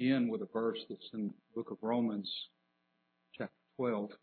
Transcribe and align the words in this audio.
begin 0.00 0.28
with 0.28 0.40
a 0.40 0.48
verse 0.50 0.78
that's 0.88 1.10
in 1.12 1.26
the 1.26 1.34
book 1.54 1.70
of 1.70 1.76
Romans, 1.82 2.26
chapter 3.36 3.52
12. 3.76 4.08
The 4.08 4.16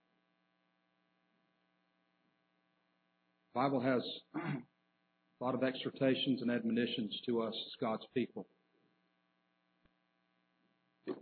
Bible 3.54 3.79
has 3.82 4.02
a 4.36 5.44
lot 5.44 5.54
of 5.54 5.63
exhortations 5.63 6.42
and 6.42 6.50
admonitions 6.50 7.21
to 7.28 7.44
us 7.44 7.54
as 7.54 7.74
God's 7.79 8.05
people. 8.16 8.48
I 11.08 11.13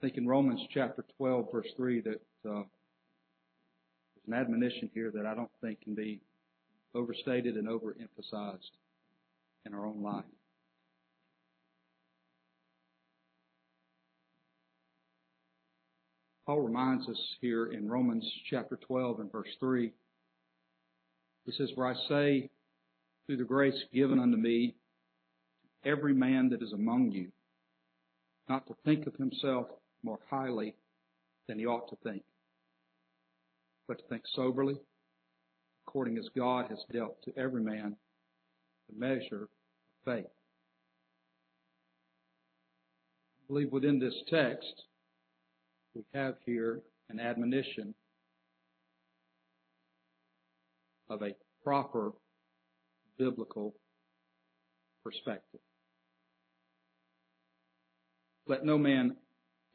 think 0.00 0.16
in 0.16 0.26
Romans 0.26 0.60
chapter 0.74 1.04
12, 1.16 1.46
verse 1.52 1.68
3, 1.76 2.00
that 2.00 2.20
uh, 2.50 2.62
there's 2.64 4.26
an 4.26 4.34
admonition 4.34 4.90
here 4.92 5.12
that 5.14 5.24
I 5.24 5.36
don't 5.36 5.50
think 5.60 5.82
can 5.82 5.94
be 5.94 6.20
overstated 6.96 7.54
and 7.54 7.68
overemphasized 7.68 8.72
in 9.66 9.72
our 9.72 9.86
own 9.86 10.02
life. 10.02 10.24
Paul 16.48 16.62
reminds 16.62 17.06
us 17.10 17.20
here 17.42 17.66
in 17.66 17.90
Romans 17.90 18.24
chapter 18.48 18.76
12 18.76 19.20
and 19.20 19.30
verse 19.30 19.50
3. 19.60 19.92
He 21.44 21.52
says, 21.52 21.68
Where 21.74 21.88
I 21.88 21.94
say, 22.08 22.48
through 23.26 23.36
the 23.36 23.44
grace 23.44 23.78
given 23.92 24.18
unto 24.18 24.38
me, 24.38 24.74
every 25.84 26.14
man 26.14 26.48
that 26.48 26.62
is 26.62 26.72
among 26.72 27.12
you, 27.12 27.28
not 28.48 28.66
to 28.68 28.74
think 28.82 29.06
of 29.06 29.14
himself 29.16 29.66
more 30.02 30.20
highly 30.30 30.74
than 31.48 31.58
he 31.58 31.66
ought 31.66 31.90
to 31.90 31.96
think, 31.96 32.22
but 33.86 33.98
to 33.98 34.04
think 34.08 34.22
soberly, 34.34 34.80
according 35.86 36.16
as 36.16 36.30
God 36.34 36.64
has 36.70 36.78
dealt 36.90 37.22
to 37.24 37.38
every 37.38 37.60
man 37.60 37.94
the 38.88 38.98
measure 38.98 39.42
of 39.42 39.48
faith. 40.06 40.24
I 43.36 43.44
believe 43.48 43.70
within 43.70 43.98
this 43.98 44.14
text, 44.30 44.84
we 45.98 46.04
have 46.14 46.36
here 46.46 46.80
an 47.10 47.18
admonition 47.18 47.92
of 51.10 51.22
a 51.22 51.34
proper 51.64 52.12
biblical 53.18 53.74
perspective. 55.02 55.58
Let 58.46 58.64
no 58.64 58.78
man 58.78 59.16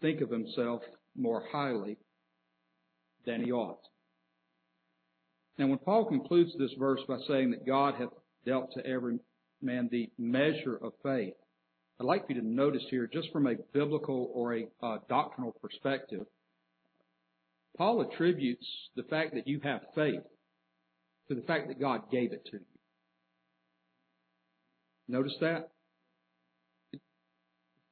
think 0.02 0.22
of 0.22 0.30
himself 0.30 0.82
more 1.14 1.44
highly 1.52 1.98
than 3.26 3.44
he 3.44 3.52
ought. 3.52 3.82
Now, 5.58 5.68
when 5.68 5.78
Paul 5.80 6.06
concludes 6.06 6.52
this 6.58 6.72
verse 6.80 7.02
by 7.06 7.18
saying 7.28 7.52
that 7.52 7.68
God 7.68 7.96
hath 7.96 8.10
dealt 8.46 8.72
to 8.76 8.86
every 8.86 9.20
man 9.62 9.90
the 9.92 10.10
measure 10.18 10.78
of 10.82 10.94
faith, 11.04 11.34
I'd 12.04 12.08
like 12.08 12.26
you 12.28 12.36
to 12.36 12.46
notice 12.46 12.84
here, 12.90 13.08
just 13.12 13.32
from 13.32 13.48
a 13.48 13.56
biblical 13.72 14.30
or 14.34 14.58
a 14.58 14.66
uh, 14.82 14.98
doctrinal 15.08 15.54
perspective, 15.62 16.26
Paul 17.78 18.02
attributes 18.02 18.66
the 18.98 19.04
fact 19.04 19.34
that 19.36 19.48
you 19.48 19.62
have 19.64 19.80
faith 19.96 20.20
to 21.30 21.36
the 21.36 21.44
fact 21.44 21.70
that 21.70 21.80
God 21.80 22.12
gave 22.12 22.34
it 22.34 22.44
to 22.48 22.58
you. 22.58 22.66
Notice 25.08 25.36
that? 25.40 25.70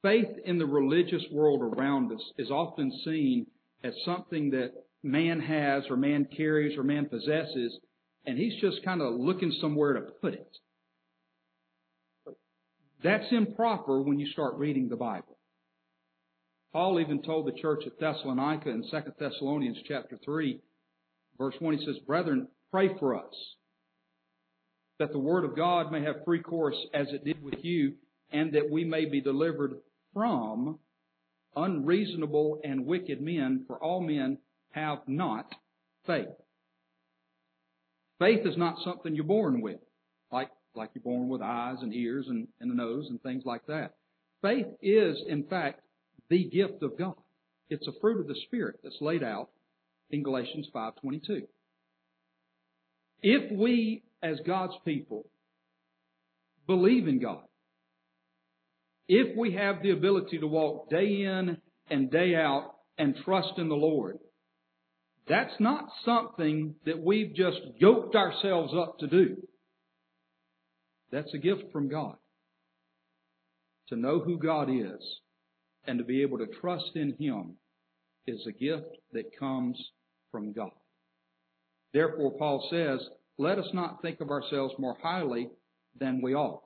Faith 0.02 0.28
in 0.44 0.58
the 0.58 0.66
religious 0.66 1.22
world 1.32 1.62
around 1.62 2.12
us 2.12 2.22
is 2.36 2.50
often 2.50 2.92
seen 3.06 3.46
as 3.82 3.94
something 4.04 4.50
that 4.50 4.72
man 5.02 5.40
has 5.40 5.84
or 5.88 5.96
man 5.96 6.28
carries 6.36 6.76
or 6.76 6.82
man 6.82 7.06
possesses, 7.06 7.78
and 8.26 8.36
he's 8.36 8.60
just 8.60 8.84
kind 8.84 9.00
of 9.00 9.14
looking 9.14 9.56
somewhere 9.58 9.94
to 9.94 10.02
put 10.20 10.34
it. 10.34 10.58
That's 13.02 13.32
improper 13.32 14.00
when 14.00 14.20
you 14.20 14.28
start 14.28 14.54
reading 14.56 14.88
the 14.88 14.96
Bible. 14.96 15.36
Paul 16.72 17.00
even 17.00 17.22
told 17.22 17.46
the 17.46 17.60
church 17.60 17.82
at 17.86 17.98
Thessalonica 17.98 18.70
in 18.70 18.82
2 18.82 18.98
Thessalonians 19.18 19.78
chapter 19.86 20.18
3, 20.24 20.60
verse 21.36 21.54
1, 21.58 21.78
he 21.78 21.84
says, 21.84 21.98
Brethren, 22.06 22.48
pray 22.70 22.90
for 22.98 23.16
us, 23.16 23.34
that 24.98 25.12
the 25.12 25.18
word 25.18 25.44
of 25.44 25.56
God 25.56 25.90
may 25.90 26.02
have 26.02 26.24
free 26.24 26.40
course 26.40 26.76
as 26.94 27.08
it 27.10 27.24
did 27.24 27.42
with 27.42 27.62
you, 27.62 27.94
and 28.30 28.54
that 28.54 28.70
we 28.70 28.84
may 28.84 29.04
be 29.04 29.20
delivered 29.20 29.74
from 30.14 30.78
unreasonable 31.56 32.60
and 32.64 32.86
wicked 32.86 33.20
men, 33.20 33.64
for 33.66 33.82
all 33.82 34.00
men 34.00 34.38
have 34.70 35.00
not 35.06 35.52
faith. 36.06 36.28
Faith 38.18 38.46
is 38.46 38.56
not 38.56 38.76
something 38.84 39.14
you're 39.14 39.24
born 39.24 39.60
with, 39.60 39.80
like 40.30 40.48
like 40.74 40.90
you're 40.94 41.02
born 41.02 41.28
with 41.28 41.42
eyes 41.42 41.76
and 41.80 41.94
ears 41.94 42.26
and, 42.28 42.48
and 42.60 42.70
a 42.70 42.74
nose 42.74 43.06
and 43.10 43.22
things 43.22 43.44
like 43.44 43.66
that. 43.66 43.94
Faith 44.40 44.66
is, 44.82 45.16
in 45.28 45.44
fact, 45.44 45.80
the 46.28 46.44
gift 46.44 46.82
of 46.82 46.98
God. 46.98 47.14
It's 47.68 47.86
a 47.86 48.00
fruit 48.00 48.20
of 48.20 48.26
the 48.26 48.40
Spirit 48.46 48.80
that's 48.82 49.00
laid 49.00 49.22
out 49.22 49.50
in 50.10 50.22
Galatians 50.22 50.68
5.22. 50.74 51.42
If 53.22 53.52
we, 53.52 54.02
as 54.22 54.38
God's 54.46 54.74
people, 54.84 55.26
believe 56.66 57.06
in 57.06 57.20
God, 57.20 57.44
if 59.08 59.36
we 59.36 59.54
have 59.54 59.82
the 59.82 59.90
ability 59.90 60.38
to 60.38 60.46
walk 60.46 60.90
day 60.90 61.22
in 61.22 61.58
and 61.90 62.10
day 62.10 62.34
out 62.34 62.74
and 62.98 63.16
trust 63.24 63.58
in 63.58 63.68
the 63.68 63.74
Lord, 63.74 64.18
that's 65.28 65.54
not 65.60 65.86
something 66.04 66.74
that 66.84 66.98
we've 66.98 67.34
just 67.34 67.60
yoked 67.78 68.16
ourselves 68.16 68.72
up 68.76 68.98
to 68.98 69.06
do. 69.06 69.36
That's 71.12 71.32
a 71.34 71.38
gift 71.38 71.64
from 71.70 71.88
God. 71.88 72.16
To 73.88 73.96
know 73.96 74.18
who 74.18 74.38
God 74.38 74.70
is 74.70 75.20
and 75.86 75.98
to 75.98 76.04
be 76.04 76.22
able 76.22 76.38
to 76.38 76.46
trust 76.46 76.92
in 76.94 77.14
Him 77.18 77.56
is 78.26 78.40
a 78.46 78.52
gift 78.52 78.96
that 79.12 79.38
comes 79.38 79.78
from 80.30 80.52
God. 80.52 80.70
Therefore, 81.92 82.32
Paul 82.38 82.66
says, 82.70 83.06
let 83.36 83.58
us 83.58 83.68
not 83.74 84.00
think 84.00 84.20
of 84.20 84.30
ourselves 84.30 84.74
more 84.78 84.96
highly 85.02 85.50
than 85.98 86.22
we 86.22 86.34
ought. 86.34 86.64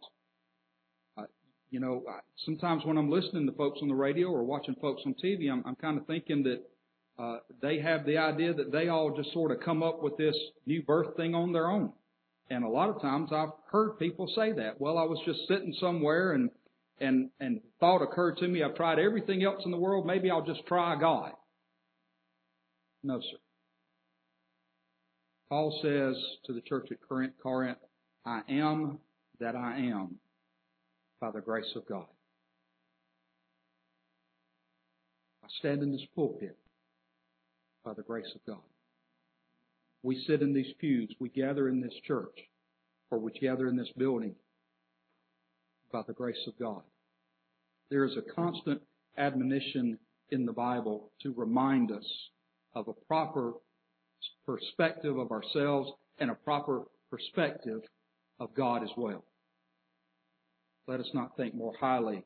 Uh, 1.19 1.25
you 1.71 1.81
know, 1.81 2.05
sometimes 2.45 2.85
when 2.85 2.97
I'm 2.97 3.11
listening 3.11 3.47
to 3.47 3.53
folks 3.53 3.81
on 3.83 3.89
the 3.89 3.95
radio 3.95 4.29
or 4.29 4.45
watching 4.45 4.77
folks 4.81 5.03
on 5.05 5.15
TV, 5.15 5.51
I'm, 5.51 5.65
I'm 5.67 5.77
kind 5.77 5.99
of 5.99 6.07
thinking 6.07 6.45
that 6.45 6.63
uh, 7.19 7.39
they 7.63 7.81
have 7.81 8.05
the 8.05 8.19
idea 8.19 8.55
that 8.55 8.71
they 8.71 8.89
all 8.89 9.17
just 9.17 9.33
sort 9.33 9.51
of 9.51 9.61
come 9.61 9.83
up 9.83 10.03
with 10.03 10.17
this 10.17 10.37
new 10.67 10.83
birth 10.83 11.17
thing 11.17 11.35
on 11.35 11.53
their 11.53 11.69
own. 11.69 11.93
And 12.49 12.65
a 12.65 12.69
lot 12.69 12.91
of 12.91 13.03
times 13.03 13.31
I've 13.33 13.51
heard 13.71 13.99
people 13.99 14.31
say 14.37 14.53
that. 14.53 14.81
Well, 14.81 14.99
I 14.99 15.03
was 15.03 15.19
just 15.27 15.41
sitting 15.49 15.75
somewhere 15.81 16.33
and 16.33 16.51
and 17.01 17.31
and 17.41 17.61
thought 17.81 18.03
occurred 18.03 18.39
to 18.39 18.49
me, 18.49 18.63
I've 18.63 18.75
tried 18.75 18.99
everything 18.99 19.43
else 19.43 19.63
in 19.65 19.71
the 19.71 19.77
world, 19.77 20.07
maybe 20.07 20.31
I'll 20.31 20.45
just 20.45 20.65
try 20.67 20.99
God. 20.99 21.33
No, 23.03 23.21
sir. 23.21 23.39
Paul 25.49 25.79
says 25.83 26.17
to 26.47 26.53
the 26.53 26.61
church 26.63 26.89
at 26.91 26.99
Corinth, 27.07 27.79
I 28.25 28.41
am 28.49 28.99
that 29.39 29.55
I 29.55 29.79
am 29.79 30.17
by 31.21 31.31
the 31.31 31.41
grace 31.41 31.71
of 31.77 31.87
God. 31.87 32.07
I 35.45 35.49
stand 35.61 35.83
in 35.83 35.93
this 35.93 36.05
pulpit 36.15 36.57
by 37.85 37.95
the 37.95 38.03
grace 38.03 38.27
of 38.35 38.45
God. 38.45 38.63
We 40.03 40.23
sit 40.27 40.43
in 40.43 40.53
these 40.53 40.73
pews, 40.79 41.15
we 41.19 41.29
gather 41.29 41.69
in 41.69 41.81
this 41.81 41.95
church, 42.07 42.39
or 43.11 43.19
we 43.19 43.33
gather 43.33 43.67
in 43.69 43.77
this 43.77 43.91
building 43.97 44.35
by 45.93 46.03
the 46.07 46.13
grace 46.13 46.47
of 46.47 46.59
God. 46.59 46.83
There 47.91 48.05
is 48.05 48.17
a 48.17 48.35
constant 48.35 48.83
admonition 49.17 49.99
in 50.31 50.45
the 50.45 50.53
Bible 50.53 51.11
to 51.23 51.33
remind 51.37 51.91
us 51.91 52.05
of 52.75 52.89
a 52.89 53.07
proper 53.07 53.55
perspective 54.45 55.17
of 55.19 55.31
ourselves 55.31 55.91
and 56.19 56.31
a 56.31 56.35
proper 56.35 56.83
perspective 57.11 57.83
of 58.41 58.55
God 58.55 58.83
as 58.83 58.91
well. 58.97 59.25
Let 60.87 61.01
us 61.01 61.11
not 61.15 61.37
think 61.37 61.55
more 61.55 61.75
highly 61.81 62.25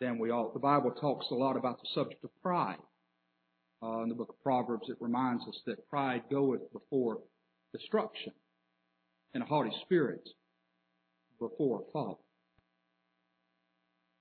than 0.00 0.18
we 0.18 0.30
ought. 0.30 0.54
The 0.54 0.60
Bible 0.60 0.92
talks 0.92 1.26
a 1.30 1.34
lot 1.34 1.56
about 1.56 1.80
the 1.80 1.88
subject 1.94 2.22
of 2.24 2.30
pride 2.42 2.78
uh, 3.84 4.02
in 4.02 4.08
the 4.08 4.14
book 4.14 4.30
of 4.30 4.42
Proverbs, 4.42 4.88
it 4.88 4.96
reminds 5.00 5.46
us 5.46 5.60
that 5.66 5.88
pride 5.88 6.22
goeth 6.30 6.72
before 6.72 7.18
destruction 7.72 8.32
and 9.34 9.42
a 9.42 9.46
haughty 9.46 9.72
spirit 9.84 10.26
before 11.38 11.80
a 11.80 11.92
fall. 11.92 12.24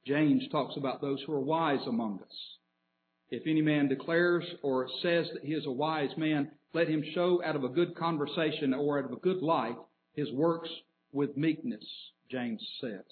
James 0.05 0.43
talks 0.51 0.75
about 0.75 1.01
those 1.01 1.21
who 1.25 1.33
are 1.33 1.39
wise 1.39 1.85
among 1.87 2.19
us. 2.19 2.35
If 3.29 3.43
any 3.47 3.61
man 3.61 3.87
declares 3.87 4.43
or 4.61 4.87
says 5.01 5.27
that 5.33 5.43
he 5.43 5.53
is 5.53 5.65
a 5.65 5.71
wise 5.71 6.15
man, 6.17 6.51
let 6.73 6.89
him 6.89 7.03
show 7.13 7.41
out 7.43 7.55
of 7.55 7.63
a 7.63 7.69
good 7.69 7.95
conversation 7.95 8.73
or 8.73 8.99
out 8.99 9.05
of 9.05 9.11
a 9.11 9.21
good 9.21 9.41
life 9.41 9.77
his 10.13 10.31
works 10.33 10.69
with 11.11 11.37
meekness, 11.37 11.85
James 12.29 12.61
says. 12.81 13.05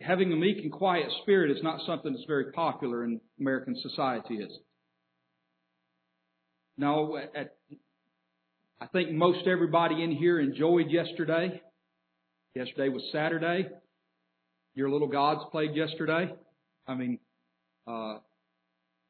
Having 0.00 0.32
a 0.32 0.36
meek 0.36 0.58
and 0.58 0.72
quiet 0.72 1.06
spirit 1.22 1.50
is 1.50 1.62
not 1.62 1.80
something 1.86 2.12
that's 2.12 2.26
very 2.26 2.52
popular 2.52 3.04
in 3.04 3.20
American 3.40 3.76
society, 3.82 4.34
is 4.34 4.50
it? 4.50 4.62
No, 6.76 7.16
at, 7.16 7.56
I 8.80 8.86
think 8.86 9.10
most 9.10 9.46
everybody 9.48 10.02
in 10.02 10.12
here 10.12 10.38
enjoyed 10.38 10.90
yesterday. 10.90 11.60
Yesterday 12.54 12.88
was 12.88 13.02
Saturday. 13.12 13.68
Your 14.74 14.88
little 14.88 15.08
gods 15.08 15.40
played 15.50 15.74
yesterday. 15.74 16.32
I 16.86 16.94
mean, 16.94 17.18
uh, 17.88 18.18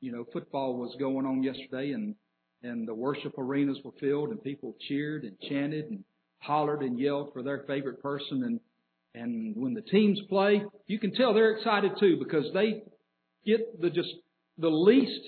you 0.00 0.12
know, 0.12 0.24
football 0.32 0.78
was 0.78 0.96
going 0.98 1.26
on 1.26 1.42
yesterday 1.42 1.92
and, 1.92 2.14
and 2.62 2.88
the 2.88 2.94
worship 2.94 3.36
arenas 3.36 3.78
were 3.84 3.92
filled 4.00 4.30
and 4.30 4.42
people 4.42 4.74
cheered 4.88 5.24
and 5.24 5.38
chanted 5.48 5.90
and 5.90 6.04
hollered 6.38 6.82
and 6.82 6.98
yelled 6.98 7.32
for 7.34 7.42
their 7.42 7.64
favorite 7.66 8.02
person 8.02 8.44
and, 8.44 8.60
and 9.14 9.54
when 9.56 9.74
the 9.74 9.82
teams 9.82 10.20
play, 10.28 10.62
you 10.86 10.98
can 10.98 11.14
tell 11.14 11.34
they're 11.34 11.56
excited 11.56 11.92
too 11.98 12.16
because 12.18 12.44
they 12.54 12.82
get 13.44 13.80
the 13.80 13.90
just 13.90 14.08
the 14.58 14.68
least 14.68 15.20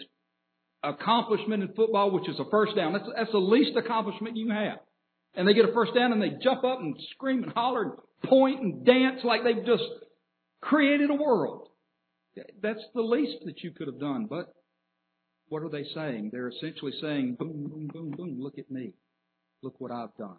accomplishment 0.82 1.62
in 1.62 1.68
football, 1.74 2.10
which 2.10 2.28
is 2.28 2.38
a 2.38 2.50
first 2.50 2.76
down. 2.76 2.92
That's, 2.92 3.04
that's 3.16 3.32
the 3.32 3.38
least 3.38 3.76
accomplishment 3.76 4.36
you 4.36 4.50
have. 4.50 4.78
And 5.34 5.46
they 5.46 5.54
get 5.54 5.68
a 5.68 5.72
first 5.72 5.94
down 5.94 6.12
and 6.12 6.20
they 6.20 6.32
jump 6.42 6.64
up 6.64 6.80
and 6.80 6.96
scream 7.14 7.42
and 7.42 7.52
holler 7.52 7.82
and 7.82 7.92
point 8.24 8.60
and 8.60 8.84
dance 8.84 9.20
like 9.24 9.44
they've 9.44 9.64
just 9.64 9.84
created 10.60 11.10
a 11.10 11.14
world. 11.14 11.68
That's 12.62 12.82
the 12.94 13.02
least 13.02 13.44
that 13.44 13.62
you 13.62 13.70
could 13.72 13.86
have 13.86 14.00
done. 14.00 14.26
But 14.28 14.52
what 15.48 15.62
are 15.62 15.68
they 15.68 15.84
saying? 15.94 16.30
They're 16.32 16.48
essentially 16.48 16.92
saying, 17.00 17.36
boom, 17.38 17.68
boom, 17.68 17.90
boom, 17.92 18.10
boom, 18.16 18.36
look 18.40 18.58
at 18.58 18.70
me. 18.70 18.92
Look 19.62 19.80
what 19.80 19.90
I've 19.90 20.16
done. 20.16 20.38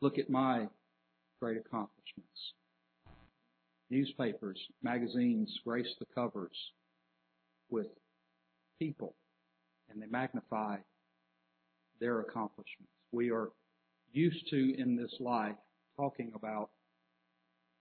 Look 0.00 0.18
at 0.18 0.30
my 0.30 0.68
great 1.40 1.56
accomplishments. 1.58 2.54
Newspapers, 3.90 4.58
magazines 4.82 5.52
grace 5.64 5.94
the 5.98 6.06
covers 6.14 6.56
with 7.70 7.86
people 8.78 9.14
and 9.90 10.02
they 10.02 10.06
magnify 10.06 10.76
their 12.00 12.20
accomplishments. 12.20 12.92
We 13.12 13.30
are 13.30 13.50
used 14.12 14.48
to 14.50 14.74
in 14.78 14.96
this 14.96 15.14
life 15.20 15.56
talking 15.96 16.32
about 16.34 16.70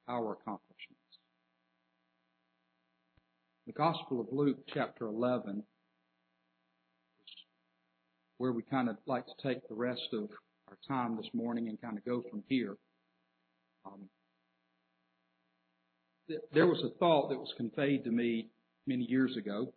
our 0.07 0.33
accomplishments. 0.33 0.99
The 3.65 3.73
Gospel 3.73 4.19
of 4.19 4.27
Luke, 4.31 4.59
chapter 4.73 5.07
11, 5.07 5.63
where 8.37 8.51
we 8.51 8.61
kind 8.61 8.89
of 8.89 8.97
like 9.05 9.25
to 9.25 9.33
take 9.41 9.67
the 9.69 9.75
rest 9.75 10.09
of 10.11 10.29
our 10.67 10.77
time 10.87 11.15
this 11.15 11.29
morning 11.33 11.69
and 11.69 11.81
kind 11.81 11.97
of 11.97 12.03
go 12.03 12.21
from 12.29 12.43
here. 12.49 12.75
Um, 13.85 14.09
there 16.53 16.67
was 16.67 16.81
a 16.83 16.97
thought 16.97 17.29
that 17.29 17.37
was 17.37 17.53
conveyed 17.57 18.05
to 18.05 18.11
me 18.11 18.49
many 18.87 19.03
years 19.03 19.35
ago, 19.37 19.73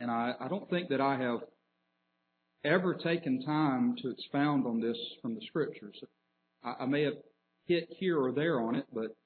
and 0.00 0.10
I, 0.10 0.32
I 0.38 0.48
don't 0.48 0.68
think 0.68 0.90
that 0.90 1.00
I 1.00 1.16
have 1.18 1.40
ever 2.64 2.94
taken 2.94 3.42
time 3.44 3.96
to 4.02 4.10
expound 4.10 4.66
on 4.66 4.80
this 4.80 4.98
from 5.22 5.34
the 5.34 5.40
scriptures. 5.46 5.96
I, 6.64 6.74
I 6.80 6.86
may 6.86 7.02
have 7.04 7.14
hit 7.66 7.88
here 7.98 8.18
or 8.18 8.32
there 8.32 8.60
on 8.60 8.74
it, 8.74 8.86
but 8.92 9.16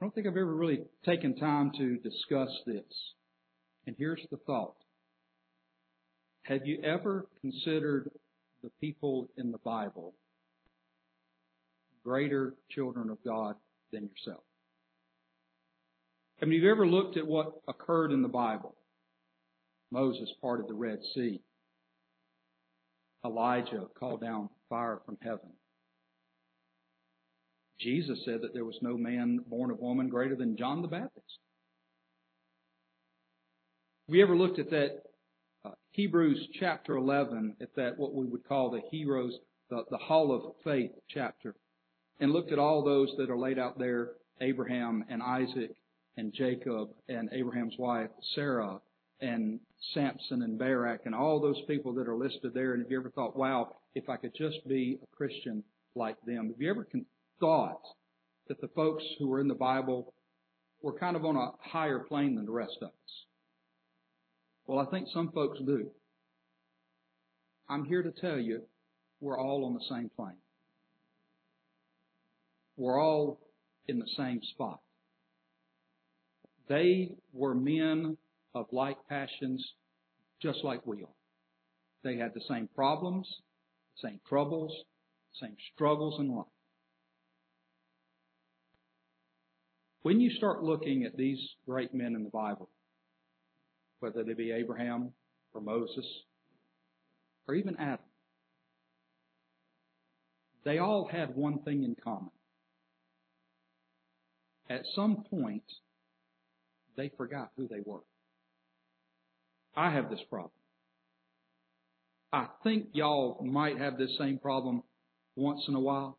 I 0.00 0.04
don't 0.04 0.14
think 0.14 0.26
I've 0.26 0.36
ever 0.36 0.54
really 0.54 0.80
taken 1.04 1.36
time 1.36 1.72
to 1.78 1.96
discuss 1.98 2.50
this. 2.66 2.84
And 3.86 3.96
here's 3.98 4.24
the 4.30 4.36
thought. 4.36 4.76
Have 6.42 6.66
you 6.66 6.80
ever 6.82 7.26
considered 7.40 8.10
the 8.62 8.70
people 8.80 9.28
in 9.36 9.50
the 9.50 9.58
Bible 9.58 10.14
greater 12.04 12.54
children 12.70 13.10
of 13.10 13.18
God 13.24 13.56
than 13.92 14.08
yourself? 14.08 14.44
I 16.40 16.44
mean, 16.44 16.60
have 16.60 16.64
you 16.64 16.70
ever 16.70 16.86
looked 16.86 17.16
at 17.16 17.26
what 17.26 17.60
occurred 17.66 18.12
in 18.12 18.22
the 18.22 18.28
Bible? 18.28 18.74
Moses 19.90 20.30
parted 20.40 20.68
the 20.68 20.74
Red 20.74 21.00
Sea. 21.14 21.40
Elijah 23.24 23.86
called 23.98 24.20
down 24.20 24.48
fire 24.68 25.00
from 25.04 25.18
heaven. 25.22 25.50
Jesus 27.80 28.18
said 28.24 28.42
that 28.42 28.54
there 28.54 28.64
was 28.64 28.78
no 28.82 28.96
man 28.96 29.40
born 29.46 29.70
of 29.70 29.78
woman 29.78 30.08
greater 30.08 30.36
than 30.36 30.56
John 30.56 30.82
the 30.82 30.88
Baptist. 30.88 31.38
You 34.08 34.22
ever 34.22 34.36
looked 34.36 34.58
at 34.58 34.70
that 34.70 35.02
uh, 35.64 35.70
Hebrews 35.90 36.48
chapter 36.58 36.96
11, 36.96 37.56
at 37.60 37.74
that 37.76 37.98
what 37.98 38.14
we 38.14 38.26
would 38.26 38.46
call 38.46 38.70
the 38.70 38.80
heroes, 38.90 39.34
the, 39.70 39.84
the 39.90 39.98
hall 39.98 40.32
of 40.32 40.54
faith 40.64 40.92
chapter, 41.08 41.54
and 42.20 42.32
looked 42.32 42.52
at 42.52 42.58
all 42.58 42.82
those 42.82 43.12
that 43.18 43.30
are 43.30 43.38
laid 43.38 43.58
out 43.58 43.78
there, 43.78 44.12
Abraham 44.40 45.04
and 45.08 45.22
Isaac 45.22 45.74
and 46.16 46.32
Jacob 46.32 46.90
and 47.08 47.28
Abraham's 47.32 47.76
wife, 47.78 48.10
Sarah 48.34 48.80
and 49.20 49.60
Samson 49.94 50.42
and 50.42 50.58
Barak 50.58 51.02
and 51.04 51.14
all 51.14 51.40
those 51.40 51.60
people 51.66 51.92
that 51.94 52.08
are 52.08 52.16
listed 52.16 52.52
there. 52.54 52.74
And 52.74 52.82
have 52.82 52.90
you 52.90 52.98
ever 52.98 53.10
thought, 53.10 53.36
wow, 53.36 53.76
if 53.94 54.08
I 54.08 54.16
could 54.16 54.34
just 54.36 54.66
be 54.68 54.98
a 55.02 55.16
Christian 55.16 55.62
like 55.94 56.16
them? 56.26 56.48
Have 56.48 56.60
you 56.60 56.70
ever 56.70 56.86
thought 57.40 57.82
that 58.48 58.60
the 58.60 58.68
folks 58.68 59.04
who 59.18 59.28
were 59.28 59.40
in 59.40 59.48
the 59.48 59.54
Bible 59.54 60.14
were 60.82 60.98
kind 60.98 61.16
of 61.16 61.24
on 61.24 61.36
a 61.36 61.50
higher 61.60 62.00
plane 62.00 62.34
than 62.36 62.46
the 62.46 62.52
rest 62.52 62.78
of 62.80 62.88
us? 62.88 63.24
Well, 64.66 64.78
I 64.78 64.90
think 64.90 65.08
some 65.12 65.30
folks 65.32 65.58
do. 65.64 65.90
I'm 67.68 67.84
here 67.84 68.02
to 68.02 68.12
tell 68.12 68.38
you 68.38 68.62
we're 69.20 69.38
all 69.38 69.64
on 69.64 69.74
the 69.74 69.84
same 69.88 70.10
plane. 70.16 70.36
We're 72.78 73.02
all 73.02 73.40
in 73.88 73.98
the 73.98 74.06
same 74.16 74.40
spot. 74.54 74.78
They 76.68 77.16
were 77.32 77.54
men 77.54 78.16
of 78.54 78.66
like 78.70 78.96
passions 79.08 79.66
just 80.40 80.60
like 80.62 80.86
we 80.86 81.02
are. 81.02 81.14
They 82.04 82.16
had 82.16 82.34
the 82.34 82.42
same 82.48 82.68
problems, 82.76 83.28
the 84.00 84.08
same 84.08 84.20
troubles, 84.28 84.72
same 85.40 85.56
struggles 85.74 86.20
in 86.20 86.32
life. 86.32 86.46
When 90.02 90.20
you 90.20 90.30
start 90.30 90.62
looking 90.62 91.02
at 91.02 91.16
these 91.16 91.40
great 91.66 91.92
men 91.92 92.14
in 92.14 92.22
the 92.22 92.30
Bible, 92.30 92.70
whether 93.98 94.22
they 94.22 94.34
be 94.34 94.52
Abraham 94.52 95.10
or 95.52 95.60
Moses 95.60 96.06
or 97.48 97.56
even 97.56 97.76
Adam, 97.80 97.98
they 100.64 100.78
all 100.78 101.08
had 101.10 101.34
one 101.34 101.58
thing 101.64 101.82
in 101.82 101.96
common. 102.04 102.30
At 104.68 104.82
some 104.94 105.24
point, 105.30 105.62
they 106.96 107.10
forgot 107.16 107.50
who 107.56 107.68
they 107.68 107.80
were. 107.84 108.02
I 109.74 109.92
have 109.92 110.10
this 110.10 110.20
problem. 110.28 110.50
I 112.32 112.46
think 112.62 112.88
y'all 112.92 113.42
might 113.42 113.78
have 113.78 113.96
this 113.96 114.10
same 114.18 114.38
problem 114.38 114.82
once 115.36 115.62
in 115.68 115.74
a 115.74 115.80
while. 115.80 116.18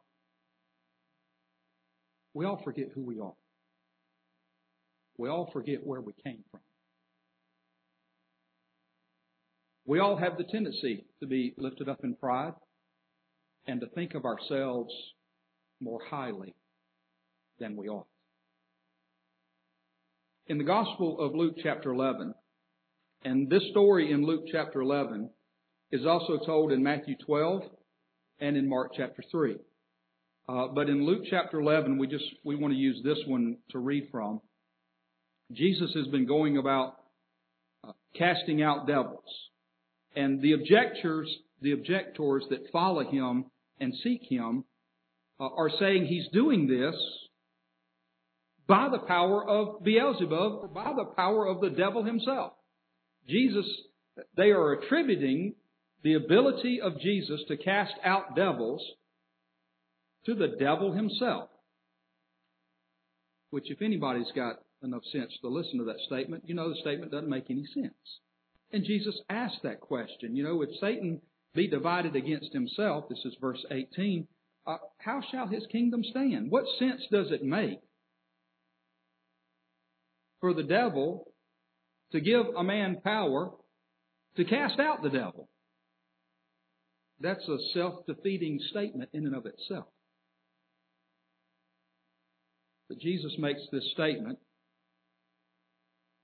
We 2.34 2.46
all 2.46 2.62
forget 2.63 2.88
who 2.96 3.01
we 3.01 3.19
are. 3.19 3.34
We 5.18 5.30
all 5.30 5.50
forget 5.52 5.85
where 5.85 6.02
we 6.02 6.14
came 6.24 6.44
from. 6.50 6.62
We 9.85 10.00
all 10.00 10.16
have 10.16 10.38
the 10.38 10.45
tendency 10.45 11.06
to 11.19 11.28
be 11.28 11.54
lifted 11.57 11.90
up 11.90 12.04
in 12.04 12.16
pride 12.16 12.54
and 13.68 13.81
to 13.81 13.88
think 13.88 14.16
of 14.16 14.24
ourselves 14.24 14.94
more 15.81 16.00
highly 16.09 16.56
than 17.59 17.76
we 17.76 17.90
ought. 17.90 18.08
In 20.50 20.58
the 20.58 20.64
Gospel 20.64 21.20
of 21.20 21.36
Luke 21.36 21.58
chapter 21.62 21.92
11, 21.92 22.34
and 23.24 23.52
this 23.52 23.62
story 23.70 24.12
in 24.12 24.26
Luke 24.26 24.46
chapter 24.52 24.82
11 24.82 25.30
is 25.92 26.08
also 26.08 26.40
told 26.44 26.72
in 26.72 26.82
Matthew 26.82 27.14
12 27.24 27.62
and 28.40 28.58
in 28.58 28.68
Mark 28.68 28.94
chapter 28.98 29.24
3. 29.30 29.58
Uh, 30.48 30.68
but 30.74 30.90
in 30.90 31.06
Luke 31.06 31.22
chapter 31.30 31.60
11, 31.60 32.00
we 32.00 32.08
just, 32.08 32.24
we 32.44 32.56
want 32.56 32.74
to 32.74 32.80
use 32.80 33.00
this 33.04 33.20
one 33.28 33.58
to 33.70 33.78
read 33.78 34.08
from. 34.10 34.42
Jesus 35.52 35.92
has 35.94 36.08
been 36.08 36.26
going 36.26 36.58
about 36.58 36.96
uh, 37.88 37.92
casting 38.18 38.64
out 38.64 38.88
devils. 38.88 39.22
And 40.16 40.42
the 40.42 40.54
objectors, 40.54 41.32
the 41.62 41.74
objectors 41.74 42.44
that 42.50 42.72
follow 42.72 43.08
him 43.08 43.46
and 43.80 43.94
seek 44.04 44.22
him 44.28 44.64
uh, 45.40 45.44
are 45.44 45.70
saying 45.80 46.08
he's 46.08 46.28
doing 46.34 46.66
this 46.66 46.96
by 48.69 48.88
the 48.88 48.99
power 48.99 49.44
of 49.44 49.83
Beelzebub 49.83 50.59
or 50.61 50.68
by 50.68 50.94
the 50.95 51.06
power 51.16 51.47
of 51.47 51.59
the 51.59 51.71
devil 51.71 52.04
himself. 52.04 52.54
Jesus, 53.28 53.66
they 54.38 54.52
are 54.52 54.73
attributing 54.73 55.56
the 56.04 56.14
ability 56.14 56.80
of 56.80 57.02
Jesus 57.02 57.42
to 57.47 57.57
cast 57.57 57.94
out 58.06 58.35
devils 58.35 58.81
to 60.28 60.35
the 60.35 60.56
devil 60.59 60.94
himself. 60.94 61.49
Which, 63.49 63.71
if 63.71 63.81
anybody's 63.81 64.31
got 64.35 64.57
enough 64.83 65.04
sense 65.11 65.31
to 65.42 65.49
listen 65.49 65.80
to 65.80 65.85
that 65.85 65.99
statement, 66.06 66.44
you 66.45 66.54
know 66.54 66.69
the 66.69 66.80
statement 66.81 67.11
doesn't 67.11 67.28
make 67.28 67.49
any 67.49 67.66
sense. 67.73 68.19
And 68.71 68.85
Jesus 68.85 69.19
asked 69.30 69.64
that 69.64 69.81
question. 69.81 70.35
You 70.35 70.44
know, 70.44 70.61
if 70.61 70.69
Satan 70.80 71.21
be 71.56 71.68
divided 71.68 72.16
against 72.16 72.54
himself, 72.54 73.09
this 73.09 73.26
is 73.26 73.35
verse 73.42 73.66
18, 73.71 74.28
uh, 74.68 74.78
how 74.99 75.23
shall 75.31 75.47
his 75.47 75.66
kingdom 75.71 76.04
stand? 76.04 76.52
What 76.52 76.66
sense 76.78 77.02
does 77.11 77.31
it 77.31 77.44
make 77.44 77.80
for 80.42 80.54
the 80.54 80.64
devil 80.64 81.31
to 82.12 82.19
give 82.19 82.46
a 82.58 82.64
man 82.64 83.02
power 83.04 83.52
to 84.38 84.46
cast 84.46 84.80
out 84.80 85.04
the 85.04 85.10
devil. 85.10 85.50
That's 87.19 87.48
a 87.48 87.58
self 87.74 88.06
defeating 88.06 88.60
statement 88.69 89.10
in 89.14 89.26
and 89.26 89.36
of 89.36 89.46
itself. 89.46 89.88
But 92.88 93.00
Jesus 93.00 93.34
makes 93.38 93.62
this 93.72 93.84
statement 93.94 94.40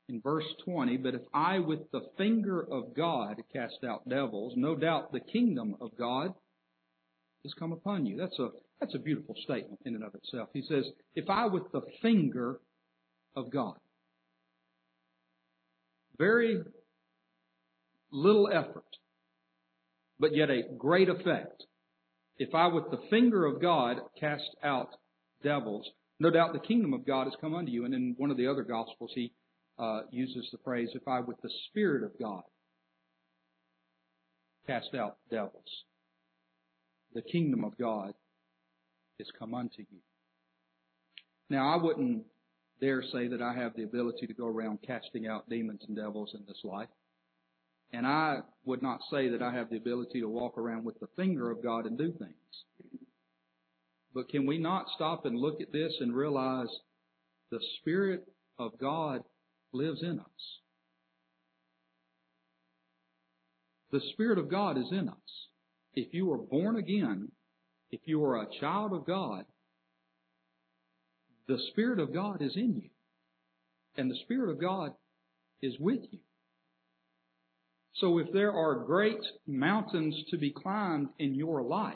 in 0.07 0.21
verse 0.21 0.45
20, 0.65 0.97
but 0.97 1.15
if 1.15 1.21
I 1.33 1.59
with 1.59 1.91
the 1.91 2.01
finger 2.17 2.61
of 2.61 2.95
God 2.95 3.41
cast 3.53 3.83
out 3.87 4.07
devils, 4.07 4.53
no 4.55 4.75
doubt 4.75 5.11
the 5.11 5.19
kingdom 5.19 5.75
of 5.81 5.97
God 5.97 6.33
has 7.43 7.53
come 7.53 7.71
upon 7.71 8.05
you. 8.05 8.17
That's 8.17 8.37
a, 8.39 8.49
that's 8.79 8.95
a 8.95 8.99
beautiful 8.99 9.35
statement 9.43 9.79
in 9.85 9.95
and 9.95 10.03
of 10.03 10.15
itself. 10.15 10.49
He 10.53 10.63
says, 10.67 10.85
if 11.15 11.29
I 11.29 11.45
with 11.45 11.71
the 11.71 11.81
finger 12.01 12.59
of 13.35 13.51
God, 13.51 13.77
very 16.17 16.61
little 18.11 18.49
effort, 18.51 18.83
but 20.19 20.35
yet 20.35 20.49
a 20.49 20.63
great 20.77 21.09
effect. 21.09 21.63
If 22.37 22.53
I 22.53 22.67
with 22.67 22.85
the 22.91 22.99
finger 23.09 23.45
of 23.45 23.61
God 23.61 23.97
cast 24.19 24.55
out 24.63 24.89
devils, 25.43 25.89
no 26.19 26.29
doubt 26.29 26.53
the 26.53 26.59
kingdom 26.59 26.93
of 26.93 27.05
God 27.05 27.25
has 27.25 27.33
come 27.39 27.53
unto 27.55 27.71
you. 27.71 27.85
And 27.85 27.93
in 27.93 28.15
one 28.17 28.31
of 28.31 28.37
the 28.37 28.47
other 28.47 28.63
gospels, 28.63 29.11
he 29.13 29.33
uh, 29.77 30.01
uses 30.11 30.47
the 30.51 30.57
phrase, 30.63 30.89
if 30.93 31.07
I 31.07 31.19
with 31.19 31.41
the 31.41 31.49
Spirit 31.69 32.03
of 32.03 32.11
God 32.19 32.43
cast 34.67 34.95
out 34.95 35.17
devils, 35.29 35.83
the 37.13 37.21
kingdom 37.21 37.63
of 37.63 37.77
God 37.77 38.13
is 39.19 39.27
come 39.37 39.53
unto 39.53 39.79
you. 39.79 39.99
Now, 41.49 41.73
I 41.73 41.81
wouldn't 41.81 42.25
dare 42.81 43.03
say 43.11 43.27
that 43.27 43.41
I 43.41 43.53
have 43.53 43.75
the 43.75 43.83
ability 43.83 44.27
to 44.27 44.33
go 44.33 44.47
around 44.47 44.79
casting 44.85 45.27
out 45.27 45.49
demons 45.49 45.81
and 45.87 45.95
devils 45.95 46.31
in 46.33 46.45
this 46.47 46.61
life. 46.63 46.89
And 47.93 48.05
I 48.05 48.39
would 48.65 48.81
not 48.81 48.99
say 49.11 49.29
that 49.29 49.41
I 49.41 49.53
have 49.53 49.69
the 49.69 49.77
ability 49.77 50.21
to 50.21 50.27
walk 50.27 50.57
around 50.57 50.83
with 50.83 50.99
the 50.99 51.07
finger 51.15 51.51
of 51.51 51.63
God 51.63 51.85
and 51.85 51.97
do 51.97 52.11
things. 52.11 53.03
But 54.13 54.29
can 54.29 54.45
we 54.45 54.57
not 54.57 54.87
stop 54.95 55.25
and 55.25 55.37
look 55.37 55.61
at 55.61 55.71
this 55.71 55.93
and 55.99 56.15
realize 56.15 56.67
the 57.51 57.59
Spirit 57.79 58.25
of 58.57 58.77
God 58.79 59.21
lives 59.71 60.01
in 60.01 60.19
us. 60.19 60.59
The 63.91 64.01
Spirit 64.13 64.39
of 64.39 64.49
God 64.49 64.77
is 64.77 64.87
in 64.91 65.09
us. 65.09 65.47
If 65.93 66.13
you 66.13 66.31
are 66.31 66.37
born 66.37 66.77
again, 66.77 67.31
if 67.91 68.01
you 68.05 68.23
are 68.25 68.41
a 68.41 68.59
child 68.59 68.93
of 68.93 69.05
God, 69.05 69.45
the 71.47 71.57
Spirit 71.71 71.99
of 71.99 72.13
God 72.13 72.41
is 72.41 72.55
in 72.55 72.75
you. 72.75 72.89
And 73.97 74.09
the 74.09 74.17
Spirit 74.23 74.51
of 74.51 74.59
God 74.59 74.91
is 75.61 75.73
with 75.79 76.01
you. 76.11 76.19
So 77.95 78.17
if 78.17 78.27
there 78.33 78.51
are 78.51 78.83
great 78.83 79.21
mountains 79.47 80.15
to 80.31 80.37
be 80.37 80.51
climbed 80.51 81.09
in 81.17 81.33
your 81.33 81.61
life, 81.61 81.95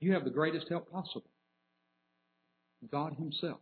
you 0.00 0.12
have 0.12 0.24
the 0.24 0.30
greatest 0.30 0.66
help 0.68 0.90
possible. 0.90 1.30
God 2.90 3.14
Himself. 3.14 3.60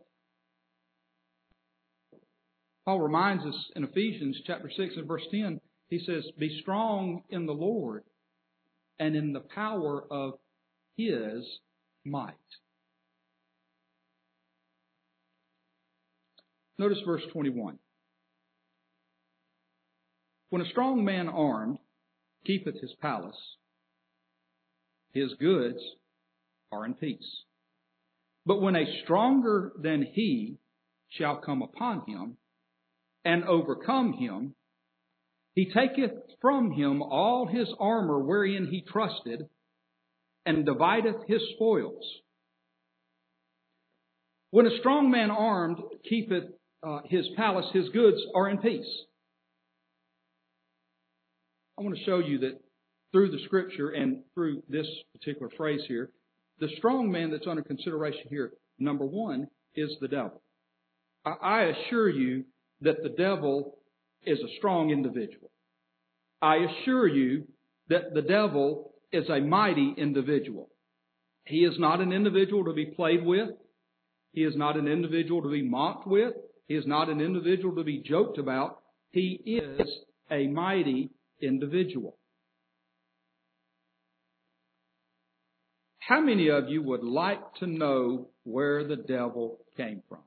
Paul 2.83 2.99
reminds 2.99 3.45
us 3.45 3.55
in 3.77 3.85
Ephesians 3.85 4.37
chapter 4.45 4.69
6 4.75 4.95
and 4.97 5.07
verse 5.07 5.23
10, 5.31 5.61
he 5.89 5.99
says, 6.05 6.23
Be 6.37 6.59
strong 6.61 7.23
in 7.29 7.45
the 7.45 7.53
Lord 7.53 8.03
and 8.99 9.15
in 9.15 9.31
the 9.31 9.39
power 9.39 10.03
of 10.11 10.33
his 10.97 11.45
might. 12.03 12.33
Notice 16.83 16.99
verse 17.05 17.21
21. 17.31 17.79
When 20.49 20.61
a 20.61 20.69
strong 20.69 21.05
man 21.05 21.29
armed 21.29 21.77
keepeth 22.45 22.75
his 22.81 22.93
palace, 23.01 23.37
his 25.13 25.33
goods 25.39 25.79
are 26.73 26.85
in 26.85 26.95
peace. 26.95 27.43
But 28.45 28.61
when 28.61 28.75
a 28.75 29.01
stronger 29.01 29.71
than 29.81 30.05
he 30.13 30.57
shall 31.07 31.37
come 31.37 31.61
upon 31.61 32.05
him, 32.05 32.35
and 33.23 33.45
overcome 33.45 34.11
him, 34.11 34.53
he 35.55 35.71
taketh 35.71 36.11
from 36.41 36.71
him 36.71 37.01
all 37.01 37.47
his 37.47 37.69
armor 37.79 38.19
wherein 38.19 38.67
he 38.69 38.81
trusted, 38.81 39.43
and 40.45 40.65
divideth 40.65 41.27
his 41.29 41.41
spoils. 41.55 42.03
When 44.51 44.67
a 44.67 44.77
strong 44.79 45.09
man 45.09 45.31
armed 45.31 45.77
keepeth 46.09 46.43
uh, 46.85 46.99
his 47.05 47.27
palace, 47.35 47.65
his 47.73 47.89
goods 47.89 48.17
are 48.35 48.49
in 48.49 48.57
peace. 48.57 48.87
I 51.77 51.81
want 51.81 51.97
to 51.97 52.03
show 52.03 52.19
you 52.19 52.39
that 52.39 52.59
through 53.11 53.31
the 53.31 53.43
scripture 53.45 53.89
and 53.89 54.23
through 54.33 54.63
this 54.69 54.87
particular 55.13 55.49
phrase 55.55 55.81
here, 55.87 56.11
the 56.59 56.69
strong 56.77 57.11
man 57.11 57.31
that's 57.31 57.47
under 57.47 57.63
consideration 57.63 58.23
here, 58.29 58.51
number 58.79 59.05
one, 59.05 59.47
is 59.75 59.91
the 60.01 60.07
devil. 60.07 60.41
I 61.25 61.63
assure 61.63 62.09
you 62.09 62.43
that 62.81 63.01
the 63.01 63.09
devil 63.09 63.77
is 64.25 64.39
a 64.39 64.57
strong 64.57 64.91
individual. 64.91 65.51
I 66.41 66.57
assure 66.57 67.07
you 67.07 67.47
that 67.89 68.13
the 68.13 68.21
devil 68.21 68.93
is 69.11 69.29
a 69.29 69.39
mighty 69.39 69.93
individual. 69.97 70.69
He 71.45 71.59
is 71.59 71.75
not 71.77 72.01
an 72.01 72.11
individual 72.11 72.65
to 72.65 72.73
be 72.73 72.87
played 72.87 73.25
with. 73.25 73.49
He 74.33 74.43
is 74.43 74.55
not 74.55 74.77
an 74.77 74.87
individual 74.87 75.41
to 75.43 75.49
be 75.49 75.61
mocked 75.61 76.07
with. 76.07 76.33
He 76.67 76.75
is 76.75 76.87
not 76.87 77.09
an 77.09 77.21
individual 77.21 77.75
to 77.75 77.83
be 77.83 77.99
joked 77.99 78.37
about. 78.37 78.79
He 79.11 79.39
is 79.45 79.87
a 80.31 80.47
mighty 80.47 81.09
individual. 81.41 82.17
How 85.99 86.19
many 86.19 86.49
of 86.49 86.69
you 86.69 86.81
would 86.83 87.03
like 87.03 87.55
to 87.55 87.67
know 87.67 88.27
where 88.43 88.85
the 88.85 88.97
devil 88.97 89.59
came 89.77 90.03
from? 90.09 90.19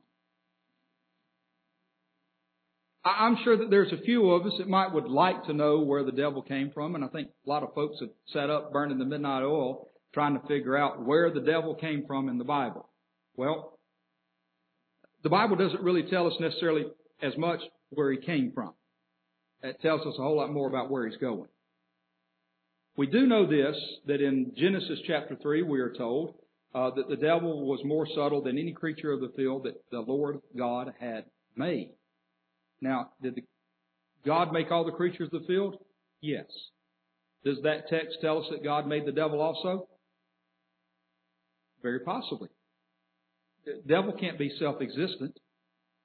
I'm 3.05 3.37
sure 3.45 3.57
that 3.57 3.71
there's 3.71 3.93
a 3.93 4.02
few 4.02 4.31
of 4.31 4.47
us 4.47 4.55
that 4.59 4.69
might 4.69 4.93
would 4.93 5.07
like 5.07 5.45
to 5.45 5.52
know 5.52 5.81
where 5.81 6.02
the 6.02 6.12
devil 6.12 6.43
came 6.43 6.73
from, 6.73 6.97
and 6.97 7.05
I 7.05 7.09
think 7.09 7.28
a 7.47 7.49
lot 7.49 7.62
of 7.62 7.73
folks 7.75 7.99
have 8.00 8.09
sat 8.33 8.50
up 8.50 8.73
burning 8.73 8.99
the 8.99 9.05
midnight 9.05 9.45
oil 9.45 9.88
trying 10.12 10.40
to 10.40 10.47
figure 10.49 10.76
out 10.76 11.05
where 11.05 11.31
the 11.31 11.40
devil 11.40 11.75
came 11.75 12.05
from 12.07 12.28
in 12.28 12.38
the 12.38 12.45
Bible. 12.45 12.88
Well, 13.37 13.75
the 15.26 15.30
Bible 15.30 15.56
doesn't 15.56 15.83
really 15.83 16.04
tell 16.04 16.28
us 16.28 16.35
necessarily 16.38 16.85
as 17.21 17.37
much 17.37 17.59
where 17.90 18.12
he 18.12 18.18
came 18.18 18.52
from. 18.54 18.75
It 19.61 19.80
tells 19.83 20.02
us 20.02 20.14
a 20.16 20.23
whole 20.23 20.37
lot 20.37 20.52
more 20.52 20.68
about 20.68 20.88
where 20.88 21.04
he's 21.04 21.16
going. 21.16 21.49
We 22.97 23.09
do 23.09 23.26
know 23.26 23.45
this, 23.45 23.75
that 24.06 24.21
in 24.21 24.52
Genesis 24.56 25.00
chapter 25.04 25.35
3 25.35 25.62
we 25.62 25.80
are 25.80 25.92
told 25.92 26.37
uh, 26.76 26.90
that 26.95 27.09
the 27.09 27.16
devil 27.16 27.66
was 27.66 27.80
more 27.85 28.06
subtle 28.14 28.40
than 28.40 28.56
any 28.56 28.71
creature 28.71 29.11
of 29.11 29.21
the 29.21 29.33
field 29.35 29.64
that 29.64 29.83
the 29.90 29.99
Lord 29.99 30.38
God 30.56 30.92
had 31.00 31.25
made. 31.56 31.90
Now, 32.80 33.11
did 33.21 33.35
the, 33.35 33.42
God 34.25 34.52
make 34.52 34.71
all 34.71 34.85
the 34.85 34.92
creatures 34.92 35.30
of 35.33 35.40
the 35.40 35.47
field? 35.49 35.75
Yes. 36.21 36.47
Does 37.45 37.59
that 37.64 37.88
text 37.90 38.18
tell 38.21 38.38
us 38.38 38.47
that 38.52 38.62
God 38.62 38.87
made 38.87 39.06
the 39.06 39.11
devil 39.11 39.40
also? 39.40 39.88
Very 41.83 41.99
possibly. 41.99 42.49
The 43.66 43.82
devil 43.87 44.12
can't 44.12 44.38
be 44.38 44.50
self-existent. 44.58 45.38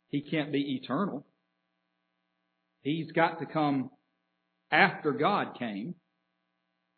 He 0.09 0.21
can't 0.21 0.51
be 0.51 0.79
eternal. 0.81 1.25
He's 2.81 3.11
got 3.11 3.39
to 3.39 3.45
come 3.45 3.91
after 4.71 5.11
God 5.11 5.57
came. 5.59 5.95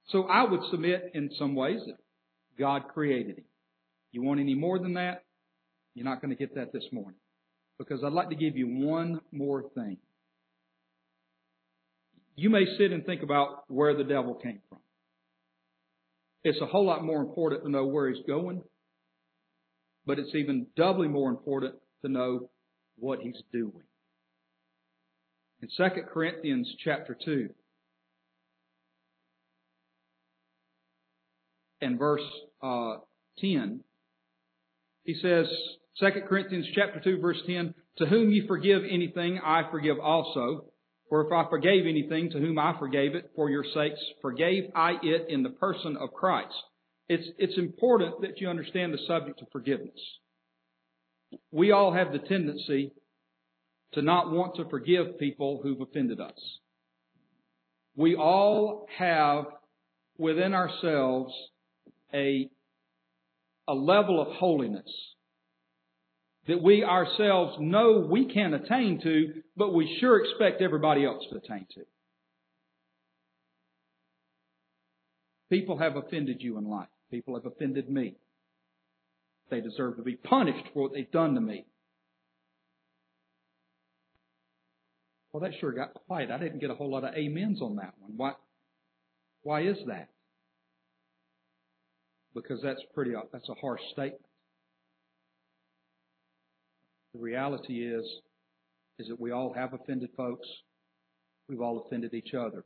So 0.08 0.24
I 0.24 0.44
would 0.44 0.62
submit 0.72 1.12
in 1.14 1.30
some 1.38 1.54
ways 1.54 1.80
that 1.86 1.98
God 2.58 2.84
created 2.94 3.38
him. 3.40 3.46
You 4.12 4.24
want 4.24 4.40
any 4.40 4.56
more 4.56 4.80
than 4.80 4.94
that? 4.94 5.24
You're 5.96 6.06
not 6.06 6.22
going 6.22 6.32
to 6.32 6.38
get 6.38 6.56
that 6.56 6.72
this 6.72 6.86
morning 6.92 7.20
because 7.78 8.04
I'd 8.04 8.14
like 8.14 8.30
to 8.30 8.36
give 8.36 8.56
you 8.56 8.68
one 8.68 9.20
more 9.32 9.64
thing. 9.76 9.98
You 12.36 12.50
may 12.50 12.66
sit 12.78 12.92
and 12.92 13.06
think 13.06 13.22
about 13.22 13.64
where 13.68 13.96
the 13.96 14.04
devil 14.04 14.36
came 14.36 14.60
from. 14.70 14.80
It's 16.44 16.60
a 16.62 16.66
whole 16.66 16.86
lot 16.86 17.04
more 17.04 17.22
important 17.22 17.64
to 17.64 17.70
know 17.70 17.86
where 17.86 18.10
he's 18.10 18.26
going, 18.28 18.64
but 20.06 20.20
it's 20.20 20.36
even 20.36 20.68
doubly 20.76 21.08
more 21.08 21.30
important 21.30 21.76
to 22.02 22.10
know 22.10 22.50
what 22.98 23.20
he's 23.20 23.42
doing. 23.52 23.84
In 25.62 25.70
2 25.78 26.02
Corinthians 26.14 26.70
chapter 26.84 27.18
2 27.24 27.50
and 31.82 31.98
verse 31.98 32.22
uh, 32.62 32.98
10, 33.40 33.82
he 35.04 35.16
says, 35.22 35.46
2 36.00 36.08
Corinthians 36.28 36.68
chapter 36.76 37.00
2 37.02 37.20
verse 37.20 37.42
10, 37.46 37.74
to 38.00 38.06
whom 38.06 38.32
you 38.32 38.46
forgive 38.48 38.82
anything, 38.90 39.40
I 39.44 39.64
forgive 39.72 40.00
also. 40.00 40.66
For 41.10 41.28
if 41.28 41.32
I 41.32 41.48
forgave 41.50 41.86
anything, 41.86 42.32
to 42.32 42.40
whom 42.40 42.58
I 42.58 42.76
forgave 42.80 43.14
it, 43.14 43.32
for 43.36 43.50
your 43.50 43.64
sakes, 43.64 44.00
forgave 44.22 44.64
I 44.76 44.94
it 45.04 45.28
in 45.30 45.44
the 45.44 45.50
person 45.50 45.96
of 45.96 46.12
Christ. 46.12 46.56
It's, 47.10 47.28
it's 47.38 47.58
important 47.58 48.22
that 48.22 48.40
you 48.40 48.50
understand 48.50 48.94
the 48.94 49.00
subject 49.08 49.42
of 49.42 49.48
forgiveness. 49.52 50.00
We 51.52 51.72
all 51.72 51.94
have 51.94 52.12
the 52.12 52.20
tendency 52.20 52.94
to 53.94 54.02
not 54.02 54.32
want 54.32 54.56
to 54.56 54.70
forgive 54.70 55.20
people 55.20 55.60
who've 55.62 55.82
offended 55.82 56.20
us. 56.20 56.40
We 57.96 58.16
all 58.16 58.88
have 58.98 59.46
within 60.18 60.54
ourselves 60.54 61.34
a, 62.14 62.50
a 63.68 63.74
level 63.74 64.22
of 64.22 64.36
holiness 64.36 64.90
that 66.48 66.62
we 66.62 66.84
ourselves 66.84 67.56
know 67.60 68.06
we 68.10 68.26
can't 68.34 68.54
attain 68.54 69.00
to, 69.02 69.42
but 69.56 69.74
we 69.74 69.98
sure 70.00 70.24
expect 70.24 70.62
everybody 70.62 71.06
else 71.06 71.24
to 71.30 71.38
attain 71.38 71.66
to. 71.76 71.82
People 75.50 75.78
have 75.78 75.96
offended 75.96 76.38
you 76.40 76.58
in 76.58 76.68
life. 76.68 76.88
People 77.14 77.36
have 77.36 77.46
offended 77.46 77.92
me. 77.92 78.16
They 79.52 79.62
deserve 79.62 79.98
to 79.98 80.02
be 80.02 80.16
punished 80.16 80.68
for 80.74 80.82
what 80.82 80.94
they've 80.94 81.12
done 81.12 81.36
to 81.36 81.42
me. 81.42 81.64
Well, 85.32 85.42
that 85.42 85.52
sure 85.60 85.72
got 85.74 85.94
quiet. 85.94 86.32
I 86.32 86.40
didn't 86.40 86.58
get 86.58 86.72
a 86.72 86.74
whole 86.74 86.90
lot 86.90 87.04
of 87.04 87.14
amens 87.14 87.62
on 87.62 87.76
that 87.76 87.94
one. 88.00 88.14
Why, 88.18 88.32
why 89.44 89.62
is 89.62 89.78
that? 89.86 90.10
Because 92.34 92.60
that's 92.64 92.82
pretty, 92.96 93.12
that's 93.32 93.48
a 93.48 93.62
harsh 93.62 93.82
statement. 93.92 94.26
The 97.14 97.20
reality 97.20 97.86
is, 97.86 98.06
is 98.98 99.10
that 99.10 99.20
we 99.20 99.30
all 99.30 99.54
have 99.54 99.76
offended 99.76 100.10
folks. 100.18 100.48
We've 101.48 101.62
all 101.62 101.86
offended 101.86 102.16
each 102.16 102.34
other. 102.34 102.64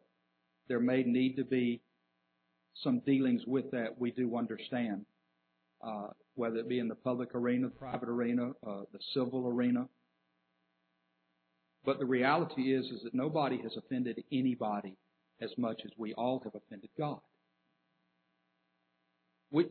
There 0.70 0.80
may 0.80 1.04
need 1.04 1.36
to 1.36 1.44
be 1.44 1.82
some 2.84 3.00
dealings 3.00 3.44
with 3.46 3.72
that 3.72 4.00
we 4.00 4.12
do 4.12 4.38
understand, 4.38 5.06
uh, 5.82 6.08
whether 6.36 6.58
it 6.58 6.70
be 6.70 6.80
in 6.80 6.88
the 6.88 6.96
public 6.96 7.34
arena, 7.36 7.70
private 7.70 8.10
arena, 8.10 8.52
uh, 8.66 8.82
the 8.92 9.00
civil 9.14 9.48
arena. 9.48 9.88
But 11.86 12.00
the 12.00 12.06
reality 12.06 12.74
is, 12.74 12.86
is 12.86 13.04
that 13.04 13.14
nobody 13.14 13.62
has 13.62 13.72
offended 13.78 14.24
anybody 14.32 14.98
as 15.42 15.50
much 15.58 15.82
as 15.86 15.92
we 15.98 16.14
all 16.14 16.42
have 16.44 16.56
offended 16.56 16.90
God. 16.98 17.20
We, 19.52 19.68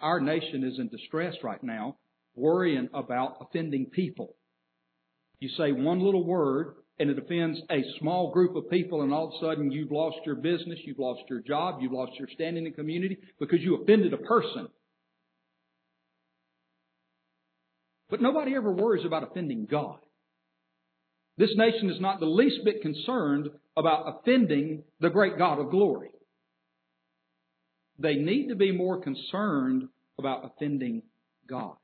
our 0.00 0.20
nation 0.20 0.64
is 0.64 0.78
in 0.78 0.88
distress 0.88 1.34
right 1.42 1.62
now, 1.62 1.96
worrying 2.34 2.88
about 2.94 3.38
offending 3.40 3.86
people. 3.86 4.36
You 5.40 5.48
say 5.50 5.72
one 5.72 6.00
little 6.00 6.24
word 6.24 6.74
and 6.98 7.10
it 7.10 7.18
offends 7.18 7.58
a 7.70 7.82
small 7.98 8.32
group 8.32 8.56
of 8.56 8.68
people 8.70 9.02
and 9.02 9.12
all 9.12 9.28
of 9.28 9.34
a 9.34 9.38
sudden 9.40 9.70
you've 9.70 9.92
lost 9.92 10.16
your 10.26 10.34
business, 10.34 10.78
you've 10.84 10.98
lost 10.98 11.22
your 11.28 11.40
job, 11.40 11.78
you've 11.80 11.92
lost 11.92 12.12
your 12.18 12.28
standing 12.34 12.66
in 12.66 12.72
the 12.72 12.76
community 12.76 13.18
because 13.38 13.60
you 13.60 13.76
offended 13.76 14.12
a 14.12 14.18
person. 14.18 14.68
But 18.10 18.22
nobody 18.22 18.54
ever 18.54 18.72
worries 18.72 19.04
about 19.04 19.22
offending 19.22 19.66
God. 19.70 19.98
This 21.36 21.50
nation 21.54 21.90
is 21.90 22.00
not 22.00 22.18
the 22.18 22.26
least 22.26 22.64
bit 22.64 22.82
concerned 22.82 23.48
about 23.76 24.18
offending 24.18 24.82
the 25.00 25.10
great 25.10 25.38
God 25.38 25.60
of 25.60 25.70
glory. 25.70 26.10
They 27.98 28.14
need 28.14 28.48
to 28.48 28.56
be 28.56 28.72
more 28.72 29.00
concerned 29.00 29.88
about 30.18 30.44
offending 30.44 31.02
God. 31.48 31.76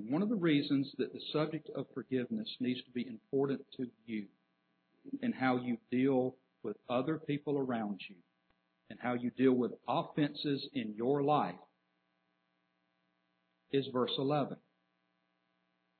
And 0.00 0.10
one 0.10 0.22
of 0.22 0.30
the 0.30 0.34
reasons 0.34 0.90
that 0.96 1.12
the 1.12 1.20
subject 1.30 1.68
of 1.76 1.84
forgiveness 1.92 2.48
needs 2.58 2.82
to 2.84 2.90
be 2.92 3.06
important 3.06 3.60
to 3.76 3.86
you 4.06 4.26
and 5.20 5.34
how 5.34 5.58
you 5.58 5.76
deal 5.90 6.36
with 6.62 6.76
other 6.88 7.18
people 7.18 7.58
around 7.58 8.00
you 8.08 8.16
and 8.88 8.98
how 8.98 9.12
you 9.12 9.30
deal 9.30 9.52
with 9.52 9.72
offenses 9.86 10.66
in 10.72 10.94
your 10.96 11.22
life 11.22 11.54
is 13.72 13.86
verse 13.92 14.12
11 14.16 14.56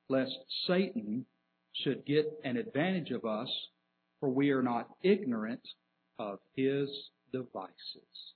lest 0.08 0.32
Satan 0.66 1.26
should 1.84 2.04
get 2.04 2.26
an 2.42 2.56
advantage 2.56 3.12
of 3.12 3.24
us, 3.24 3.48
for 4.18 4.28
we 4.28 4.50
are 4.50 4.62
not 4.62 4.88
ignorant 5.04 5.60
of 6.18 6.40
his 6.56 6.88
devices. 7.32 8.34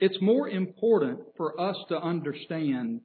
It's 0.00 0.20
more 0.20 0.48
important 0.48 1.20
for 1.36 1.60
us 1.60 1.76
to 1.90 1.96
understand 1.96 3.02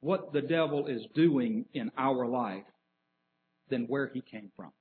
what 0.00 0.32
the 0.32 0.42
devil 0.42 0.86
is 0.86 1.02
doing 1.14 1.64
in 1.74 1.90
our 1.96 2.26
life 2.26 2.64
than 3.70 3.86
where 3.86 4.10
he 4.12 4.20
came 4.20 4.50
from. 4.56 4.72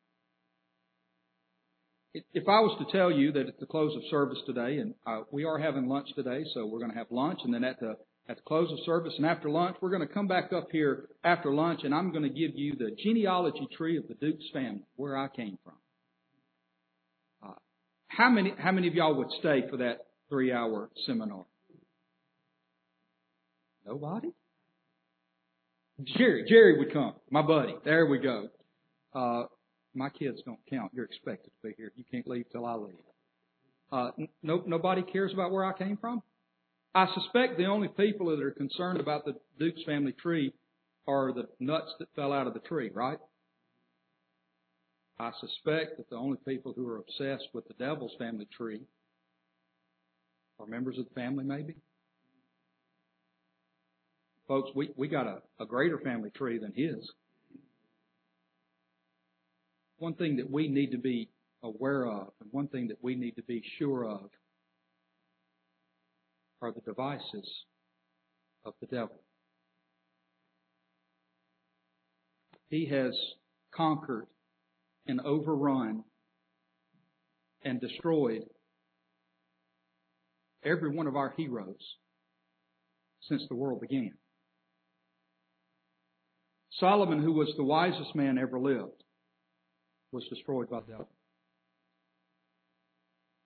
If 2.13 2.47
I 2.47 2.61
was 2.61 2.75
to 2.79 2.97
tell 2.97 3.11
you 3.11 3.31
that 3.33 3.47
at 3.47 3.59
the 3.59 3.65
close 3.65 3.95
of 3.95 4.01
service 4.09 4.39
today, 4.45 4.77
and 4.77 4.95
uh, 5.05 5.21
we 5.31 5.43
are 5.45 5.59
having 5.59 5.87
lunch 5.87 6.07
today, 6.15 6.43
so 6.53 6.65
we're 6.65 6.79
going 6.79 6.91
to 6.91 6.97
have 6.97 7.11
lunch, 7.11 7.39
and 7.43 7.53
then 7.53 7.63
at 7.63 7.79
the 7.79 7.95
at 8.29 8.37
the 8.37 8.43
close 8.43 8.71
of 8.71 8.79
service 8.85 9.13
and 9.17 9.25
after 9.25 9.49
lunch, 9.49 9.77
we're 9.81 9.89
going 9.89 10.05
to 10.05 10.13
come 10.13 10.27
back 10.27 10.51
up 10.51 10.67
here 10.71 11.07
after 11.23 11.53
lunch 11.53 11.81
and 11.83 11.93
I'm 11.93 12.11
going 12.11 12.23
to 12.23 12.29
give 12.29 12.55
you 12.55 12.75
the 12.77 12.91
genealogy 13.01 13.67
tree 13.75 13.97
of 13.97 14.07
the 14.07 14.15
Dukes 14.15 14.43
family, 14.51 14.83
where 14.95 15.17
I 15.17 15.27
came 15.29 15.57
from. 15.63 15.73
Uh, 17.41 17.55
how 18.09 18.29
many, 18.29 18.53
how 18.57 18.71
many 18.71 18.87
of 18.87 18.95
y'all 18.95 19.15
would 19.15 19.31
stay 19.39 19.63
for 19.69 19.77
that 19.77 19.99
three 20.29 20.51
hour 20.51 20.89
seminar? 21.05 21.45
Nobody? 23.85 24.33
Jerry, 26.03 26.45
Jerry 26.47 26.77
would 26.77 26.93
come, 26.93 27.13
my 27.31 27.41
buddy. 27.41 27.75
There 27.83 28.05
we 28.05 28.19
go. 28.19 28.49
Uh, 29.13 29.43
my 29.95 30.09
kids 30.09 30.39
don't 30.45 30.59
count. 30.69 30.91
You're 30.93 31.05
expected 31.05 31.49
to 31.49 31.67
be 31.67 31.73
here. 31.75 31.91
You 31.95 32.03
can't 32.11 32.27
leave 32.27 32.45
till 32.51 32.65
I 32.65 32.75
leave. 32.75 32.95
Uh, 33.91 34.11
no, 34.43 34.61
nobody 34.65 35.01
cares 35.01 35.33
about 35.33 35.51
where 35.51 35.65
I 35.65 35.75
came 35.75 35.97
from? 35.97 36.21
I 36.93 37.07
suspect 37.13 37.57
the 37.57 37.65
only 37.65 37.87
people 37.87 38.27
that 38.29 38.43
are 38.43 38.51
concerned 38.51 38.99
about 38.99 39.25
the 39.25 39.35
Dukes 39.59 39.81
family 39.85 40.13
tree 40.13 40.53
are 41.07 41.31
the 41.31 41.47
nuts 41.59 41.91
that 41.99 42.09
fell 42.15 42.33
out 42.33 42.47
of 42.47 42.53
the 42.53 42.59
tree, 42.59 42.91
right? 42.93 43.17
I 45.19 45.31
suspect 45.39 45.97
that 45.97 46.09
the 46.09 46.15
only 46.15 46.37
people 46.45 46.73
who 46.75 46.87
are 46.87 46.97
obsessed 46.97 47.47
with 47.53 47.67
the 47.67 47.73
devil's 47.73 48.13
family 48.19 48.47
tree 48.55 48.81
are 50.59 50.67
members 50.67 50.97
of 50.99 51.05
the 51.05 51.13
family, 51.15 51.43
maybe. 51.43 51.75
Folks, 54.47 54.69
we, 54.73 54.91
we 54.95 55.07
got 55.07 55.27
a, 55.27 55.41
a 55.59 55.65
greater 55.65 55.99
family 55.99 56.29
tree 56.29 56.57
than 56.57 56.71
his. 56.73 57.11
One 59.97 60.13
thing 60.13 60.37
that 60.37 60.49
we 60.49 60.67
need 60.67 60.91
to 60.91 60.97
be 60.97 61.29
aware 61.63 62.05
of, 62.05 62.29
and 62.39 62.49
one 62.51 62.67
thing 62.67 62.87
that 62.87 62.97
we 63.01 63.15
need 63.15 63.35
to 63.35 63.43
be 63.43 63.61
sure 63.77 64.05
of, 64.05 64.29
are 66.61 66.71
the 66.71 66.81
devices 66.81 67.47
of 68.63 68.73
the 68.79 68.87
devil. 68.87 69.21
He 72.69 72.85
has 72.87 73.13
conquered 73.75 74.27
and 75.07 75.21
overrun 75.21 76.03
and 77.63 77.81
destroyed 77.81 78.43
every 80.63 80.89
one 80.89 81.07
of 81.07 81.15
our 81.15 81.33
heroes 81.35 81.95
since 83.27 83.43
the 83.49 83.55
world 83.55 83.81
began. 83.81 84.13
Solomon, 86.79 87.21
who 87.21 87.33
was 87.33 87.53
the 87.57 87.63
wisest 87.63 88.15
man 88.15 88.37
ever 88.37 88.59
lived, 88.59 89.03
was 90.11 90.27
destroyed 90.29 90.69
by 90.69 90.81
the 90.81 90.91
devil. 90.91 91.09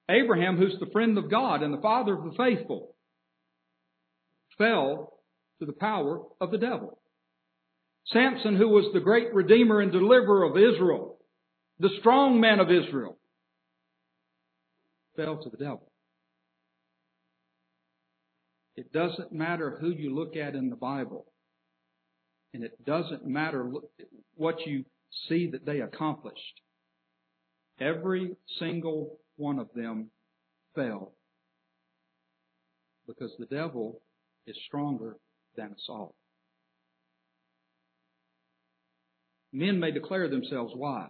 Abraham, 0.09 0.57
who's 0.57 0.77
the 0.79 0.91
friend 0.91 1.17
of 1.17 1.31
God 1.31 1.63
and 1.63 1.73
the 1.73 1.81
father 1.81 2.13
of 2.13 2.23
the 2.23 2.37
faithful, 2.37 2.95
fell 4.57 5.13
to 5.59 5.65
the 5.65 5.73
power 5.73 6.21
of 6.41 6.51
the 6.51 6.57
devil. 6.57 6.99
Samson, 8.07 8.57
who 8.57 8.67
was 8.67 8.91
the 8.93 8.99
great 8.99 9.33
redeemer 9.33 9.79
and 9.79 9.91
deliverer 9.91 10.43
of 10.43 10.57
Israel, 10.57 11.17
the 11.79 11.91
strong 11.99 12.41
man 12.41 12.59
of 12.59 12.67
Israel, 12.69 13.17
fell 15.15 15.41
to 15.41 15.49
the 15.49 15.57
devil. 15.57 15.91
It 18.75 18.91
doesn't 18.91 19.31
matter 19.31 19.77
who 19.79 19.91
you 19.91 20.13
look 20.13 20.35
at 20.35 20.55
in 20.55 20.69
the 20.69 20.75
Bible, 20.75 21.30
and 22.53 22.63
it 22.63 22.83
doesn't 22.85 23.25
matter 23.25 23.71
what 24.35 24.65
you 24.65 24.85
see 25.29 25.49
that 25.51 25.65
they 25.65 25.81
accomplished. 25.81 26.61
Every 27.79 28.35
single 28.59 29.19
one 29.37 29.59
of 29.59 29.69
them 29.75 30.11
fell 30.75 31.13
because 33.07 33.31
the 33.39 33.45
devil 33.45 34.01
is 34.45 34.55
stronger 34.67 35.17
than 35.55 35.71
us 35.71 35.85
all. 35.89 36.15
Men 39.51 39.79
may 39.79 39.91
declare 39.91 40.29
themselves 40.29 40.73
wise. 40.75 41.09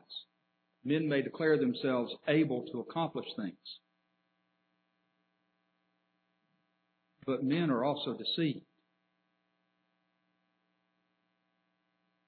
Men 0.84 1.08
may 1.08 1.22
declare 1.22 1.58
themselves 1.58 2.12
able 2.28 2.66
to 2.72 2.80
accomplish 2.80 3.28
things. 3.36 3.80
But 7.26 7.44
men 7.44 7.70
are 7.70 7.84
also 7.84 8.16
deceived. 8.18 8.66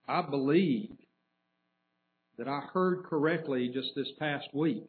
I 0.08 0.22
believe 0.22 0.92
that 2.38 2.48
I 2.48 2.62
heard 2.74 3.04
correctly 3.06 3.72
just 3.74 3.90
this 3.96 4.12
past 4.20 4.48
week 4.54 4.84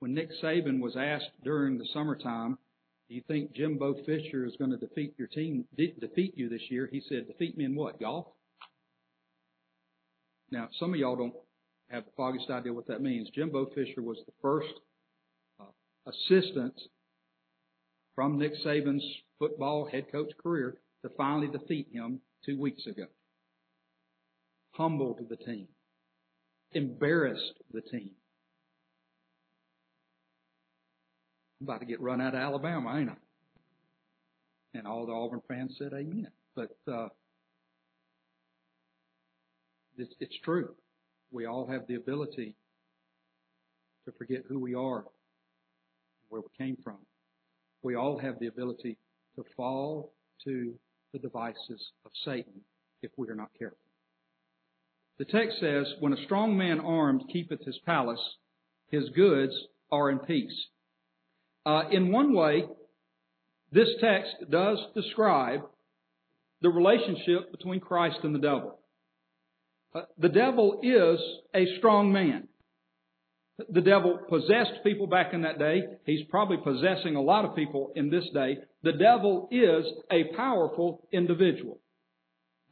when 0.00 0.14
Nick 0.14 0.30
Saban 0.42 0.80
was 0.80 0.96
asked 0.96 1.30
during 1.42 1.78
the 1.78 1.86
summertime 1.92 2.58
do 3.08 3.14
you 3.14 3.22
think 3.28 3.52
Jimbo 3.52 3.94
Fisher 4.06 4.46
is 4.46 4.56
going 4.58 4.70
to 4.70 4.78
defeat 4.78 5.14
your 5.18 5.28
team, 5.28 5.66
de- 5.76 5.94
defeat 6.00 6.36
you 6.36 6.48
this 6.48 6.70
year? 6.70 6.88
He 6.90 7.02
said, 7.08 7.26
defeat 7.26 7.56
me 7.56 7.64
in 7.64 7.74
what? 7.74 8.00
Golf? 8.00 8.26
Now, 10.50 10.68
some 10.78 10.94
of 10.94 10.98
y'all 10.98 11.16
don't 11.16 11.34
have 11.90 12.06
the 12.06 12.10
foggiest 12.16 12.50
idea 12.50 12.72
what 12.72 12.86
that 12.86 13.02
means. 13.02 13.28
Jimbo 13.34 13.66
Fisher 13.74 14.00
was 14.00 14.18
the 14.24 14.32
first 14.40 14.72
uh, 15.60 15.64
assistant 16.06 16.74
from 18.14 18.38
Nick 18.38 18.52
Saban's 18.64 19.04
football 19.38 19.86
head 19.90 20.10
coach 20.10 20.30
career 20.42 20.78
to 21.02 21.10
finally 21.10 21.48
defeat 21.48 21.88
him 21.92 22.20
two 22.46 22.58
weeks 22.58 22.86
ago. 22.86 23.04
Humbled 24.76 25.20
the 25.28 25.36
team. 25.36 25.68
Embarrassed 26.72 27.54
the 27.72 27.80
team. 27.80 28.10
I'm 31.60 31.68
about 31.68 31.80
to 31.80 31.86
get 31.86 32.00
run 32.00 32.20
out 32.20 32.34
of 32.34 32.40
Alabama, 32.40 32.98
ain't 32.98 33.10
I? 33.10 33.16
And 34.74 34.86
all 34.86 35.06
the 35.06 35.12
Auburn 35.12 35.40
fans 35.46 35.76
said 35.78 35.92
amen. 35.92 36.28
But 36.56 36.76
uh, 36.90 37.08
it's, 39.96 40.12
it's 40.18 40.34
true. 40.44 40.74
We 41.30 41.46
all 41.46 41.66
have 41.66 41.86
the 41.86 41.94
ability 41.94 42.56
to 44.04 44.12
forget 44.18 44.42
who 44.48 44.58
we 44.58 44.74
are 44.74 44.98
and 44.98 45.06
where 46.28 46.42
we 46.42 46.48
came 46.58 46.76
from. 46.82 46.98
We 47.82 47.94
all 47.94 48.18
have 48.18 48.38
the 48.40 48.48
ability 48.48 48.98
to 49.36 49.44
fall 49.56 50.12
to 50.44 50.74
the 51.12 51.18
devices 51.18 51.92
of 52.04 52.10
Satan 52.24 52.60
if 53.02 53.10
we 53.16 53.28
are 53.28 53.34
not 53.34 53.50
careful. 53.58 53.78
The 55.18 55.24
text 55.24 55.58
says, 55.60 55.86
When 56.00 56.12
a 56.12 56.24
strong 56.24 56.56
man 56.56 56.80
armed 56.80 57.24
keepeth 57.32 57.64
his 57.64 57.78
palace, 57.86 58.20
his 58.90 59.08
goods 59.10 59.52
are 59.90 60.10
in 60.10 60.18
peace. 60.18 60.66
Uh, 61.64 61.84
in 61.90 62.10
one 62.10 62.34
way, 62.34 62.64
this 63.72 63.88
text 64.00 64.50
does 64.50 64.78
describe 64.94 65.60
the 66.60 66.68
relationship 66.68 67.50
between 67.52 67.80
Christ 67.80 68.18
and 68.22 68.34
the 68.34 68.40
devil. 68.40 68.78
Uh, 69.94 70.02
the 70.18 70.28
devil 70.28 70.80
is 70.82 71.20
a 71.54 71.78
strong 71.78 72.12
man. 72.12 72.48
The 73.68 73.82
devil 73.82 74.18
possessed 74.28 74.82
people 74.82 75.06
back 75.06 75.32
in 75.32 75.42
that 75.42 75.60
day. 75.60 75.82
He's 76.06 76.26
probably 76.28 76.56
possessing 76.56 77.14
a 77.14 77.22
lot 77.22 77.44
of 77.44 77.54
people 77.54 77.92
in 77.94 78.10
this 78.10 78.24
day. 78.34 78.58
The 78.82 78.92
devil 78.92 79.48
is 79.52 79.84
a 80.10 80.34
powerful 80.36 81.06
individual. 81.12 81.78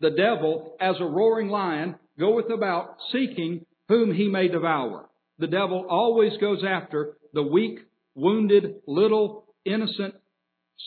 The 0.00 0.10
devil, 0.10 0.76
as 0.80 0.96
a 0.98 1.04
roaring 1.04 1.48
lion, 1.48 1.94
goeth 2.18 2.50
about 2.50 2.96
seeking 3.12 3.64
whom 3.88 4.14
he 4.14 4.28
may 4.28 4.48
devour. 4.48 5.08
The 5.38 5.46
devil 5.46 5.86
always 5.88 6.32
goes 6.40 6.62
after 6.66 7.16
the 7.32 7.42
weak, 7.42 7.80
wounded, 8.14 8.76
little, 8.86 9.46
innocent, 9.64 10.14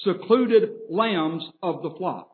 secluded 0.03 0.69
lambs 0.89 1.43
of 1.61 1.81
the 1.81 1.91
flock. 1.97 2.29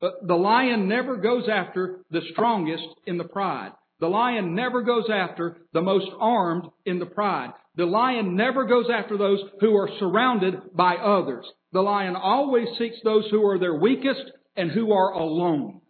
But 0.00 0.26
the 0.26 0.36
lion 0.36 0.88
never 0.88 1.16
goes 1.16 1.48
after 1.48 2.00
the 2.10 2.22
strongest 2.32 2.86
in 3.06 3.18
the 3.18 3.24
pride. 3.24 3.72
The 4.00 4.08
lion 4.08 4.54
never 4.54 4.82
goes 4.82 5.06
after 5.12 5.56
the 5.72 5.82
most 5.82 6.06
armed 6.20 6.68
in 6.86 7.00
the 7.00 7.06
pride. 7.06 7.50
The 7.74 7.86
lion 7.86 8.36
never 8.36 8.64
goes 8.64 8.86
after 8.92 9.18
those 9.18 9.40
who 9.60 9.76
are 9.76 9.90
surrounded 9.98 10.74
by 10.74 10.96
others. 10.96 11.46
The 11.72 11.80
lion 11.80 12.14
always 12.14 12.68
seeks 12.78 12.96
those 13.02 13.24
who 13.30 13.44
are 13.46 13.58
their 13.58 13.74
weakest 13.74 14.22
and 14.56 14.70
who 14.70 14.92
are 14.92 15.12
alone. 15.12 15.80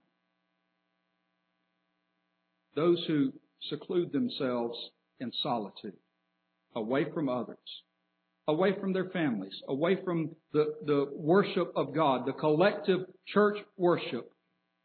Those 2.78 3.04
who 3.08 3.32
seclude 3.70 4.12
themselves 4.12 4.78
in 5.18 5.32
solitude, 5.42 5.96
away 6.76 7.06
from 7.12 7.28
others, 7.28 7.58
away 8.46 8.70
from 8.78 8.92
their 8.92 9.06
families, 9.06 9.60
away 9.66 9.98
from 10.04 10.36
the, 10.52 10.74
the 10.86 11.06
worship 11.12 11.72
of 11.74 11.92
God, 11.92 12.24
the 12.24 12.34
collective 12.34 13.00
church 13.26 13.58
worship, 13.76 14.30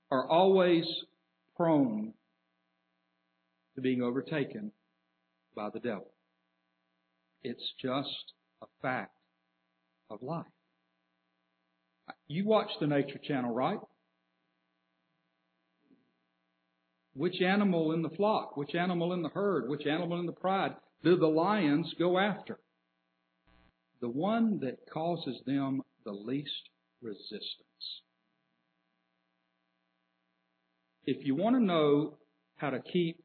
are 0.09 0.27
always 0.27 0.85
prone 1.55 2.13
to 3.75 3.81
being 3.81 4.01
overtaken 4.01 4.71
by 5.55 5.69
the 5.69 5.79
devil. 5.79 6.09
It's 7.43 7.73
just 7.79 8.33
a 8.63 8.65
fact 8.81 9.13
of 10.09 10.23
life. 10.23 10.47
You 12.27 12.47
watch 12.47 12.71
the 12.79 12.87
Nature 12.87 13.19
Channel, 13.23 13.53
right? 13.53 13.77
Which 17.15 17.41
animal 17.41 17.91
in 17.91 18.01
the 18.01 18.09
flock, 18.09 18.57
which 18.57 18.75
animal 18.75 19.13
in 19.13 19.21
the 19.21 19.29
herd, 19.29 19.69
which 19.69 19.85
animal 19.85 20.19
in 20.19 20.25
the 20.25 20.31
pride 20.31 20.75
do 21.03 21.15
the 21.15 21.27
lions 21.27 21.93
go 21.99 22.17
after? 22.17 22.59
the 24.03 24.09
one 24.09 24.59
that 24.59 24.75
causes 24.93 25.37
them 25.45 25.81
the 26.03 26.11
least 26.11 26.69
resistance. 27.01 28.01
If 31.05 31.25
you 31.25 31.35
want 31.35 31.55
to 31.55 31.63
know 31.63 32.17
how 32.57 32.71
to 32.71 32.81
keep 32.81 33.23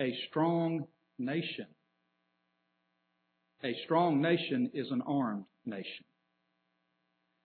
a 0.00 0.12
strong 0.28 0.88
nation, 1.16 1.66
a 3.62 3.72
strong 3.84 4.20
nation 4.20 4.72
is 4.74 4.88
an 4.90 5.00
armed 5.06 5.44
nation. 5.64 6.04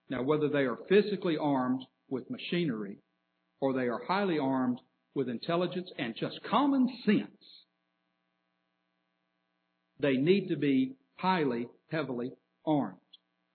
Now, 0.10 0.24
whether 0.24 0.50
they 0.50 0.66
are 0.66 0.80
physically 0.90 1.38
armed 1.40 1.84
with 2.10 2.32
machinery 2.32 2.98
or 3.60 3.74
they 3.74 3.90
are 3.90 4.02
highly 4.08 4.40
armed 4.40 4.80
with 5.14 5.30
intelligence 5.30 5.90
and 5.98 6.16
just 6.16 6.40
common 6.50 6.88
sense, 7.06 7.28
they 10.00 10.14
need 10.14 10.48
to 10.50 10.56
be 10.56 10.96
highly, 11.16 11.68
heavily 11.90 12.32
armed. 12.66 12.98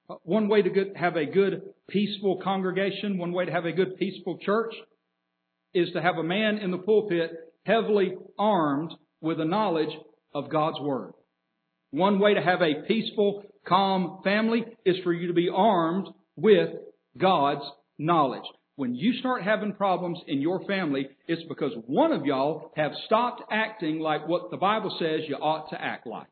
Uh, 0.08 0.14
one 0.22 0.48
way 0.48 0.62
to 0.62 0.92
have 0.94 1.16
a 1.16 1.26
good, 1.26 1.62
peaceful 1.88 2.40
congregation, 2.42 3.18
one 3.18 3.32
way 3.32 3.44
to 3.44 3.52
have 3.52 3.64
a 3.64 3.72
good, 3.72 3.96
peaceful 3.96 4.38
church 4.38 4.74
is 5.74 5.88
to 5.92 6.00
have 6.00 6.16
a 6.16 6.22
man 6.22 6.58
in 6.58 6.70
the 6.70 6.78
pulpit 6.78 7.30
heavily 7.64 8.14
armed 8.38 8.92
with 9.20 9.38
the 9.38 9.44
knowledge 9.44 9.94
of 10.32 10.50
God's 10.50 10.80
Word. 10.80 11.12
One 11.90 12.18
way 12.18 12.34
to 12.34 12.42
have 12.42 12.62
a 12.62 12.86
peaceful, 12.86 13.42
calm 13.66 14.20
family 14.22 14.64
is 14.84 14.96
for 15.02 15.12
you 15.12 15.28
to 15.28 15.34
be 15.34 15.48
armed 15.52 16.08
with 16.36 16.70
God's 17.18 17.64
knowledge. 17.98 18.44
When 18.76 18.94
you 18.94 19.14
start 19.14 19.42
having 19.42 19.72
problems 19.72 20.18
in 20.26 20.42
your 20.42 20.62
family, 20.66 21.08
it's 21.26 21.42
because 21.48 21.72
one 21.86 22.12
of 22.12 22.26
y'all 22.26 22.72
have 22.76 22.92
stopped 23.06 23.42
acting 23.50 24.00
like 24.00 24.28
what 24.28 24.50
the 24.50 24.58
Bible 24.58 24.94
says 24.98 25.20
you 25.26 25.36
ought 25.36 25.70
to 25.70 25.82
act 25.82 26.06
like. 26.06 26.26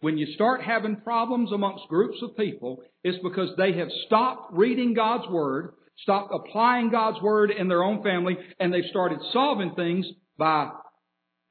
When 0.00 0.18
you 0.18 0.26
start 0.34 0.62
having 0.62 1.00
problems 1.00 1.50
amongst 1.52 1.88
groups 1.88 2.18
of 2.22 2.36
people, 2.36 2.82
it's 3.02 3.18
because 3.24 3.50
they 3.56 3.72
have 3.72 3.88
stopped 4.06 4.52
reading 4.52 4.94
God's 4.94 5.28
Word, 5.28 5.72
stopped 5.98 6.32
applying 6.32 6.90
God's 6.90 7.20
Word 7.20 7.50
in 7.50 7.66
their 7.66 7.82
own 7.82 8.04
family, 8.04 8.36
and 8.60 8.72
they've 8.72 8.84
started 8.90 9.18
solving 9.32 9.74
things 9.74 10.06
by, 10.38 10.70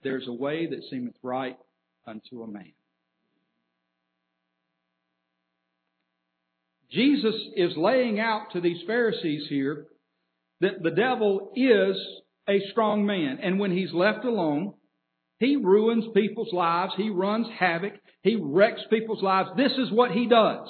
there's 0.04 0.28
a 0.28 0.34
way 0.34 0.68
that 0.68 0.84
seemeth 0.90 1.16
right 1.22 1.58
unto 2.08 2.44
a 2.44 2.48
man. 2.48 2.72
Jesus 6.92 7.36
is 7.56 7.76
laying 7.76 8.20
out 8.20 8.52
to 8.54 8.62
these 8.62 8.82
Pharisees 8.88 9.48
here 9.50 9.88
that 10.62 10.82
the 10.82 10.92
devil 10.92 11.52
is 11.56 11.98
a 12.48 12.60
strong 12.72 13.06
man. 13.06 13.40
And 13.42 13.60
when 13.60 13.72
he's 13.72 13.94
left 13.94 14.24
alone, 14.24 14.74
he 15.40 15.56
ruins 15.56 16.06
people's 16.14 16.54
lives. 16.54 16.94
He 16.96 17.10
runs 17.10 17.48
havoc. 17.60 17.94
He 18.22 18.38
wrecks 18.42 18.82
people's 18.90 19.22
lives. 19.22 19.50
This 19.58 19.74
is 19.74 19.92
what 19.92 20.12
he 20.12 20.28
does. 20.28 20.68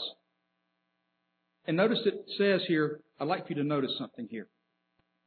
And 1.68 1.78
notice 1.78 2.00
it 2.06 2.16
says 2.38 2.62
here, 2.68 3.00
I'd 3.20 3.28
like 3.28 3.46
you 3.50 3.56
to 3.56 3.64
notice 3.64 3.92
something 3.98 4.28
here. 4.30 4.48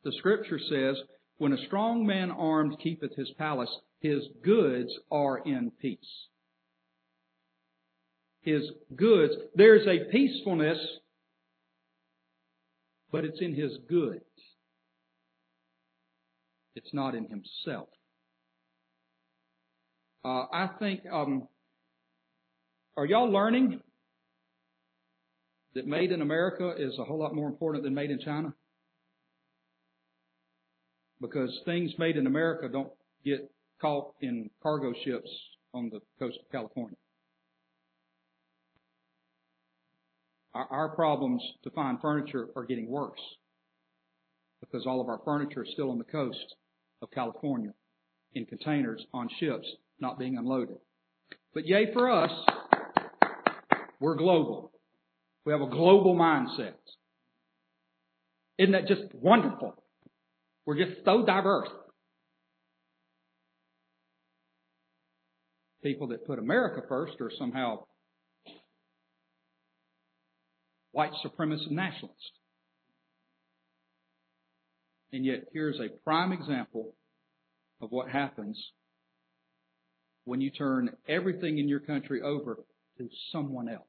The 0.05 0.12
scripture 0.18 0.59
says, 0.59 0.96
when 1.38 1.53
a 1.53 1.66
strong 1.66 2.07
man 2.07 2.31
armed 2.31 2.79
keepeth 2.83 3.14
his 3.16 3.31
palace, 3.38 3.70
his 4.01 4.22
goods 4.44 4.90
are 5.11 5.38
in 5.38 5.72
peace. 5.81 5.98
His 8.48 8.62
goods, 8.96 9.34
there's 9.54 9.87
a 9.87 10.11
peacefulness, 10.11 10.78
but 13.12 13.26
it's 13.26 13.42
in 13.42 13.54
his 13.54 13.72
goods. 13.90 14.24
It's 16.74 16.88
not 16.94 17.14
in 17.14 17.24
himself. 17.24 17.90
Uh, 20.24 20.46
I 20.50 20.70
think, 20.78 21.02
um, 21.12 21.46
are 22.96 23.04
y'all 23.04 23.30
learning 23.30 23.80
that 25.74 25.87
made 25.87 26.11
in 26.11 26.22
America 26.22 26.72
is 26.78 26.98
a 26.98 27.04
whole 27.04 27.18
lot 27.18 27.34
more 27.34 27.48
important 27.48 27.84
than 27.84 27.92
made 27.92 28.11
in 28.11 28.18
China? 28.18 28.54
Because 31.20 31.50
things 31.66 31.92
made 31.98 32.16
in 32.16 32.26
America 32.26 32.70
don't 32.72 32.92
get 33.26 33.50
caught 33.78 34.14
in 34.22 34.48
cargo 34.62 34.94
ships 35.04 35.28
on 35.74 35.90
the 35.90 36.00
coast 36.18 36.38
of 36.40 36.50
California. 36.50 36.96
Our 40.70 40.88
problems 40.90 41.42
to 41.64 41.70
find 41.70 42.00
furniture 42.00 42.48
are 42.56 42.64
getting 42.64 42.88
worse 42.88 43.20
because 44.60 44.86
all 44.86 45.00
of 45.00 45.08
our 45.08 45.20
furniture 45.24 45.64
is 45.64 45.70
still 45.72 45.90
on 45.90 45.98
the 45.98 46.04
coast 46.04 46.56
of 47.02 47.10
California 47.10 47.72
in 48.34 48.44
containers 48.46 49.04
on 49.12 49.28
ships 49.38 49.66
not 50.00 50.18
being 50.18 50.36
unloaded. 50.36 50.78
But 51.54 51.66
yay 51.66 51.92
for 51.92 52.10
us, 52.10 52.30
we're 54.00 54.16
global. 54.16 54.72
We 55.44 55.52
have 55.52 55.62
a 55.62 55.68
global 55.68 56.14
mindset. 56.14 56.74
Isn't 58.58 58.72
that 58.72 58.86
just 58.86 59.14
wonderful? 59.14 59.74
We're 60.66 60.76
just 60.76 61.04
so 61.04 61.24
diverse. 61.24 61.68
People 65.82 66.08
that 66.08 66.26
put 66.26 66.38
America 66.38 66.82
first 66.88 67.20
are 67.20 67.30
somehow 67.38 67.84
white 70.98 71.12
supremacist 71.24 71.70
nationalist. 71.70 72.32
And 75.12 75.24
yet, 75.24 75.44
here's 75.52 75.78
a 75.78 75.96
prime 76.02 76.32
example 76.32 76.92
of 77.80 77.92
what 77.92 78.11
happens 78.11 78.61
when 80.24 80.40
you 80.40 80.50
turn 80.50 80.90
everything 81.08 81.58
in 81.58 81.68
your 81.68 81.78
country 81.78 82.20
over 82.20 82.58
to 82.98 83.08
someone 83.30 83.68
else. 83.68 83.84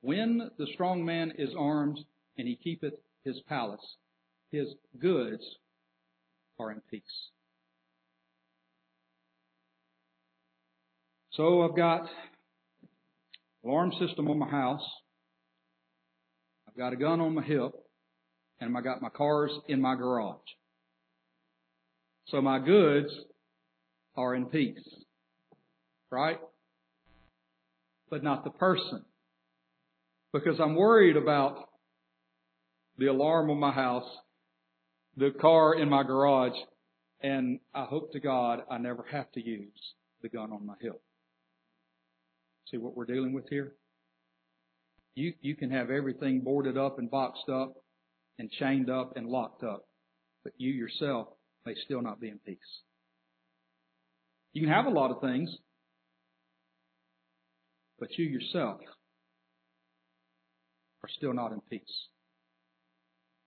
When 0.00 0.50
the 0.56 0.68
strong 0.72 1.04
man 1.04 1.34
is 1.36 1.50
armed 1.54 1.98
and 2.38 2.48
he 2.48 2.56
keepeth 2.56 2.94
his 3.26 3.38
palace, 3.46 3.84
his 4.50 4.68
goods 4.98 5.42
are 6.58 6.72
in 6.72 6.80
peace. 6.90 7.02
So 11.32 11.62
I've 11.62 11.76
got 11.76 12.02
alarm 13.64 13.92
system 14.00 14.28
on 14.28 14.38
my 14.38 14.48
house. 14.48 14.86
I've 16.68 16.76
got 16.76 16.92
a 16.92 16.96
gun 16.96 17.20
on 17.20 17.34
my 17.34 17.44
hip 17.44 17.72
and 18.60 18.76
I 18.76 18.80
got 18.80 19.00
my 19.00 19.10
cars 19.10 19.52
in 19.68 19.80
my 19.80 19.94
garage. 19.94 20.38
So 22.26 22.40
my 22.40 22.58
goods 22.58 23.08
are 24.16 24.34
in 24.34 24.46
peace. 24.46 24.78
Right? 26.10 26.38
But 28.10 28.24
not 28.24 28.42
the 28.42 28.50
person. 28.50 29.04
Because 30.32 30.58
I'm 30.60 30.74
worried 30.74 31.16
about 31.16 31.56
the 32.98 33.06
alarm 33.06 33.50
on 33.50 33.58
my 33.58 33.72
house, 33.72 34.08
the 35.16 35.30
car 35.40 35.74
in 35.74 35.88
my 35.88 36.02
garage, 36.02 36.58
and 37.22 37.60
I 37.72 37.84
hope 37.84 38.12
to 38.12 38.20
God 38.20 38.60
I 38.70 38.78
never 38.78 39.04
have 39.12 39.30
to 39.32 39.40
use 39.40 39.94
the 40.22 40.28
gun 40.28 40.52
on 40.52 40.66
my 40.66 40.74
hip. 40.80 41.00
See 42.70 42.76
what 42.76 42.96
we're 42.96 43.06
dealing 43.06 43.32
with 43.32 43.48
here? 43.48 43.72
You, 45.14 45.34
you 45.40 45.56
can 45.56 45.70
have 45.70 45.90
everything 45.90 46.40
boarded 46.40 46.78
up 46.78 46.98
and 46.98 47.10
boxed 47.10 47.48
up 47.48 47.74
and 48.38 48.50
chained 48.50 48.88
up 48.88 49.16
and 49.16 49.26
locked 49.26 49.64
up, 49.64 49.86
but 50.44 50.52
you 50.56 50.70
yourself 50.70 51.28
may 51.66 51.74
still 51.84 52.00
not 52.00 52.20
be 52.20 52.28
in 52.28 52.38
peace. 52.38 52.58
You 54.52 54.62
can 54.62 54.70
have 54.70 54.86
a 54.86 54.90
lot 54.90 55.10
of 55.10 55.20
things, 55.20 55.50
but 57.98 58.16
you 58.16 58.24
yourself 58.24 58.80
are 61.02 61.08
still 61.16 61.34
not 61.34 61.52
in 61.52 61.60
peace. 61.68 61.80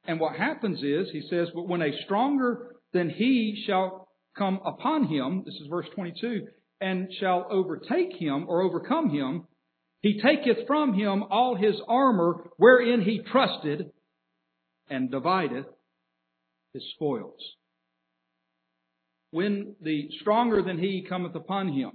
And 0.06 0.20
what 0.20 0.36
happens 0.36 0.80
is, 0.84 1.08
he 1.12 1.26
says, 1.30 1.48
but 1.56 1.68
when 1.68 1.82
a 1.82 1.92
stronger 2.04 2.76
than 2.92 3.10
he 3.10 3.64
shall 3.66 4.10
come 4.38 4.60
upon 4.66 5.08
him, 5.08 5.44
this 5.46 5.56
is 5.56 5.68
verse 5.70 5.88
22, 5.96 6.48
and 6.82 7.10
shall 7.20 7.48
overtake 7.50 8.14
him 8.18 8.46
or 8.48 8.62
overcome 8.62 9.10
him, 9.10 9.48
he 10.02 10.22
taketh 10.22 10.68
from 10.68 10.94
him 10.94 11.24
all 11.24 11.56
his 11.56 11.76
armor 11.88 12.50
wherein 12.58 13.02
he 13.02 13.22
trusted, 13.32 13.92
and 14.90 15.10
divideth 15.10 15.66
his 16.74 16.84
spoils. 16.94 17.40
When 19.32 19.76
the 19.82 20.10
stronger 20.20 20.62
than 20.62 20.78
he 20.78 21.06
cometh 21.08 21.36
upon 21.36 21.70
him, 21.70 21.92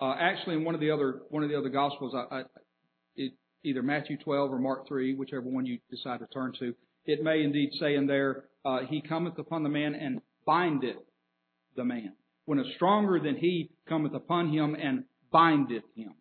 uh, 0.00 0.14
actually 0.18 0.56
in 0.56 0.64
one 0.64 0.74
of 0.74 0.80
the 0.80 0.90
other 0.90 1.22
one 1.30 1.42
of 1.42 1.48
the 1.48 1.56
other 1.56 1.70
gospels, 1.70 2.14
I, 2.14 2.38
I, 2.38 2.42
it, 3.16 3.32
either 3.64 3.82
Matthew 3.82 4.18
12 4.18 4.52
or 4.52 4.58
Mark 4.58 4.86
3, 4.88 5.14
whichever 5.14 5.48
one 5.48 5.66
you 5.66 5.78
decide 5.90 6.20
to 6.20 6.26
turn 6.26 6.52
to, 6.58 6.74
it 7.06 7.22
may 7.22 7.42
indeed 7.42 7.70
say 7.80 7.94
in 7.94 8.06
there, 8.06 8.44
uh, 8.64 8.80
he 8.88 9.00
cometh 9.00 9.38
upon 9.38 9.62
the 9.62 9.68
man 9.68 9.94
and 9.94 10.20
bindeth 10.44 10.96
the 11.76 11.84
man. 11.84 12.12
When 12.48 12.60
a 12.60 12.74
stronger 12.76 13.20
than 13.20 13.36
he 13.36 13.68
cometh 13.86 14.14
upon 14.14 14.50
him 14.50 14.74
and 14.74 15.04
bindeth 15.30 15.84
him. 15.94 16.14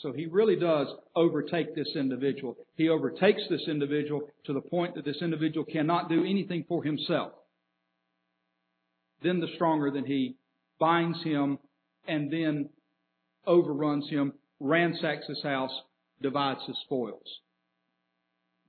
So 0.00 0.12
he 0.12 0.26
really 0.26 0.54
does 0.54 0.86
overtake 1.16 1.74
this 1.74 1.88
individual. 1.96 2.58
He 2.76 2.90
overtakes 2.90 3.40
this 3.48 3.62
individual 3.66 4.28
to 4.44 4.52
the 4.52 4.60
point 4.60 4.96
that 4.96 5.06
this 5.06 5.22
individual 5.22 5.64
cannot 5.64 6.10
do 6.10 6.26
anything 6.26 6.66
for 6.68 6.84
himself. 6.84 7.32
Then 9.22 9.40
the 9.40 9.48
stronger 9.54 9.90
than 9.90 10.04
he 10.04 10.36
binds 10.78 11.22
him 11.22 11.58
and 12.06 12.30
then 12.30 12.68
overruns 13.46 14.10
him, 14.10 14.34
ransacks 14.60 15.26
his 15.26 15.42
house, 15.42 15.72
divides 16.20 16.60
his 16.66 16.76
spoils. 16.84 17.40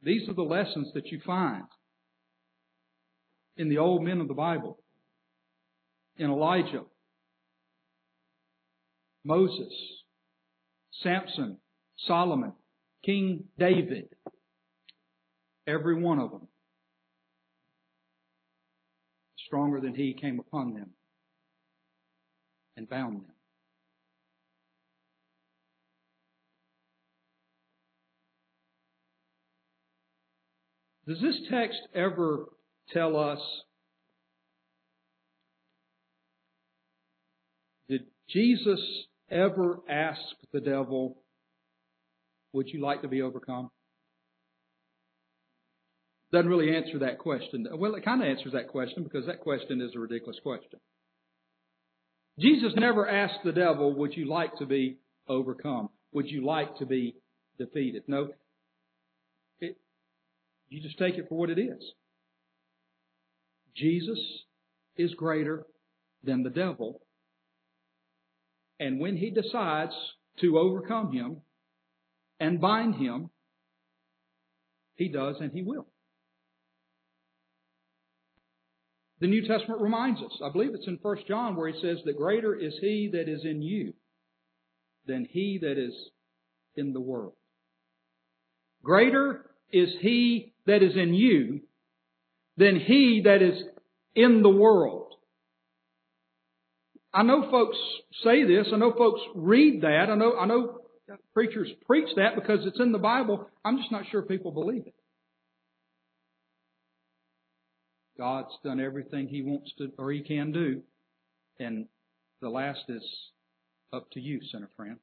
These 0.01 0.29
are 0.29 0.35
the 0.35 0.41
lessons 0.41 0.87
that 0.93 1.07
you 1.07 1.19
find 1.25 1.65
in 3.57 3.67
the 3.67 3.79
old 3.79 4.03
men 4.03 4.21
of 4.21 4.29
the 4.29 4.33
Bible. 4.33 4.79
In 6.15 6.29
Elijah, 6.29 6.83
Moses, 9.25 9.73
Samson, 11.01 11.57
Solomon, 12.07 12.53
King 13.05 13.45
David, 13.57 14.09
every 15.65 16.01
one 16.01 16.19
of 16.19 16.31
them, 16.31 16.47
stronger 19.45 19.79
than 19.79 19.95
he 19.95 20.17
came 20.19 20.39
upon 20.39 20.73
them 20.73 20.89
and 22.75 22.89
bound 22.89 23.17
them. 23.17 23.33
Does 31.07 31.21
this 31.21 31.35
text 31.49 31.79
ever 31.93 32.45
tell 32.93 33.17
us 33.17 33.39
did 37.89 38.05
Jesus 38.29 38.79
ever 39.33 39.79
ask 39.89 40.21
the 40.51 40.61
devil, 40.61 41.17
Would 42.53 42.69
you 42.69 42.81
like 42.81 43.01
to 43.01 43.07
be 43.07 43.21
overcome? 43.21 43.69
Doesn't 46.31 46.49
really 46.49 46.75
answer 46.75 46.99
that 46.99 47.19
question. 47.19 47.67
Well, 47.71 47.95
it 47.95 48.05
kind 48.05 48.21
of 48.21 48.27
answers 48.27 48.53
that 48.53 48.69
question 48.69 49.03
because 49.03 49.27
that 49.27 49.41
question 49.41 49.81
is 49.81 49.91
a 49.95 49.99
ridiculous 49.99 50.39
question. 50.41 50.79
Jesus 52.39 52.73
never 52.75 53.07
asked 53.07 53.43
the 53.43 53.51
devil, 53.51 53.93
Would 53.95 54.15
you 54.15 54.27
like 54.27 54.57
to 54.57 54.65
be 54.65 54.97
overcome? 55.27 55.89
Would 56.13 56.27
you 56.27 56.45
like 56.45 56.77
to 56.77 56.85
be 56.85 57.15
defeated? 57.57 58.03
No. 58.07 58.29
It, 59.59 59.77
you 60.69 60.81
just 60.81 60.97
take 60.97 61.15
it 61.15 61.27
for 61.29 61.37
what 61.37 61.49
it 61.49 61.59
is. 61.59 61.83
Jesus 63.75 64.19
is 64.97 65.13
greater 65.15 65.65
than 66.23 66.43
the 66.43 66.49
devil 66.49 67.01
and 68.83 68.99
when 68.99 69.15
he 69.15 69.29
decides 69.29 69.93
to 70.41 70.59
overcome 70.59 71.13
him 71.13 71.37
and 72.41 72.59
bind 72.59 72.95
him, 72.95 73.29
he 74.95 75.07
does 75.07 75.37
and 75.39 75.53
he 75.53 75.63
will. 75.63 75.87
The 79.21 79.27
New 79.27 79.47
Testament 79.47 79.79
reminds 79.79 80.21
us, 80.21 80.37
I 80.43 80.51
believe 80.51 80.71
it's 80.73 80.85
in 80.85 80.99
1 81.01 81.17
John 81.29 81.55
where 81.55 81.69
he 81.69 81.79
says 81.81 81.99
that 82.03 82.17
greater 82.17 82.53
is 82.53 82.73
he 82.81 83.09
that 83.13 83.29
is 83.29 83.45
in 83.45 83.61
you 83.61 83.93
than 85.07 85.25
he 85.31 85.59
that 85.61 85.77
is 85.77 85.93
in 86.75 86.91
the 86.91 86.99
world. 86.99 87.35
Greater 88.83 89.49
is 89.71 89.89
he 90.01 90.53
that 90.65 90.83
is 90.83 90.97
in 90.97 91.13
you 91.13 91.61
than 92.57 92.81
he 92.81 93.21
that 93.23 93.41
is 93.41 93.63
in 94.13 94.43
the 94.43 94.49
world. 94.49 95.02
I 97.13 97.21
know 97.23 97.49
folks 97.51 97.77
say 98.23 98.43
this. 98.43 98.67
I 98.73 98.77
know 98.77 98.93
folks 98.97 99.21
read 99.35 99.81
that. 99.81 100.07
I 100.09 100.15
know, 100.15 100.35
I 100.37 100.45
know 100.45 100.79
preachers 101.33 101.69
preach 101.85 102.09
that 102.15 102.35
because 102.35 102.65
it's 102.65 102.79
in 102.79 102.91
the 102.91 102.97
Bible. 102.97 103.47
I'm 103.63 103.77
just 103.77 103.91
not 103.91 104.05
sure 104.09 104.23
people 104.23 104.51
believe 104.51 104.87
it. 104.87 104.95
God's 108.17 108.53
done 108.63 108.79
everything 108.79 109.27
He 109.27 109.41
wants 109.41 109.71
to, 109.77 109.91
or 109.97 110.11
He 110.11 110.21
can 110.21 110.51
do. 110.51 110.81
And 111.59 111.87
the 112.41 112.49
last 112.49 112.81
is 112.89 113.03
up 113.91 114.09
to 114.11 114.19
you, 114.19 114.39
sinner 114.51 114.69
friend. 114.75 114.97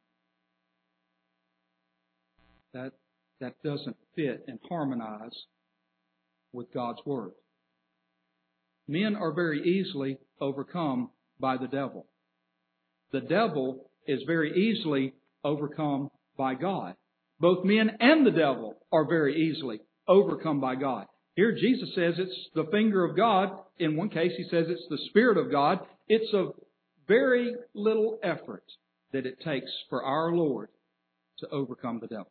That, 2.72 2.92
that 3.40 3.62
doesn't 3.62 3.96
fit 4.16 4.44
and 4.48 4.58
harmonize 4.68 5.44
with 6.52 6.72
God's 6.72 7.00
Word. 7.04 7.32
Men 8.88 9.14
are 9.14 9.32
very 9.32 9.62
easily 9.62 10.18
overcome 10.40 11.10
by 11.40 11.56
the 11.56 11.68
devil. 11.68 12.06
The 13.12 13.20
devil 13.20 13.90
is 14.06 14.22
very 14.26 14.52
easily 14.52 15.14
overcome 15.44 16.10
by 16.36 16.54
God. 16.54 16.94
Both 17.38 17.64
men 17.64 17.96
and 18.00 18.26
the 18.26 18.30
devil 18.30 18.76
are 18.92 19.08
very 19.08 19.48
easily 19.48 19.80
overcome 20.06 20.60
by 20.60 20.76
God. 20.76 21.06
Here 21.34 21.52
Jesus 21.52 21.88
says 21.94 22.14
it's 22.18 22.48
the 22.54 22.68
finger 22.70 23.04
of 23.04 23.16
God. 23.16 23.50
In 23.78 23.96
one 23.96 24.10
case 24.10 24.32
he 24.36 24.44
says 24.44 24.66
it's 24.68 24.86
the 24.90 24.98
Spirit 25.08 25.38
of 25.38 25.50
God. 25.50 25.80
It's 26.08 26.32
a 26.34 26.48
very 27.08 27.54
little 27.74 28.18
effort 28.22 28.64
that 29.12 29.26
it 29.26 29.40
takes 29.40 29.70
for 29.88 30.04
our 30.04 30.32
Lord 30.32 30.68
to 31.38 31.48
overcome 31.48 31.98
the 32.00 32.08
devil. 32.08 32.30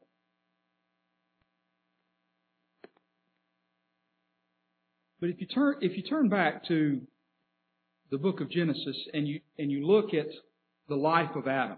But 5.20 5.30
if 5.30 5.42
you 5.42 5.48
turn, 5.48 5.76
if 5.82 5.98
you 5.98 6.04
turn 6.04 6.30
back 6.30 6.66
to 6.68 7.02
the 8.12 8.18
book 8.18 8.42
of 8.42 8.50
Genesis 8.50 8.98
and 9.14 9.28
you, 9.28 9.42
and 9.58 9.72
you 9.72 9.86
look 9.86 10.14
at 10.14 10.28
the 10.88 10.96
life 10.96 11.36
of 11.36 11.48
Adam. 11.48 11.78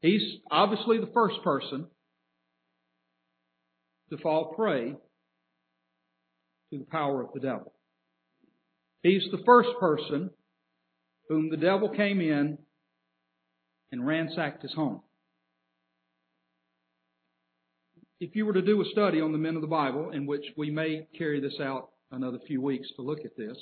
He's 0.00 0.22
obviously 0.50 0.98
the 0.98 1.10
first 1.12 1.36
person 1.42 1.86
to 4.10 4.18
fall 4.18 4.54
prey 4.54 4.94
to 6.70 6.78
the 6.78 6.84
power 6.84 7.22
of 7.22 7.32
the 7.32 7.40
devil. 7.40 7.72
He's 9.02 9.22
the 9.30 9.42
first 9.44 9.70
person 9.80 10.30
whom 11.28 11.50
the 11.50 11.56
devil 11.56 11.88
came 11.88 12.20
in 12.20 12.58
and 13.90 14.06
ransacked 14.06 14.62
his 14.62 14.74
home. 14.74 15.00
If 18.18 18.34
you 18.34 18.46
were 18.46 18.54
to 18.54 18.62
do 18.62 18.80
a 18.80 18.84
study 18.92 19.20
on 19.20 19.32
the 19.32 19.38
men 19.38 19.56
of 19.56 19.60
the 19.60 19.68
Bible, 19.68 20.10
in 20.10 20.26
which 20.26 20.44
we 20.56 20.70
may 20.70 21.06
carry 21.18 21.40
this 21.40 21.60
out 21.60 21.90
another 22.10 22.38
few 22.46 22.62
weeks 22.62 22.88
to 22.96 23.02
look 23.02 23.20
at 23.24 23.36
this, 23.36 23.56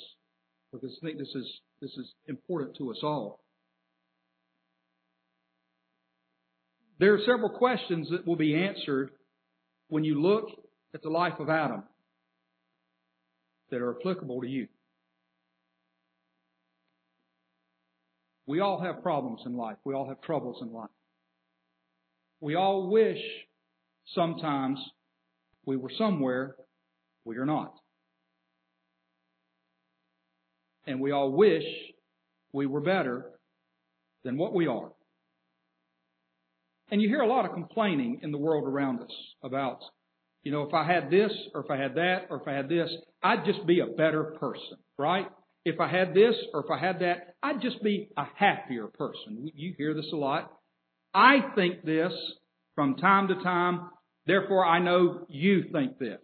because 0.71 0.97
I 1.01 1.05
think 1.05 1.17
this 1.17 1.33
is, 1.35 1.59
this 1.81 1.91
is 1.91 2.13
important 2.27 2.77
to 2.77 2.91
us 2.91 2.99
all. 3.03 3.43
There 6.99 7.13
are 7.13 7.19
several 7.25 7.49
questions 7.49 8.09
that 8.11 8.25
will 8.25 8.37
be 8.37 8.55
answered 8.55 9.11
when 9.89 10.05
you 10.05 10.21
look 10.21 10.45
at 10.93 11.01
the 11.01 11.09
life 11.09 11.39
of 11.39 11.49
Adam 11.49 11.83
that 13.69 13.81
are 13.81 13.99
applicable 13.99 14.41
to 14.41 14.47
you. 14.47 14.67
We 18.47 18.61
all 18.61 18.79
have 18.79 19.03
problems 19.03 19.41
in 19.45 19.57
life. 19.57 19.77
We 19.83 19.93
all 19.93 20.07
have 20.07 20.21
troubles 20.21 20.61
in 20.61 20.71
life. 20.71 20.89
We 22.39 22.55
all 22.55 22.89
wish 22.89 23.19
sometimes 24.13 24.79
we 25.65 25.77
were 25.77 25.91
somewhere 25.97 26.55
we 27.25 27.37
are 27.37 27.45
not. 27.45 27.73
And 30.85 31.01
we 31.01 31.11
all 31.11 31.31
wish 31.31 31.63
we 32.53 32.67
were 32.67 32.81
better 32.81 33.25
than 34.23 34.37
what 34.37 34.53
we 34.53 34.67
are. 34.67 34.91
And 36.91 37.01
you 37.01 37.09
hear 37.09 37.21
a 37.21 37.27
lot 37.27 37.45
of 37.45 37.53
complaining 37.53 38.19
in 38.21 38.31
the 38.31 38.37
world 38.37 38.67
around 38.67 39.01
us 39.01 39.11
about, 39.43 39.79
you 40.43 40.51
know, 40.51 40.61
if 40.63 40.73
I 40.73 40.85
had 40.85 41.09
this 41.09 41.31
or 41.55 41.63
if 41.63 41.71
I 41.71 41.77
had 41.77 41.95
that 41.95 42.27
or 42.29 42.39
if 42.41 42.47
I 42.47 42.53
had 42.53 42.69
this, 42.69 42.89
I'd 43.23 43.45
just 43.45 43.65
be 43.65 43.79
a 43.79 43.87
better 43.87 44.35
person, 44.39 44.77
right? 44.97 45.25
If 45.65 45.79
I 45.79 45.87
had 45.87 46.13
this 46.13 46.35
or 46.53 46.63
if 46.63 46.69
I 46.69 46.77
had 46.77 46.99
that, 46.99 47.35
I'd 47.41 47.61
just 47.61 47.81
be 47.81 48.09
a 48.15 48.25
happier 48.35 48.85
person. 48.85 49.49
You 49.55 49.73
hear 49.75 49.95
this 49.95 50.09
a 50.13 50.15
lot. 50.15 50.51
I 51.11 51.37
think 51.55 51.83
this 51.83 52.13
from 52.75 52.95
time 52.97 53.29
to 53.29 53.35
time, 53.35 53.89
therefore 54.27 54.65
I 54.65 54.79
know 54.79 55.25
you 55.29 55.65
think 55.71 55.97
this. 55.99 56.19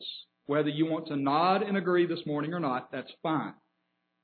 Whether 0.46 0.70
you 0.70 0.86
want 0.86 1.08
to 1.08 1.16
nod 1.16 1.62
and 1.62 1.78
agree 1.78 2.06
this 2.08 2.26
morning 2.26 2.54
or 2.54 2.60
not, 2.60 2.92
that's 2.92 3.12
fine. 3.24 3.54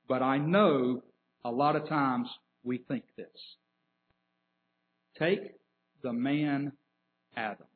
But 0.08 0.22
I 0.22 0.38
know 0.38 1.02
a 1.44 1.50
lot 1.50 1.76
of 1.76 1.88
times 1.88 2.28
we 2.64 2.78
think 2.78 3.04
this. 3.16 3.26
Take 5.18 5.52
the 6.02 6.12
man 6.12 6.72
Adam. 7.36 7.66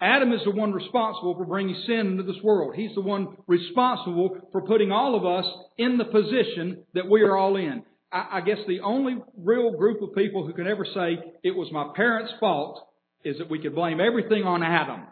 Adam 0.00 0.32
is 0.32 0.40
the 0.44 0.52
one 0.52 0.72
responsible 0.72 1.34
for 1.34 1.44
bringing 1.44 1.74
sin 1.86 2.06
into 2.06 2.22
this 2.22 2.40
world. 2.42 2.74
He's 2.76 2.94
the 2.94 3.00
one 3.00 3.36
responsible 3.46 4.38
for 4.52 4.62
putting 4.62 4.92
all 4.92 5.16
of 5.16 5.26
us 5.26 5.50
in 5.76 5.98
the 5.98 6.04
position 6.04 6.84
that 6.94 7.08
we 7.08 7.22
are 7.22 7.36
all 7.36 7.56
in. 7.56 7.82
I, 8.12 8.28
I 8.34 8.40
guess 8.42 8.58
the 8.68 8.80
only 8.80 9.16
real 9.36 9.76
group 9.76 10.00
of 10.02 10.14
people 10.14 10.46
who 10.46 10.52
can 10.52 10.68
ever 10.68 10.86
say 10.94 11.18
it 11.42 11.50
was 11.50 11.72
my 11.72 11.92
parents' 11.96 12.32
fault 12.38 12.87
is 13.24 13.38
that 13.38 13.50
we 13.50 13.60
could 13.60 13.74
blame 13.74 14.00
everything 14.00 14.44
on 14.44 14.62
Adam. 14.62 15.02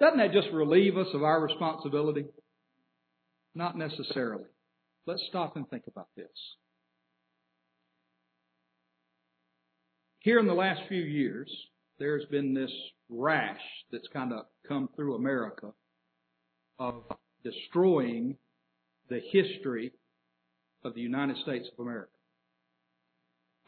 Doesn't 0.00 0.18
that 0.18 0.32
just 0.32 0.48
relieve 0.52 0.96
us 0.96 1.06
of 1.14 1.22
our 1.22 1.40
responsibility? 1.40 2.26
Not 3.54 3.78
necessarily. 3.78 4.44
Let's 5.06 5.22
stop 5.28 5.56
and 5.56 5.68
think 5.68 5.84
about 5.86 6.08
this. 6.16 6.26
Here 10.20 10.38
in 10.38 10.46
the 10.46 10.54
last 10.54 10.80
few 10.88 11.02
years, 11.02 11.50
there's 11.98 12.24
been 12.30 12.54
this 12.54 12.72
rash 13.08 13.60
that's 13.92 14.08
kind 14.12 14.32
of 14.32 14.46
come 14.66 14.88
through 14.96 15.14
America 15.14 15.72
of 16.78 17.04
destroying 17.44 18.36
the 19.08 19.20
history 19.30 19.92
of 20.82 20.94
the 20.94 21.00
United 21.00 21.36
States 21.38 21.68
of 21.72 21.84
America. 21.84 22.13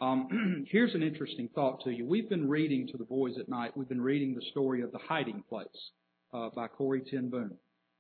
Um, 0.00 0.66
here's 0.70 0.94
an 0.94 1.02
interesting 1.02 1.48
thought 1.54 1.82
to 1.84 1.90
you. 1.90 2.06
We've 2.06 2.28
been 2.28 2.48
reading 2.48 2.86
to 2.88 2.98
the 2.98 3.04
boys 3.04 3.34
at 3.38 3.48
night. 3.48 3.76
We've 3.76 3.88
been 3.88 4.00
reading 4.00 4.34
the 4.34 4.44
story 4.50 4.82
of 4.82 4.92
the 4.92 4.98
hiding 4.98 5.42
place 5.48 5.66
uh, 6.34 6.50
by 6.54 6.68
Corrie 6.68 7.02
ten 7.10 7.30
Boom, 7.30 7.52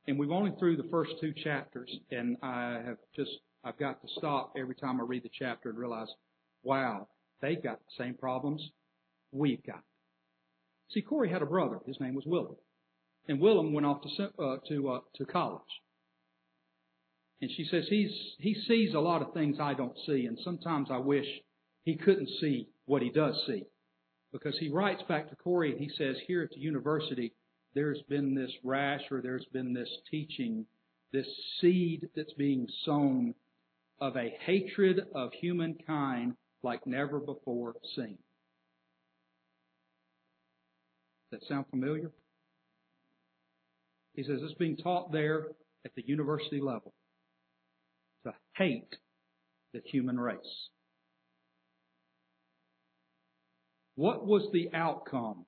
and 0.06 0.18
we've 0.18 0.30
only 0.30 0.52
through 0.58 0.76
the 0.76 0.88
first 0.90 1.12
two 1.20 1.32
chapters. 1.32 1.90
And 2.10 2.36
I 2.42 2.80
have 2.84 2.98
just 3.14 3.30
I've 3.64 3.78
got 3.78 4.00
to 4.02 4.08
stop 4.18 4.52
every 4.58 4.74
time 4.74 5.00
I 5.00 5.04
read 5.04 5.22
the 5.22 5.30
chapter 5.32 5.70
and 5.70 5.78
realize, 5.78 6.08
wow, 6.62 7.08
they've 7.40 7.62
got 7.62 7.78
the 7.78 8.04
same 8.04 8.14
problems 8.14 8.62
we've 9.32 9.64
got. 9.64 9.82
See, 10.90 11.02
Corrie 11.02 11.30
had 11.30 11.42
a 11.42 11.46
brother. 11.46 11.80
His 11.86 11.98
name 11.98 12.14
was 12.14 12.24
Willem. 12.26 12.56
And 13.28 13.40
Willem 13.40 13.72
went 13.72 13.86
off 13.86 14.02
to, 14.02 14.24
uh, 14.40 14.56
to, 14.68 14.88
uh, 14.90 15.00
to 15.16 15.24
college. 15.24 15.62
And 17.42 17.50
she 17.50 17.66
says 17.70 17.86
he's, 17.88 18.12
he 18.38 18.54
sees 18.54 18.94
a 18.94 19.00
lot 19.00 19.20
of 19.20 19.34
things 19.34 19.56
I 19.60 19.74
don't 19.74 19.96
see, 20.06 20.26
and 20.26 20.38
sometimes 20.42 20.88
I 20.90 20.98
wish 20.98 21.26
he 21.86 21.94
couldn't 21.94 22.28
see 22.40 22.68
what 22.84 23.00
he 23.00 23.10
does 23.10 23.40
see. 23.46 23.62
Because 24.32 24.58
he 24.58 24.68
writes 24.68 25.02
back 25.08 25.30
to 25.30 25.36
Corrie 25.36 25.70
and 25.70 25.80
he 25.80 25.88
says, 25.96 26.16
here 26.26 26.42
at 26.42 26.50
the 26.50 26.58
university, 26.58 27.32
there's 27.74 28.02
been 28.08 28.34
this 28.34 28.50
rash 28.64 29.00
or 29.10 29.22
there's 29.22 29.46
been 29.52 29.72
this 29.72 29.88
teaching, 30.10 30.66
this 31.12 31.26
seed 31.60 32.08
that's 32.16 32.32
being 32.34 32.66
sown 32.84 33.34
of 34.00 34.16
a 34.16 34.34
hatred 34.44 35.06
of 35.14 35.30
humankind 35.40 36.34
like 36.62 36.84
never 36.86 37.20
before 37.20 37.76
seen. 37.94 38.18
Does 41.30 41.40
that 41.40 41.48
sound 41.48 41.66
familiar? 41.70 42.10
He 44.14 44.24
says 44.24 44.40
it's 44.42 44.54
being 44.54 44.76
taught 44.76 45.12
there 45.12 45.46
at 45.84 45.94
the 45.94 46.02
university 46.04 46.60
level 46.60 46.92
to 48.24 48.34
hate 48.56 48.96
the 49.72 49.82
human 49.84 50.18
race. 50.18 50.68
What 53.96 54.26
was 54.26 54.48
the 54.52 54.70
outcome 54.72 55.46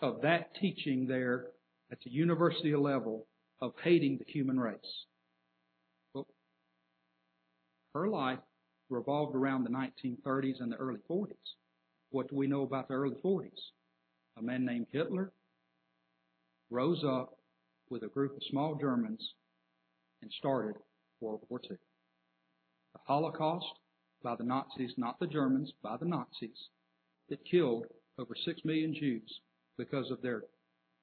of 0.00 0.22
that 0.22 0.54
teaching 0.60 1.06
there 1.06 1.48
at 1.92 1.98
the 2.00 2.10
university 2.10 2.74
level 2.74 3.26
of 3.60 3.72
hating 3.82 4.18
the 4.18 4.32
human 4.32 4.58
race? 4.58 5.04
Well, 6.14 6.26
her 7.94 8.08
life 8.08 8.38
revolved 8.88 9.36
around 9.36 9.64
the 9.64 9.70
1930s 9.70 10.60
and 10.60 10.72
the 10.72 10.76
early 10.76 11.00
40s. 11.08 11.34
What 12.10 12.28
do 12.28 12.36
we 12.36 12.46
know 12.46 12.62
about 12.62 12.88
the 12.88 12.94
early 12.94 13.16
40s? 13.24 13.50
a 14.40 14.42
man 14.42 14.64
named 14.64 14.86
Hitler 14.90 15.32
rose 16.70 17.04
up 17.04 17.36
with 17.90 18.02
a 18.02 18.08
group 18.08 18.36
of 18.36 18.42
small 18.48 18.74
Germans 18.74 19.34
and 20.22 20.32
started 20.32 20.76
World 21.20 21.42
War 21.48 21.60
II. 21.62 21.76
The 22.92 23.00
Holocaust 23.04 23.66
by 24.22 24.36
the 24.36 24.44
Nazis, 24.44 24.94
not 24.96 25.18
the 25.18 25.26
Germans, 25.26 25.72
by 25.82 25.96
the 25.96 26.06
Nazis, 26.06 26.68
that 27.30 27.44
killed 27.50 27.86
over 28.18 28.34
six 28.44 28.60
million 28.64 28.94
Jews 28.94 29.40
because 29.78 30.10
of 30.10 30.20
their 30.20 30.42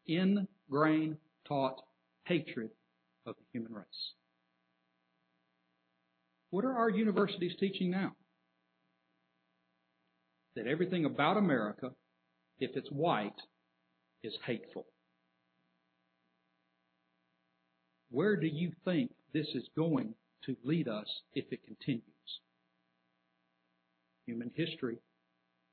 ingrained 0.05 1.17
taught 1.47 1.81
hatred 2.25 2.69
of 3.25 3.35
the 3.35 3.45
human 3.51 3.73
race. 3.73 3.85
What 6.51 6.63
are 6.65 6.77
our 6.77 6.89
universities 6.89 7.53
teaching 7.59 7.89
now? 7.89 8.13
That 10.55 10.67
everything 10.67 11.05
about 11.05 11.37
America 11.37 11.91
if 12.59 12.71
it's 12.75 12.89
white, 12.89 13.39
is 14.23 14.34
hateful. 14.45 14.86
Where 18.09 18.36
do 18.36 18.47
you 18.47 18.71
think 18.84 19.11
this 19.34 19.47
is 19.53 19.67
going 19.75 20.13
to 20.45 20.55
lead 20.63 20.88
us 20.88 21.07
if 21.34 21.45
it 21.51 21.65
continues? 21.65 22.03
Human 24.25 24.51
history 24.55 24.97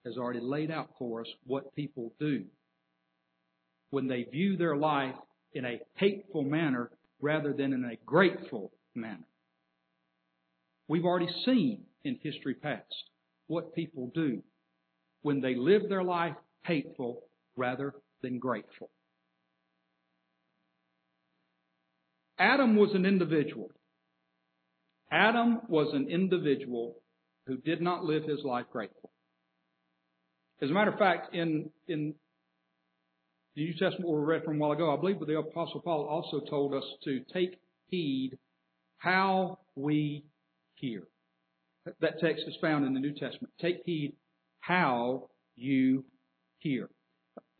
has 0.05 0.17
already 0.17 0.41
laid 0.41 0.71
out 0.71 0.91
for 0.99 1.23
us 1.23 1.27
what 1.47 1.75
people 1.75 2.13
do 2.19 2.45
when 3.91 4.07
they 4.09 4.25
view 4.25 4.57
their 4.57 4.77
life 4.77 5.15
in 5.53 5.65
a 5.65 5.81
hateful 5.95 6.43
manner 6.43 6.91
rather 7.21 7.53
than 7.53 7.73
in 7.73 7.85
a 7.85 7.97
grateful 8.05 8.73
manner. 8.95 9.27
We've 10.89 11.05
already 11.05 11.31
seen 11.47 11.85
in 12.05 12.19
history 12.23 12.55
past 12.55 12.93
what 13.47 13.75
people 13.75 14.11
do 14.15 14.43
when 15.23 15.41
they 15.41 15.55
live 15.55 15.89
their 15.89 16.03
life 16.03 16.35
hateful 16.65 17.23
rather 17.57 17.95
than 18.23 18.39
grateful. 18.39 18.91
Adam 22.39 22.77
was 22.77 22.91
an 22.95 23.07
individual. 23.07 23.71
Adam 25.11 25.61
was 25.69 25.95
an 25.95 26.09
individual 26.09 26.97
who 27.47 27.57
did 27.59 27.81
not 27.81 28.05
live 28.05 28.25
his 28.25 28.41
life 28.45 28.67
grateful. 28.73 29.11
As 30.63 30.71
a 30.71 30.73
matter 30.73 30.93
of 30.93 30.99
fact, 30.99 31.35
in, 31.35 31.71
the 31.89 32.15
New 33.57 33.73
Testament 33.73 34.09
we 34.09 34.17
read 34.21 34.45
from 34.45 34.57
a 34.57 34.59
while 34.59 34.73
ago, 34.73 34.93
I 34.93 35.01
believe 35.01 35.21
the 35.21 35.39
Apostle 35.39 35.81
Paul 35.81 36.07
also 36.07 36.45
told 36.49 36.75
us 36.75 36.85
to 37.05 37.21
take 37.33 37.59
heed 37.89 38.39
how 38.99 39.59
we 39.77 40.25
hear. 40.75 41.05
That 42.01 42.19
text 42.21 42.45
is 42.47 42.57
found 42.61 42.87
in 42.87 42.95
the 42.95 43.01
New 43.01 43.13
Testament. 43.13 43.53
Take 43.61 43.83
heed 43.85 44.15
how 44.61 45.29
you 45.57 46.05
hear. 46.59 46.89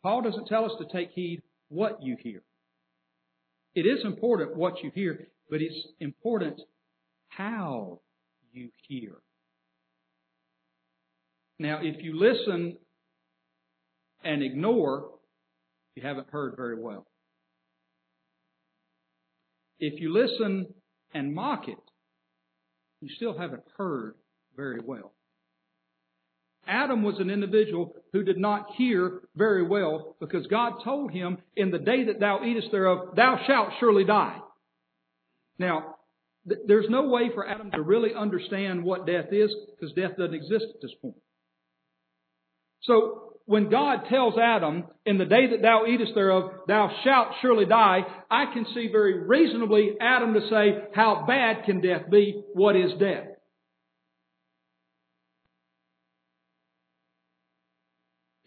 Paul 0.01 0.21
doesn't 0.21 0.47
tell 0.47 0.65
us 0.65 0.71
to 0.79 0.85
take 0.91 1.11
heed 1.11 1.41
what 1.69 2.01
you 2.01 2.17
hear. 2.19 2.41
It 3.75 3.81
is 3.81 4.03
important 4.03 4.55
what 4.55 4.81
you 4.83 4.91
hear, 4.93 5.27
but 5.49 5.61
it's 5.61 5.87
important 5.99 6.59
how 7.29 7.99
you 8.51 8.69
hear. 8.87 9.17
Now, 11.59 11.79
if 11.81 12.03
you 12.03 12.17
listen 12.17 12.77
and 14.25 14.43
ignore, 14.43 15.11
you 15.95 16.03
haven't 16.03 16.27
heard 16.31 16.55
very 16.57 16.77
well. 16.77 17.05
If 19.79 20.01
you 20.01 20.11
listen 20.11 20.73
and 21.13 21.33
mock 21.33 21.67
it, 21.67 21.77
you 23.01 23.09
still 23.15 23.37
haven't 23.37 23.63
heard 23.77 24.15
very 24.57 24.79
well. 24.83 25.13
Adam 26.67 27.03
was 27.03 27.19
an 27.19 27.29
individual 27.29 27.95
who 28.11 28.23
did 28.23 28.39
not 28.39 28.65
hear 28.75 29.21
very 29.35 29.61
well 29.61 30.15
because 30.19 30.47
God 30.47 30.83
told 30.83 31.11
him, 31.11 31.37
in 31.55 31.69
the 31.69 31.77
day 31.77 32.05
that 32.05 32.19
thou 32.19 32.43
eatest 32.43 32.71
thereof, 32.71 33.15
thou 33.15 33.39
shalt 33.45 33.69
surely 33.79 34.03
die. 34.03 34.39
Now, 35.59 35.97
th- 36.49 36.61
there's 36.65 36.89
no 36.89 37.07
way 37.07 37.29
for 37.33 37.47
Adam 37.47 37.69
to 37.71 37.81
really 37.81 38.15
understand 38.17 38.83
what 38.83 39.05
death 39.05 39.31
is 39.31 39.53
because 39.69 39.93
death 39.93 40.17
doesn't 40.17 40.33
exist 40.33 40.65
at 40.73 40.81
this 40.81 40.93
point. 41.01 41.15
So, 42.81 43.34
when 43.45 43.69
God 43.69 44.05
tells 44.09 44.35
Adam, 44.41 44.85
in 45.05 45.17
the 45.17 45.25
day 45.25 45.51
that 45.51 45.61
thou 45.61 45.85
eatest 45.85 46.13
thereof, 46.15 46.51
thou 46.67 46.89
shalt 47.03 47.27
surely 47.41 47.65
die, 47.65 47.99
I 48.29 48.45
can 48.51 48.65
see 48.73 48.89
very 48.91 49.19
reasonably 49.19 49.95
Adam 50.01 50.33
to 50.33 50.41
say, 50.49 50.87
how 50.93 51.25
bad 51.27 51.65
can 51.65 51.79
death 51.79 52.09
be? 52.09 52.41
What 52.53 52.75
is 52.75 52.91
death? 52.99 53.27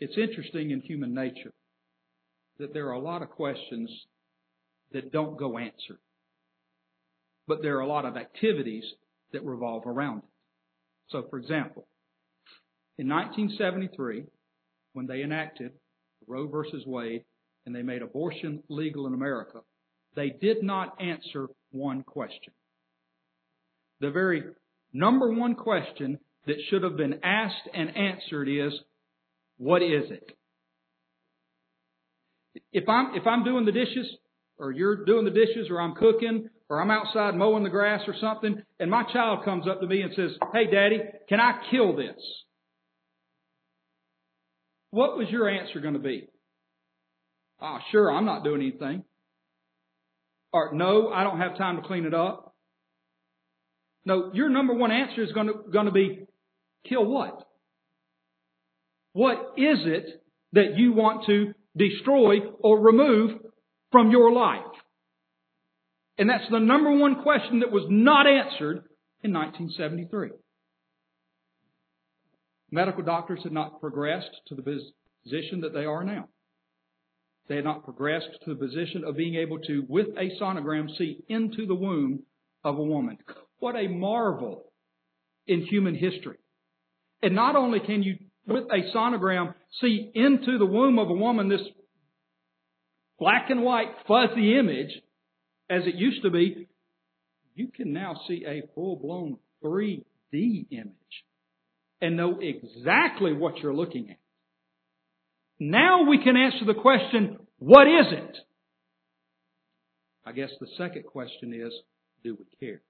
It's 0.01 0.17
interesting 0.17 0.71
in 0.71 0.81
human 0.81 1.15
nature 1.15 1.53
that 2.59 2.73
there 2.73 2.89
are 2.89 2.93
a 2.93 3.01
lot 3.01 3.23
of 3.23 3.31
questions 3.31 3.91
that 4.93 5.13
don't 5.13 5.39
go 5.39 5.59
answered. 5.59 5.99
But 7.47 7.63
there 7.63 7.77
are 7.77 7.83
a 7.83 7.87
lot 7.87 8.05
of 8.05 8.17
activities 8.17 8.85
that 9.33 9.45
revolve 9.45 9.87
around 9.87 10.19
it. 10.19 10.25
So, 11.11 11.25
for 11.31 11.39
example, 11.39 11.87
in 12.99 13.09
1973, 13.09 14.25
when 14.99 15.07
they 15.07 15.23
enacted 15.23 15.71
Roe 16.27 16.49
versus 16.49 16.83
Wade 16.85 17.23
and 17.65 17.73
they 17.73 17.83
made 17.83 18.03
abortion 18.03 18.65
legal 18.69 19.07
in 19.07 19.15
America, 19.15 19.61
they 20.17 20.31
did 20.31 20.65
not 20.65 21.01
answer 21.01 21.47
one 21.71 22.03
question. 22.03 22.53
The 24.01 24.11
very 24.11 24.43
number 24.93 25.33
one 25.33 25.55
question 25.55 26.19
that 26.49 26.57
should 26.69 26.83
have 26.83 26.97
been 26.97 27.21
asked 27.23 27.69
and 27.73 27.97
answered 27.97 28.49
is, 28.49 28.73
what 29.57 29.83
is 29.83 30.11
it? 30.11 30.33
If 32.73 32.89
I'm, 32.89 33.15
if 33.15 33.25
I'm 33.25 33.45
doing 33.45 33.67
the 33.67 33.73
dishes, 33.73 34.09
or 34.59 34.73
you're 34.73 35.05
doing 35.05 35.25
the 35.25 35.31
dishes, 35.31 35.69
or 35.71 35.81
I'm 35.81 35.95
cooking, 35.95 36.49
or 36.69 36.83
I'm 36.83 36.91
outside 36.91 37.37
mowing 37.37 37.63
the 37.63 37.71
grass 37.71 38.01
or 38.09 38.17
something, 38.21 38.61
and 38.81 38.91
my 38.91 39.05
child 39.13 39.45
comes 39.45 39.69
up 39.69 39.81
to 39.81 39.87
me 39.87 40.03
and 40.03 40.13
says, 40.17 40.33
Hey 40.53 40.69
daddy, 40.69 40.99
can 41.29 41.39
I 41.39 41.61
kill 41.71 41.95
this? 41.95 42.17
What 44.91 45.17
was 45.17 45.29
your 45.31 45.49
answer 45.49 45.81
going 45.81 45.95
to 45.95 46.01
be? 46.01 46.29
Ah, 47.61 47.77
oh, 47.77 47.85
sure, 47.91 48.11
I'm 48.11 48.25
not 48.25 48.45
doing 48.45 48.63
anything. 48.63 49.05
Or 50.53 50.73
no, 50.73 51.09
I 51.09 51.25
don't 51.25 51.41
have 51.41 51.59
time 51.59 51.77
to 51.77 51.83
clean 51.83 52.07
it 52.07 52.15
up. 52.15 52.55
No, 54.05 54.31
your 54.33 54.49
number 54.49 54.73
one 54.73 54.91
answer 54.91 55.23
is 55.23 55.33
going 55.33 55.49
to, 55.49 55.71
going 55.71 55.87
to 55.87 55.93
be, 55.93 56.21
kill 56.89 57.05
what? 57.05 57.43
What 59.13 59.55
is 59.57 59.79
it 59.85 60.23
that 60.53 60.77
you 60.77 60.93
want 60.93 61.27
to 61.27 61.53
destroy 61.77 62.41
or 62.61 62.81
remove 62.81 63.33
from 63.93 64.11
your 64.11 64.33
life? 64.33 64.63
And 66.17 66.31
that's 66.31 66.49
the 66.51 66.59
number 66.59 66.97
one 66.97 67.23
question 67.23 67.61
that 67.61 67.71
was 67.71 67.85
not 67.89 68.27
answered 68.27 68.85
in 69.23 69.33
1973. 69.33 70.31
Medical 72.71 73.03
doctors 73.03 73.41
had 73.43 73.53
not 73.53 73.81
progressed 73.81 74.31
to 74.47 74.55
the 74.55 74.63
position 74.63 75.61
that 75.63 75.73
they 75.73 75.85
are 75.85 76.05
now. 76.05 76.29
They 77.49 77.57
had 77.57 77.65
not 77.65 77.85
progressed 77.85 78.29
to 78.45 78.51
the 78.55 78.61
position 78.61 79.05
of 79.05 79.17
being 79.17 79.37
able 79.37 79.59
to, 79.61 79.85
with 79.89 80.09
a 80.19 80.39
sonogram, 80.41 80.95
see 80.99 81.25
into 81.29 81.67
the 81.67 81.75
womb 81.75 82.25
of 82.63 82.77
a 82.77 82.83
woman. 82.83 83.19
What 83.59 83.75
a 83.75 83.89
marvel 83.89 84.65
in 85.47 85.63
human 85.63 85.95
history. 85.95 86.37
And 87.23 87.35
not 87.35 87.57
only 87.57 87.81
can 87.81 88.03
you 88.03 88.17
with 88.47 88.65
a 88.65 88.95
sonogram 88.95 89.55
see 89.81 90.11
into 90.15 90.59
the 90.59 90.67
womb 90.67 90.99
of 90.99 91.11
a 91.11 91.15
woman 91.15 91.49
this 91.49 91.61
black 93.19 93.51
and 93.51 93.63
white 93.63 93.95
fuzzy 94.07 94.59
image 94.59 94.91
as 95.69 95.83
it 95.87 95.95
used 95.95 96.23
to 96.23 96.31
be, 96.31 96.69
you 97.55 97.69
can 97.75 97.93
now 97.93 98.21
see 98.27 98.45
a 98.47 98.63
full 98.75 98.97
blown 98.97 99.39
3D 99.63 100.67
image 100.71 101.25
and 102.01 102.17
know 102.17 102.39
exactly 102.41 103.33
what 103.33 103.59
you're 103.59 103.75
looking 103.75 104.11
at. 104.11 104.19
Now 105.59 106.09
we 106.09 106.23
can 106.23 106.37
answer 106.37 106.65
the 106.65 106.81
question, 106.81 107.39
what 107.59 107.87
is 107.87 108.07
it? 108.13 108.37
I 110.25 110.33
guess 110.33 110.51
the 110.61 110.69
second 110.77 111.05
question 111.05 111.53
is, 111.53 111.73
do 112.23 112.37
we 112.39 112.45
care? 112.61 112.83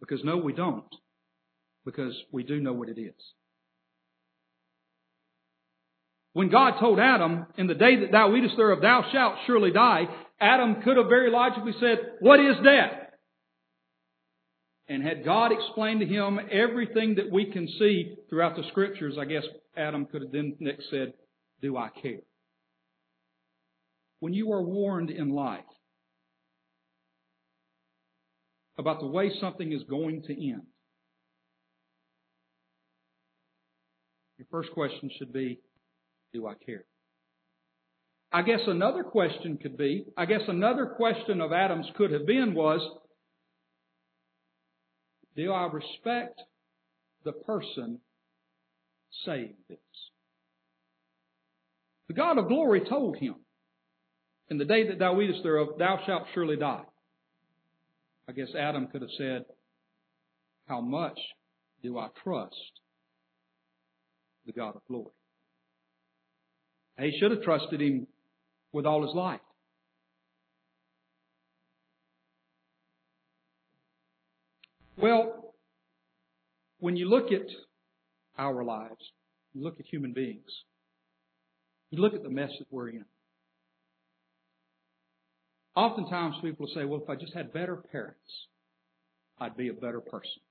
Because 0.00 0.24
no, 0.24 0.38
we 0.38 0.52
don't. 0.52 0.84
Because 1.84 2.14
we 2.32 2.42
do 2.42 2.60
know 2.60 2.72
what 2.72 2.88
it 2.88 3.00
is. 3.00 3.14
When 6.32 6.50
God 6.50 6.78
told 6.78 6.98
Adam, 6.98 7.46
in 7.56 7.66
the 7.66 7.74
day 7.74 8.00
that 8.00 8.12
thou 8.12 8.34
eatest 8.34 8.56
thereof, 8.56 8.80
thou 8.82 9.04
shalt 9.12 9.36
surely 9.46 9.72
die, 9.72 10.04
Adam 10.40 10.82
could 10.82 10.96
have 10.96 11.08
very 11.08 11.30
logically 11.30 11.72
said, 11.80 11.98
what 12.20 12.40
is 12.40 12.56
death? 12.64 13.09
And 14.90 15.04
had 15.04 15.24
God 15.24 15.52
explained 15.52 16.00
to 16.00 16.06
him 16.06 16.40
everything 16.50 17.14
that 17.14 17.30
we 17.30 17.52
can 17.52 17.68
see 17.78 18.16
throughout 18.28 18.56
the 18.56 18.64
scriptures, 18.70 19.14
I 19.20 19.24
guess 19.24 19.44
Adam 19.76 20.04
could 20.04 20.22
have 20.22 20.32
then 20.32 20.56
next 20.58 20.90
said, 20.90 21.12
do 21.62 21.76
I 21.76 21.90
care? 22.02 22.18
When 24.18 24.34
you 24.34 24.50
are 24.50 24.60
warned 24.60 25.10
in 25.10 25.30
life 25.30 25.60
about 28.78 28.98
the 28.98 29.06
way 29.06 29.30
something 29.40 29.72
is 29.72 29.84
going 29.88 30.22
to 30.22 30.32
end. 30.32 30.62
Your 34.38 34.48
first 34.50 34.72
question 34.72 35.08
should 35.18 35.32
be, 35.32 35.60
do 36.32 36.48
I 36.48 36.54
care? 36.66 36.84
I 38.32 38.42
guess 38.42 38.60
another 38.66 39.04
question 39.04 39.56
could 39.56 39.76
be, 39.76 40.06
I 40.16 40.24
guess 40.24 40.42
another 40.48 40.86
question 40.96 41.40
of 41.40 41.52
Adam's 41.52 41.86
could 41.96 42.10
have 42.10 42.26
been 42.26 42.54
was, 42.54 42.80
do 45.36 45.52
I 45.52 45.66
respect 45.66 46.40
the 47.24 47.32
person 47.32 48.00
saying 49.24 49.54
this? 49.68 49.78
The 52.08 52.14
God 52.14 52.38
of 52.38 52.48
glory 52.48 52.82
told 52.88 53.16
him, 53.16 53.36
in 54.48 54.58
the 54.58 54.64
day 54.64 54.88
that 54.88 54.98
thou 54.98 55.20
eatest 55.20 55.44
thereof, 55.44 55.78
thou 55.78 56.00
shalt 56.04 56.24
surely 56.34 56.56
die. 56.56 56.82
I 58.28 58.32
guess 58.32 58.48
Adam 58.58 58.88
could 58.88 59.02
have 59.02 59.10
said, 59.16 59.44
How 60.66 60.80
much 60.80 61.18
do 61.82 61.98
I 61.98 62.08
trust 62.24 62.54
the 64.46 64.52
God 64.52 64.74
of 64.74 64.82
glory? 64.88 65.12
He 66.98 67.16
should 67.18 67.30
have 67.30 67.42
trusted 67.42 67.80
him 67.80 68.06
with 68.72 68.86
all 68.86 69.06
his 69.06 69.14
life. 69.14 69.40
Well, 75.00 75.54
when 76.78 76.96
you 76.96 77.08
look 77.08 77.32
at 77.32 77.46
our 78.38 78.62
lives, 78.62 79.00
you 79.54 79.62
look 79.62 79.80
at 79.80 79.86
human 79.86 80.12
beings, 80.12 80.50
you 81.90 82.00
look 82.00 82.14
at 82.14 82.22
the 82.22 82.28
mess 82.30 82.50
that 82.58 82.66
we're 82.70 82.90
in. 82.90 83.04
Oftentimes 85.74 86.36
people 86.42 86.66
say, 86.74 86.84
well, 86.84 87.00
if 87.02 87.08
I 87.08 87.16
just 87.16 87.32
had 87.34 87.52
better 87.52 87.76
parents, 87.76 88.18
I'd 89.38 89.56
be 89.56 89.68
a 89.68 89.72
better 89.72 90.00
person. 90.00 90.42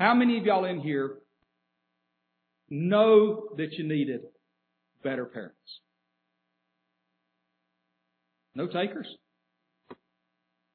How 0.00 0.14
many 0.14 0.38
of 0.38 0.44
y'all 0.44 0.64
in 0.64 0.80
here 0.80 1.18
know 2.68 3.50
that 3.56 3.72
you 3.74 3.86
needed 3.86 4.22
better 5.04 5.26
parents? 5.26 5.56
No 8.54 8.66
takers? 8.66 9.06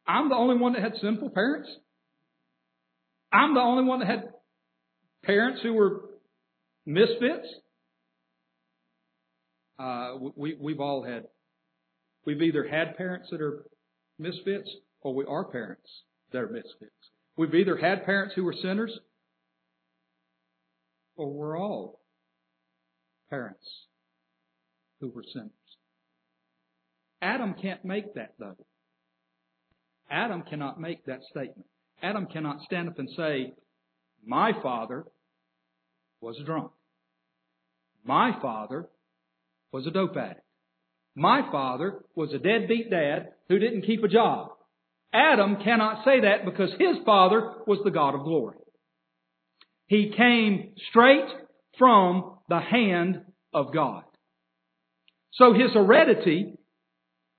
I'm 0.08 0.30
the 0.30 0.36
only 0.36 0.56
one 0.56 0.74
that 0.74 0.82
had 0.84 0.94
sinful 1.02 1.32
parents. 1.32 1.68
I'm 3.36 3.54
the 3.54 3.62
only 3.62 3.84
one 3.84 4.00
that 4.00 4.08
had 4.08 4.30
parents 5.24 5.62
who 5.62 5.74
were 5.74 6.10
misfits. 6.86 7.48
Uh, 9.78 10.14
we, 10.36 10.56
we've 10.60 10.80
all 10.80 11.04
had 11.04 11.26
We've 12.26 12.42
either 12.42 12.68
had 12.68 12.98
parents 12.98 13.30
that 13.32 13.42
are 13.42 13.66
misfits 14.18 14.70
or 15.02 15.14
we 15.14 15.26
are 15.26 15.46
parents 15.46 15.88
that 16.32 16.40
are 16.40 16.50
misfits. 16.50 16.92
We've 17.38 17.54
either 17.54 17.78
had 17.78 18.06
parents 18.06 18.34
who 18.36 18.44
were 18.44 18.56
sinners 18.62 18.98
or 21.16 21.32
we're 21.32 21.58
all 21.58 22.02
parents 23.30 23.66
who 25.00 25.10
were 25.10 25.24
sinners. 25.34 25.52
Adam 27.22 27.56
can't 27.62 27.86
make 27.86 28.16
that 28.16 28.34
though. 28.40 28.58
Adam 30.10 30.44
cannot 30.44 30.80
make 30.80 31.06
that 31.06 31.22
statement. 31.30 31.68
Adam 32.06 32.28
cannot 32.28 32.62
stand 32.62 32.88
up 32.88 33.00
and 33.00 33.10
say, 33.18 33.52
my 34.24 34.52
father 34.62 35.06
was 36.22 36.38
a 36.40 36.44
drunk. 36.44 36.70
My 38.04 38.40
father 38.40 38.88
was 39.72 39.88
a 39.88 39.92
dope 39.92 40.16
addict. 40.16 40.42
My 41.16 41.42
father 41.52 42.04
was 42.16 42.32
a 42.32 42.38
deadbeat 42.38 42.92
dad 42.92 43.30
who 43.50 43.58
didn't 43.58 43.88
keep 43.88 44.04
a 44.04 44.08
job. 44.08 44.50
Adam 45.14 45.58
cannot 45.64 46.06
say 46.06 46.22
that 46.22 46.46
because 46.46 46.70
his 46.78 46.98
father 47.08 47.54
was 47.66 47.80
the 47.84 47.90
God 47.90 48.14
of 48.14 48.24
glory. 48.24 48.58
He 49.88 50.14
came 50.16 50.74
straight 50.90 51.26
from 51.80 52.38
the 52.50 52.60
hand 52.60 53.22
of 53.52 53.74
God. 53.74 54.04
So 55.34 55.54
his 55.54 55.72
heredity, 55.74 56.54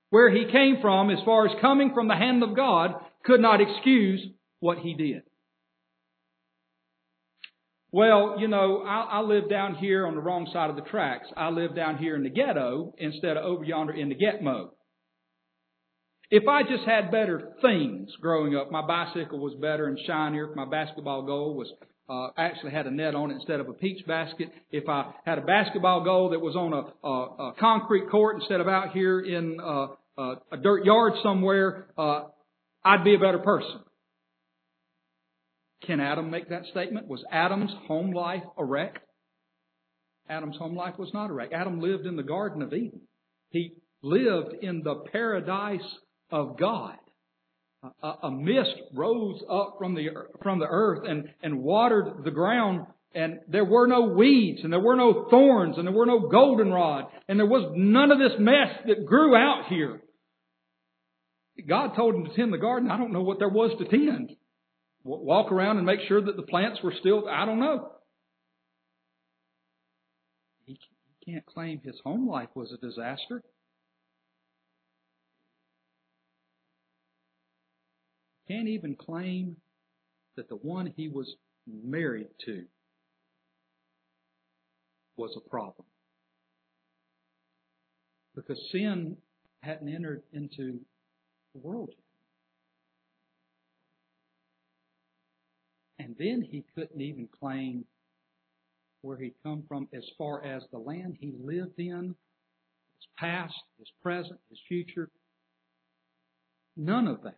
where 0.09 0.29
he 0.29 0.51
came 0.51 0.77
from 0.81 1.09
as 1.09 1.19
far 1.23 1.45
as 1.45 1.61
coming 1.61 1.93
from 1.93 2.09
the 2.09 2.15
hand 2.15 2.43
of 2.43 2.53
God, 2.53 2.95
could 3.23 3.39
not 3.39 3.61
excuse 3.61 4.27
what 4.59 4.79
he 4.79 4.93
did. 4.93 5.23
Well, 7.91 8.35
you 8.39 8.47
know, 8.47 8.83
I, 8.85 9.19
I 9.19 9.21
live 9.21 9.49
down 9.49 9.75
here 9.75 10.05
on 10.05 10.15
the 10.15 10.21
wrong 10.21 10.49
side 10.51 10.69
of 10.69 10.75
the 10.75 10.81
tracks. 10.83 11.27
I 11.37 11.49
live 11.49 11.75
down 11.75 11.97
here 11.97 12.15
in 12.15 12.23
the 12.23 12.29
ghetto 12.29 12.93
instead 12.97 13.37
of 13.37 13.45
over 13.45 13.63
yonder 13.63 13.93
in 13.93 14.09
the 14.09 14.15
Gitmo. 14.15 14.69
If 16.29 16.47
I 16.49 16.63
just 16.63 16.83
had 16.85 17.09
better 17.09 17.53
things 17.61 18.09
growing 18.19 18.55
up, 18.55 18.69
my 18.69 18.85
bicycle 18.85 19.39
was 19.39 19.53
better 19.61 19.87
and 19.87 19.97
shinier. 20.05 20.53
My 20.53 20.65
basketball 20.65 21.21
goal 21.23 21.55
was 21.55 21.71
uh, 22.09 22.29
actually 22.37 22.71
had 22.71 22.85
a 22.85 22.91
net 22.91 23.15
on 23.15 23.31
it 23.31 23.35
instead 23.35 23.61
of 23.61 23.69
a 23.69 23.73
peach 23.73 24.05
basket. 24.05 24.49
If 24.69 24.89
I 24.89 25.13
had 25.25 25.37
a 25.37 25.41
basketball 25.41 26.03
goal 26.03 26.31
that 26.31 26.39
was 26.39 26.55
on 26.55 26.73
a, 26.73 27.07
a, 27.07 27.49
a 27.49 27.53
concrete 27.57 28.09
court 28.09 28.35
instead 28.41 28.59
of 28.59 28.67
out 28.67 28.91
here 28.91 29.21
in 29.21 29.57
uh, 29.61 29.87
a 30.51 30.57
dirt 30.61 30.83
yard 30.83 31.13
somewhere, 31.23 31.87
uh, 31.97 32.23
I'd 32.83 33.05
be 33.05 33.15
a 33.15 33.19
better 33.19 33.39
person. 33.39 33.79
Can 35.85 35.99
Adam 35.99 36.31
make 36.31 36.49
that 36.49 36.65
statement? 36.71 37.07
Was 37.07 37.23
Adam's 37.31 37.71
home 37.87 38.11
life 38.11 38.43
erect? 38.57 38.99
Adam's 40.29 40.57
home 40.57 40.75
life 40.75 40.97
was 40.97 41.11
not 41.13 41.29
erect. 41.29 41.53
Adam 41.53 41.79
lived 41.79 42.05
in 42.05 42.15
the 42.15 42.23
Garden 42.23 42.61
of 42.61 42.73
Eden. 42.73 43.01
He 43.49 43.73
lived 44.01 44.55
in 44.61 44.81
the 44.83 45.03
paradise 45.11 45.79
of 46.31 46.57
God. 46.59 46.95
A, 48.03 48.13
a 48.23 48.31
mist 48.31 48.75
rose 48.93 49.39
up 49.49 49.75
from 49.77 49.93
the, 49.93 50.07
from 50.41 50.59
the 50.59 50.65
earth 50.65 51.07
and, 51.07 51.29
and 51.41 51.61
watered 51.61 52.23
the 52.25 52.31
ground 52.31 52.87
and 53.17 53.39
there 53.47 53.65
were 53.65 53.87
no 53.87 54.01
weeds 54.01 54.59
and 54.63 54.71
there 54.71 54.79
were 54.79 54.95
no 54.95 55.27
thorns 55.29 55.77
and 55.77 55.87
there 55.87 55.93
were 55.93 56.05
no 56.05 56.27
goldenrod 56.27 57.05
and 57.27 57.39
there 57.39 57.47
was 57.47 57.71
none 57.75 58.11
of 58.11 58.19
this 58.19 58.37
mess 58.39 58.69
that 58.85 59.05
grew 59.05 59.35
out 59.35 59.65
here. 59.69 60.01
God 61.67 61.95
told 61.95 62.13
him 62.13 62.25
to 62.25 62.35
tend 62.35 62.53
the 62.53 62.59
garden. 62.59 62.91
I 62.91 62.97
don't 62.97 63.13
know 63.13 63.23
what 63.23 63.39
there 63.39 63.49
was 63.49 63.71
to 63.79 63.85
tend. 63.85 64.35
Walk 65.03 65.51
around 65.51 65.77
and 65.77 65.85
make 65.85 66.01
sure 66.07 66.21
that 66.21 66.35
the 66.35 66.43
plants 66.43 66.79
were 66.83 66.93
still, 66.99 67.27
I 67.29 67.45
don't 67.45 67.59
know. 67.59 67.91
He 70.65 70.77
can't 71.25 71.45
claim 71.45 71.79
his 71.83 71.95
home 72.03 72.27
life 72.27 72.49
was 72.55 72.73
a 72.73 72.77
disaster. 72.77 73.41
Can't 78.47 78.67
even 78.67 78.95
claim 78.95 79.57
that 80.35 80.47
the 80.49 80.55
one 80.55 80.93
he 80.95 81.09
was 81.09 81.35
married 81.65 82.27
to 82.45 82.63
was 85.17 85.35
a 85.35 85.49
problem. 85.49 85.85
Because 88.35 88.59
sin 88.71 89.17
hadn't 89.61 89.93
entered 89.93 90.23
into 90.31 90.79
the 91.53 91.59
world 91.59 91.89
yet. 91.89 91.97
And 95.99 96.06
then 96.17 96.41
he 96.41 96.63
couldn't 96.75 97.01
even 97.01 97.27
claim 97.39 97.85
where 99.01 99.17
he'd 99.17 99.35
come 99.43 99.63
from 99.67 99.87
as 99.93 100.03
far 100.17 100.43
as 100.43 100.63
the 100.71 100.77
land 100.77 101.17
he 101.19 101.33
lived 101.39 101.79
in, 101.79 102.15
his 102.99 103.07
past, 103.17 103.55
his 103.77 103.87
present, 104.01 104.39
his 104.49 104.59
future. 104.67 105.09
None 106.75 107.07
of 107.07 107.23
that. 107.23 107.37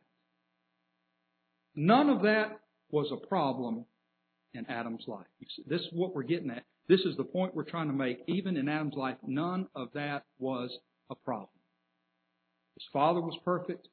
None 1.76 2.10
of 2.10 2.24
that 2.24 2.60
was 2.92 3.12
a 3.12 3.28
problem 3.28 3.86
in 4.54 4.66
Adam's 4.66 5.04
life. 5.08 5.28
This 5.68 5.82
is 5.82 5.88
what 5.94 6.16
we're 6.16 6.24
getting 6.24 6.50
at. 6.50 6.64
This 6.88 7.02
is 7.02 7.16
the 7.18 7.24
point 7.24 7.54
we're 7.54 7.64
trying 7.64 7.88
to 7.88 7.94
make. 7.94 8.24
Even 8.28 8.58
in 8.58 8.68
Adam's 8.68 8.96
life, 8.96 9.18
none 9.26 9.68
of 9.76 9.90
that 9.94 10.24
was 10.40 10.72
a 11.10 11.16
problem. 11.16 11.50
His 12.76 12.86
father 12.92 13.22
was 13.22 13.38
perfect. 13.46 13.88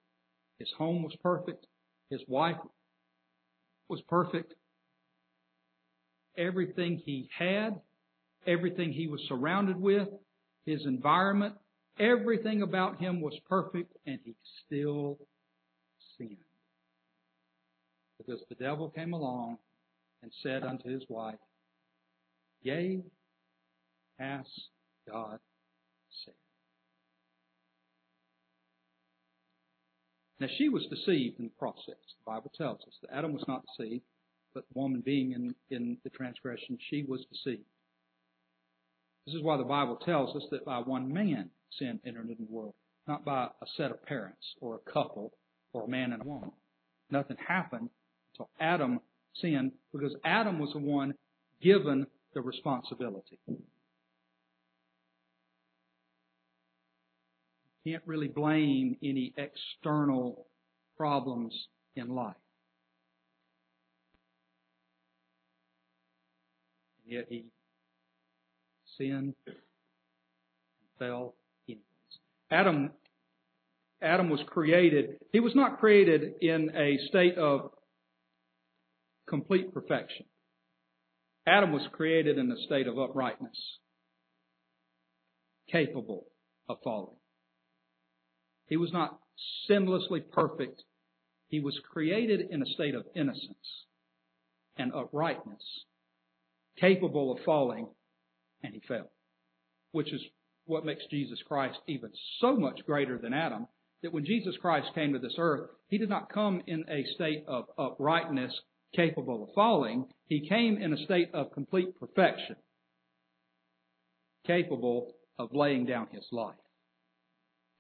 His 0.59 0.71
home 0.79 1.03
was 1.03 1.15
perfect. 1.23 1.67
His 2.11 2.23
wife 2.27 2.57
was 3.89 4.01
perfect. 4.09 4.55
Everything 6.37 7.01
he 7.05 7.29
had, 7.37 7.81
everything 8.47 8.93
he 8.93 9.07
was 9.07 9.21
surrounded 9.29 9.81
with, 9.81 10.09
his 10.65 10.85
environment, 10.85 11.55
everything 11.99 12.63
about 12.63 13.01
him 13.01 13.21
was 13.21 13.39
perfect, 13.49 13.97
and 14.07 14.19
he 14.25 14.35
still 14.65 15.19
sinned. 16.19 16.37
Because 18.19 18.41
the 18.49 18.55
devil 18.57 18.91
came 18.91 19.13
along 19.13 19.59
and 20.23 20.33
said 20.43 20.63
unto 20.65 20.89
his 20.89 21.05
wife, 21.09 21.37
Yea, 22.63 23.03
hath 24.19 24.47
God 25.09 25.39
said. 26.25 26.35
Now 30.41 30.49
she 30.59 30.69
was 30.69 30.85
deceived 30.87 31.39
in 31.39 31.47
the 31.47 31.59
process. 31.59 31.85
The 31.87 32.27
Bible 32.27 32.53
tells 32.57 32.81
us 32.81 32.95
that 33.03 33.17
Adam 33.17 33.33
was 33.33 33.45
not 33.47 33.65
deceived, 33.79 34.05
but 34.57 34.65
the 34.73 34.81
woman 34.81 35.03
being 35.05 35.33
in, 35.33 35.55
in 35.69 35.99
the 36.03 36.09
transgression, 36.09 36.79
she 36.89 37.05
was 37.07 37.21
deceived. 37.31 37.67
This 39.27 39.35
is 39.35 39.43
why 39.43 39.59
the 39.59 39.65
Bible 39.65 39.97
tells 39.97 40.35
us 40.35 40.45
that 40.51 40.65
by 40.65 40.79
one 40.79 41.13
man 41.13 41.51
sin 41.79 42.01
entered 42.07 42.31
into 42.31 42.43
the 42.43 42.51
world, 42.51 42.73
not 43.07 43.23
by 43.23 43.49
a 43.61 43.67
set 43.77 43.91
of 43.91 44.03
parents 44.07 44.41
or 44.63 44.77
a 44.77 44.91
couple 44.91 45.35
or 45.75 45.85
a 45.85 45.89
man 45.89 46.15
and 46.15 46.23
a 46.23 46.25
woman. 46.25 46.53
Nothing 47.11 47.37
happened 47.47 47.91
until 48.33 48.49
Adam 48.59 49.01
sinned 49.43 49.73
because 49.93 50.17
Adam 50.25 50.59
was 50.59 50.73
the 50.73 50.79
one 50.79 51.13
given 51.61 52.07
the 52.33 52.41
responsibility. 52.41 53.39
can't 57.87 58.03
really 58.07 58.27
blame 58.27 58.97
any 59.03 59.35
external 59.37 60.47
problems 60.97 61.55
in 61.95 62.09
life. 62.09 62.35
Yet 67.07 67.27
he 67.29 67.45
sinned 68.99 69.35
and 69.47 69.57
fell 70.99 71.35
anyways. 71.69 71.83
Adam, 72.51 72.91
Adam 74.03 74.29
was 74.29 74.41
created, 74.47 75.19
he 75.33 75.41
was 75.41 75.55
not 75.55 75.79
created 75.79 76.35
in 76.41 76.71
a 76.75 76.99
state 77.09 77.39
of 77.39 77.71
complete 79.29 79.73
perfection. 79.73 80.27
Adam 81.47 81.73
was 81.73 81.87
created 81.93 82.39
in 82.39 82.51
a 82.51 82.67
state 82.67 82.89
of 82.89 82.99
uprightness, 82.99 83.79
capable 85.71 86.27
of 86.69 86.79
falling. 86.83 87.17
He 88.67 88.77
was 88.77 88.93
not 88.93 89.21
sinlessly 89.71 90.21
perfect. 90.33 90.83
He 91.49 91.61
was 91.61 91.79
created 91.93 92.49
in 92.51 92.63
a 92.63 92.67
state 92.67 92.97
of 92.97 93.05
innocence 93.15 93.85
and 94.77 94.93
uprightness, 94.93 95.85
capable 96.81 97.33
of 97.33 97.39
falling, 97.45 97.89
and 98.63 98.75
he 98.75 98.81
fell. 98.87 99.11
Which 99.93 100.13
is 100.13 100.21
what 100.67 100.85
makes 100.85 101.05
Jesus 101.11 101.39
Christ 101.47 101.79
even 101.87 102.11
so 102.41 102.57
much 102.57 102.81
greater 102.87 103.19
than 103.19 103.33
Adam, 103.33 103.67
that 104.03 104.13
when 104.13 104.25
Jesus 104.25 104.57
Christ 104.61 104.89
came 104.95 105.13
to 105.13 105.19
this 105.19 105.37
earth, 105.39 105.71
he 105.89 105.99
did 105.99 106.09
not 106.09 106.33
come 106.33 106.63
in 106.67 106.85
a 106.89 107.05
state 107.15 107.45
of 107.47 107.67
uprightness, 107.79 108.53
capable 108.95 109.45
of 109.45 109.55
falling. 109.55 110.07
He 110.27 110.49
came 110.49 110.77
in 110.77 110.93
a 110.93 111.05
state 111.05 111.31
of 111.33 111.53
complete 111.53 111.99
perfection, 111.99 112.57
capable 114.47 115.13
of 115.39 115.51
laying 115.53 115.87
down 115.87 116.09
his 116.13 116.27
life 116.33 116.55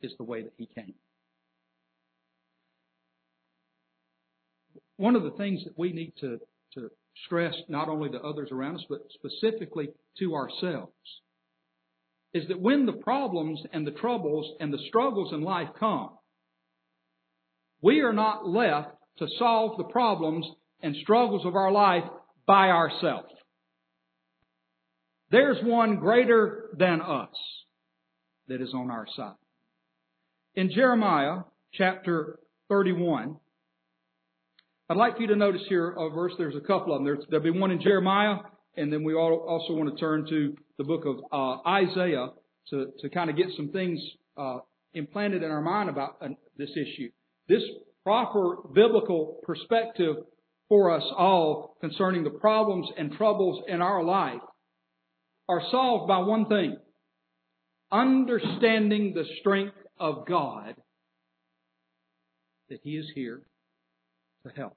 is 0.02 0.12
the 0.18 0.24
way 0.24 0.42
that 0.42 0.52
he 0.56 0.66
came. 0.66 0.94
One 4.96 5.16
of 5.16 5.24
the 5.24 5.30
things 5.32 5.64
that 5.64 5.78
we 5.78 5.92
need 5.92 6.14
to, 6.20 6.38
stress 7.24 7.54
not 7.68 7.88
only 7.88 8.10
to 8.10 8.20
others 8.20 8.50
around 8.52 8.76
us, 8.76 8.84
but 8.88 9.00
specifically 9.14 9.88
to 10.18 10.34
ourselves, 10.34 10.92
is 12.34 12.48
that 12.48 12.60
when 12.60 12.86
the 12.86 12.92
problems 12.92 13.60
and 13.72 13.86
the 13.86 13.92
troubles 13.92 14.56
and 14.60 14.72
the 14.72 14.84
struggles 14.88 15.32
in 15.32 15.42
life 15.42 15.68
come, 15.78 16.10
we 17.80 18.00
are 18.00 18.12
not 18.12 18.46
left 18.46 18.90
to 19.18 19.26
solve 19.38 19.78
the 19.78 19.84
problems 19.84 20.46
and 20.82 20.96
struggles 20.96 21.46
of 21.46 21.54
our 21.54 21.72
life 21.72 22.04
by 22.46 22.68
ourselves. 22.68 23.32
There's 25.30 25.62
one 25.62 25.96
greater 25.96 26.70
than 26.78 27.00
us 27.00 27.34
that 28.48 28.60
is 28.60 28.72
on 28.74 28.90
our 28.90 29.06
side. 29.16 29.34
In 30.54 30.70
Jeremiah 30.70 31.40
chapter 31.72 32.38
31, 32.68 33.36
I'd 34.88 34.96
like 34.96 35.16
for 35.16 35.22
you 35.22 35.28
to 35.28 35.36
notice 35.36 35.62
here 35.68 35.90
a 35.90 36.10
verse, 36.10 36.32
there's 36.38 36.54
a 36.54 36.60
couple 36.60 36.92
of 36.92 36.98
them. 37.00 37.04
There's, 37.04 37.24
there'll 37.28 37.42
be 37.42 37.58
one 37.58 37.72
in 37.72 37.80
Jeremiah, 37.80 38.36
and 38.76 38.92
then 38.92 39.02
we 39.02 39.14
also 39.14 39.72
want 39.72 39.92
to 39.92 39.98
turn 39.98 40.26
to 40.28 40.54
the 40.78 40.84
book 40.84 41.04
of 41.04 41.16
uh, 41.32 41.68
Isaiah 41.68 42.28
to, 42.70 42.86
to 43.00 43.08
kind 43.08 43.28
of 43.28 43.36
get 43.36 43.46
some 43.56 43.70
things 43.70 43.98
uh, 44.36 44.58
implanted 44.94 45.42
in 45.42 45.50
our 45.50 45.60
mind 45.60 45.90
about 45.90 46.18
uh, 46.22 46.28
this 46.56 46.70
issue. 46.70 47.10
This 47.48 47.62
proper 48.04 48.58
biblical 48.72 49.40
perspective 49.42 50.16
for 50.68 50.92
us 50.92 51.02
all 51.16 51.76
concerning 51.80 52.22
the 52.22 52.30
problems 52.30 52.88
and 52.96 53.10
troubles 53.12 53.64
in 53.66 53.82
our 53.82 54.04
life 54.04 54.40
are 55.48 55.62
solved 55.72 56.06
by 56.06 56.18
one 56.18 56.46
thing 56.46 56.76
understanding 57.90 59.14
the 59.14 59.24
strength 59.40 59.76
of 59.98 60.26
God 60.28 60.76
that 62.68 62.78
He 62.82 62.96
is 62.96 63.06
here 63.14 63.42
to 64.48 64.54
help. 64.54 64.76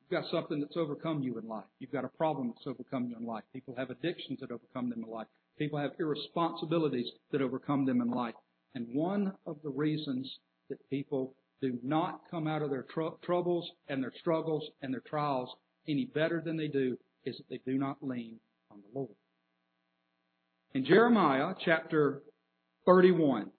You've 0.00 0.22
got 0.22 0.30
something 0.30 0.60
that's 0.60 0.76
overcome 0.76 1.22
you 1.22 1.38
in 1.38 1.46
life. 1.46 1.64
You've 1.78 1.92
got 1.92 2.04
a 2.04 2.08
problem 2.08 2.54
that's 2.54 2.66
overcome 2.66 3.08
you 3.10 3.16
in 3.18 3.26
life. 3.26 3.44
People 3.52 3.74
have 3.76 3.90
addictions 3.90 4.40
that 4.40 4.50
overcome 4.50 4.88
them 4.88 5.04
in 5.04 5.10
life. 5.10 5.26
People 5.58 5.78
have 5.78 5.90
irresponsibilities 5.98 7.08
that 7.30 7.42
overcome 7.42 7.84
them 7.84 8.00
in 8.00 8.10
life. 8.10 8.34
And 8.74 8.86
one 8.94 9.34
of 9.44 9.58
the 9.62 9.70
reasons 9.70 10.30
that 10.70 10.78
people 10.88 11.34
do 11.60 11.78
not 11.82 12.22
come 12.30 12.46
out 12.46 12.62
of 12.62 12.70
their 12.70 12.84
tr- 12.84 13.16
troubles 13.22 13.68
and 13.88 14.02
their 14.02 14.12
struggles 14.20 14.64
and 14.80 14.94
their 14.94 15.02
trials 15.02 15.50
any 15.86 16.06
better 16.06 16.40
than 16.40 16.56
they 16.56 16.68
do 16.68 16.96
is 17.24 17.36
that 17.36 17.48
they 17.50 17.60
do 17.70 17.78
not 17.78 17.96
lean 18.00 18.38
on 18.70 18.78
the 18.80 18.98
Lord. 18.98 19.14
In 20.74 20.84
Jeremiah 20.84 21.54
chapter 21.64 22.22
31, 22.86 23.50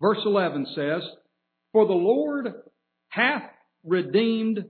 verse 0.00 0.18
11 0.24 0.66
says, 0.74 1.02
For 1.72 1.86
the 1.86 1.92
Lord 1.92 2.48
hath 3.08 3.50
redeemed 3.84 4.64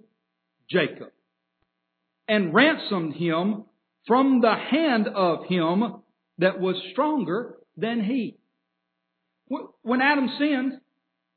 Jacob 0.70 1.08
and 2.26 2.54
ransomed 2.54 3.14
him 3.14 3.64
from 4.06 4.40
the 4.40 4.54
hand 4.54 5.08
of 5.08 5.46
him 5.46 6.02
that 6.38 6.60
was 6.60 6.76
stronger 6.92 7.56
than 7.76 8.02
he. 8.02 8.38
When 9.82 10.02
Adam 10.02 10.28
sinned 10.38 10.72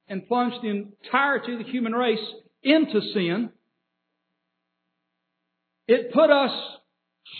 and 0.07 0.27
plunged 0.27 0.57
the 0.61 0.69
entirety 0.69 1.53
of 1.53 1.59
the 1.59 1.71
human 1.71 1.93
race 1.93 2.19
into 2.61 2.99
sin, 3.13 3.51
it 5.87 6.13
put 6.13 6.29
us 6.29 6.51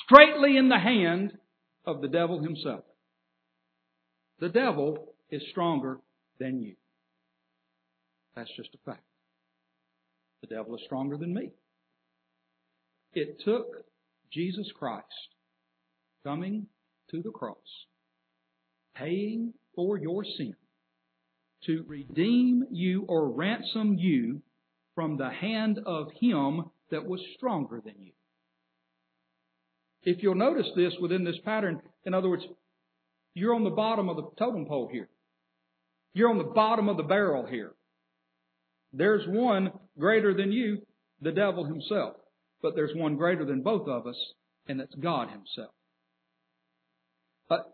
straightly 0.06 0.58
in 0.58 0.70
the 0.70 0.80
hand 0.80 1.34
of 1.86 2.02
the 2.02 2.08
devil 2.08 2.42
himself. 2.42 2.84
The 4.40 4.50
devil 4.50 5.14
is 5.30 5.42
stronger 5.52 6.00
than 6.42 6.60
you. 6.60 6.76
That's 8.36 8.50
just 8.58 8.70
a 8.74 8.90
fact. 8.90 9.04
The 10.42 10.48
devil 10.48 10.76
is 10.76 10.82
stronger 10.86 11.18
than 11.18 11.34
me. 11.34 11.52
It 13.14 13.42
took 13.46 13.68
Jesus 14.34 14.68
Christ 14.78 15.06
coming 16.24 16.66
to 17.12 17.22
the 17.22 17.30
cross, 17.30 17.58
paying 18.96 19.54
for 19.76 19.98
your 19.98 20.24
sin, 20.38 20.56
to 21.66 21.86
redeem 21.88 22.64
you 22.72 23.06
or 23.08 23.30
ransom 23.30 23.98
you 24.00 24.42
from 24.96 25.18
the 25.18 25.30
hand 25.30 25.80
of 25.86 26.08
him 26.20 26.64
that 26.90 27.06
was 27.06 27.22
stronger 27.38 27.82
than 27.84 27.96
you. 28.00 28.14
If 30.04 30.24
you'll 30.24 30.34
notice 30.34 30.68
this 30.76 30.94
within 31.00 31.24
this 31.24 31.38
pattern, 31.46 31.82
in 32.06 32.16
other 32.16 32.30
words, 32.30 32.44
you're 33.36 33.54
on 33.54 33.64
the 33.64 33.70
bottom 33.70 34.10
of 34.10 34.16
the 34.16 34.28
totem 34.40 34.66
pole 34.66 34.90
here. 34.92 35.10
You're 36.14 36.30
on 36.30 36.38
the 36.38 36.44
bottom 36.44 36.90
of 36.90 36.98
the 36.98 37.04
barrel 37.04 37.46
here. 37.46 37.72
There's 38.94 39.26
one 39.28 39.72
greater 39.98 40.34
than 40.34 40.52
you, 40.52 40.80
the 41.22 41.32
devil 41.32 41.66
himself. 41.66 42.16
But 42.62 42.76
there's 42.76 42.96
one 42.96 43.16
greater 43.16 43.46
than 43.46 43.62
both 43.62 43.88
of 43.88 44.06
us, 44.06 44.18
and 44.68 44.80
that's 44.80 44.94
God 44.96 45.30
himself. 45.30 45.74
But 47.48 47.74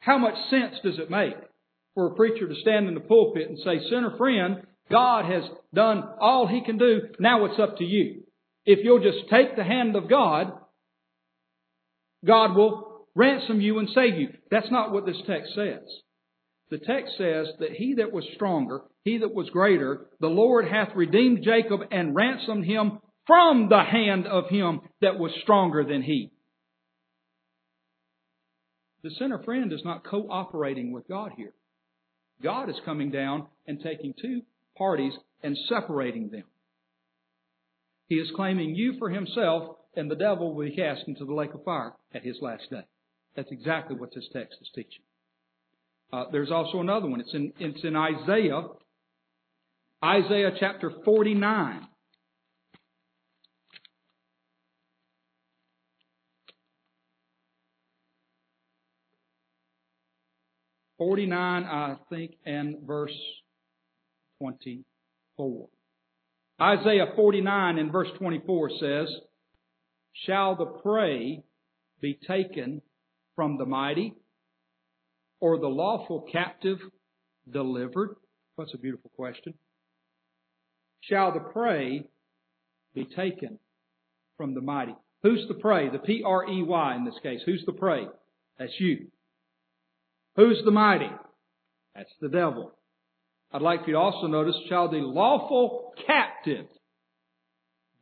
how 0.00 0.18
much 0.18 0.34
sense 0.50 0.76
does 0.82 0.98
it 0.98 1.10
make 1.10 1.36
for 1.94 2.06
a 2.06 2.14
preacher 2.14 2.48
to 2.48 2.54
stand 2.60 2.88
in 2.88 2.94
the 2.94 3.00
pulpit 3.00 3.48
and 3.48 3.58
say, 3.58 3.80
Sinner 3.88 4.16
friend, 4.16 4.62
God 4.90 5.24
has 5.24 5.42
done 5.74 6.04
all 6.20 6.46
he 6.46 6.62
can 6.64 6.78
do. 6.78 7.02
Now 7.18 7.44
it's 7.44 7.60
up 7.60 7.78
to 7.78 7.84
you. 7.84 8.22
If 8.64 8.80
you'll 8.82 9.02
just 9.02 9.30
take 9.30 9.56
the 9.56 9.64
hand 9.64 9.96
of 9.96 10.08
God, 10.08 10.52
God 12.24 12.56
will 12.56 13.06
ransom 13.14 13.60
you 13.60 13.78
and 13.78 13.88
save 13.94 14.18
you. 14.18 14.28
That's 14.50 14.70
not 14.70 14.92
what 14.92 15.06
this 15.06 15.16
text 15.26 15.54
says. 15.54 15.82
The 16.70 16.78
text 16.78 17.16
says 17.16 17.46
that 17.60 17.72
he 17.72 17.94
that 17.94 18.12
was 18.12 18.24
stronger, 18.34 18.82
he 19.04 19.18
that 19.18 19.32
was 19.32 19.50
greater, 19.50 20.06
the 20.20 20.26
Lord 20.26 20.66
hath 20.66 20.96
redeemed 20.96 21.44
Jacob 21.44 21.80
and 21.92 22.14
ransomed 22.14 22.64
him 22.64 22.98
from 23.26 23.68
the 23.68 23.82
hand 23.82 24.26
of 24.26 24.48
him 24.48 24.80
that 25.00 25.18
was 25.18 25.32
stronger 25.42 25.84
than 25.84 26.02
he. 26.02 26.32
The 29.02 29.10
sinner 29.10 29.40
friend 29.44 29.72
is 29.72 29.82
not 29.84 30.04
cooperating 30.04 30.92
with 30.92 31.06
God 31.06 31.32
here. 31.36 31.52
God 32.42 32.68
is 32.68 32.76
coming 32.84 33.10
down 33.10 33.46
and 33.66 33.80
taking 33.80 34.14
two 34.20 34.42
parties 34.76 35.12
and 35.42 35.56
separating 35.68 36.30
them. 36.30 36.44
He 38.08 38.16
is 38.16 38.30
claiming 38.34 38.74
you 38.74 38.98
for 38.98 39.10
himself, 39.10 39.76
and 39.94 40.10
the 40.10 40.16
devil 40.16 40.54
will 40.54 40.64
be 40.64 40.76
cast 40.76 41.02
into 41.06 41.24
the 41.24 41.34
lake 41.34 41.54
of 41.54 41.64
fire 41.64 41.92
at 42.12 42.24
his 42.24 42.36
last 42.40 42.70
day. 42.70 42.84
That's 43.36 43.50
exactly 43.50 43.96
what 43.96 44.10
this 44.14 44.28
text 44.32 44.58
is 44.60 44.70
teaching. 44.74 45.05
Uh, 46.12 46.24
there's 46.30 46.50
also 46.50 46.80
another 46.80 47.08
one. 47.08 47.20
It's 47.20 47.34
in, 47.34 47.52
it's 47.58 47.84
in 47.84 47.96
Isaiah, 47.96 48.62
Isaiah 50.04 50.52
chapter 50.58 50.92
49. 51.04 51.88
Forty-nine, 60.98 61.64
I 61.64 61.96
think, 62.08 62.36
and 62.46 62.76
verse 62.86 63.12
24. 64.40 65.68
Isaiah 66.60 67.12
49 67.14 67.78
and 67.78 67.92
verse 67.92 68.08
24 68.18 68.70
says, 68.80 69.08
Shall 70.24 70.56
the 70.56 70.64
prey 70.64 71.42
be 72.00 72.18
taken 72.26 72.80
from 73.34 73.58
the 73.58 73.66
mighty, 73.66 74.14
or 75.46 75.58
the 75.58 75.68
lawful 75.68 76.26
captive 76.32 76.78
delivered? 77.48 78.16
That's 78.58 78.74
a 78.74 78.78
beautiful 78.78 79.12
question. 79.14 79.54
Shall 81.02 81.32
the 81.32 81.38
prey 81.38 82.08
be 82.96 83.04
taken 83.04 83.60
from 84.36 84.54
the 84.54 84.60
mighty? 84.60 84.96
Who's 85.22 85.46
the 85.46 85.54
prey? 85.54 85.88
The 85.88 86.00
P-R-E-Y 86.00 86.96
in 86.96 87.04
this 87.04 87.14
case. 87.22 87.42
Who's 87.46 87.62
the 87.64 87.72
prey? 87.72 88.06
That's 88.58 88.72
you. 88.80 89.06
Who's 90.34 90.60
the 90.64 90.72
mighty? 90.72 91.10
That's 91.94 92.10
the 92.20 92.28
devil. 92.28 92.72
I'd 93.52 93.62
like 93.62 93.82
for 93.82 93.90
you 93.90 93.92
to 93.92 94.00
also 94.00 94.26
notice, 94.26 94.56
shall 94.68 94.90
the 94.90 94.96
lawful 94.96 95.94
captive 96.08 96.66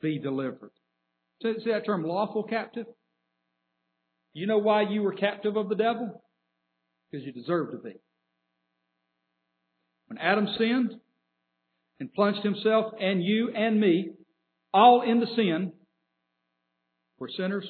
be 0.00 0.18
delivered? 0.18 0.70
See 1.42 1.52
that 1.66 1.84
term, 1.84 2.04
lawful 2.04 2.44
captive? 2.44 2.86
You 4.32 4.46
know 4.46 4.58
why 4.58 4.88
you 4.88 5.02
were 5.02 5.12
captive 5.12 5.56
of 5.56 5.68
the 5.68 5.74
devil? 5.74 6.23
Because 7.14 7.26
you 7.26 7.32
deserve 7.32 7.70
to 7.70 7.76
be. 7.76 7.94
When 10.08 10.18
Adam 10.18 10.48
sinned 10.58 10.94
and 12.00 12.12
plunged 12.12 12.42
himself 12.42 12.92
and 13.00 13.22
you 13.22 13.52
and 13.54 13.78
me 13.78 14.14
all 14.72 15.02
into 15.02 15.26
sin, 15.36 15.74
we're 17.20 17.28
sinners, 17.28 17.68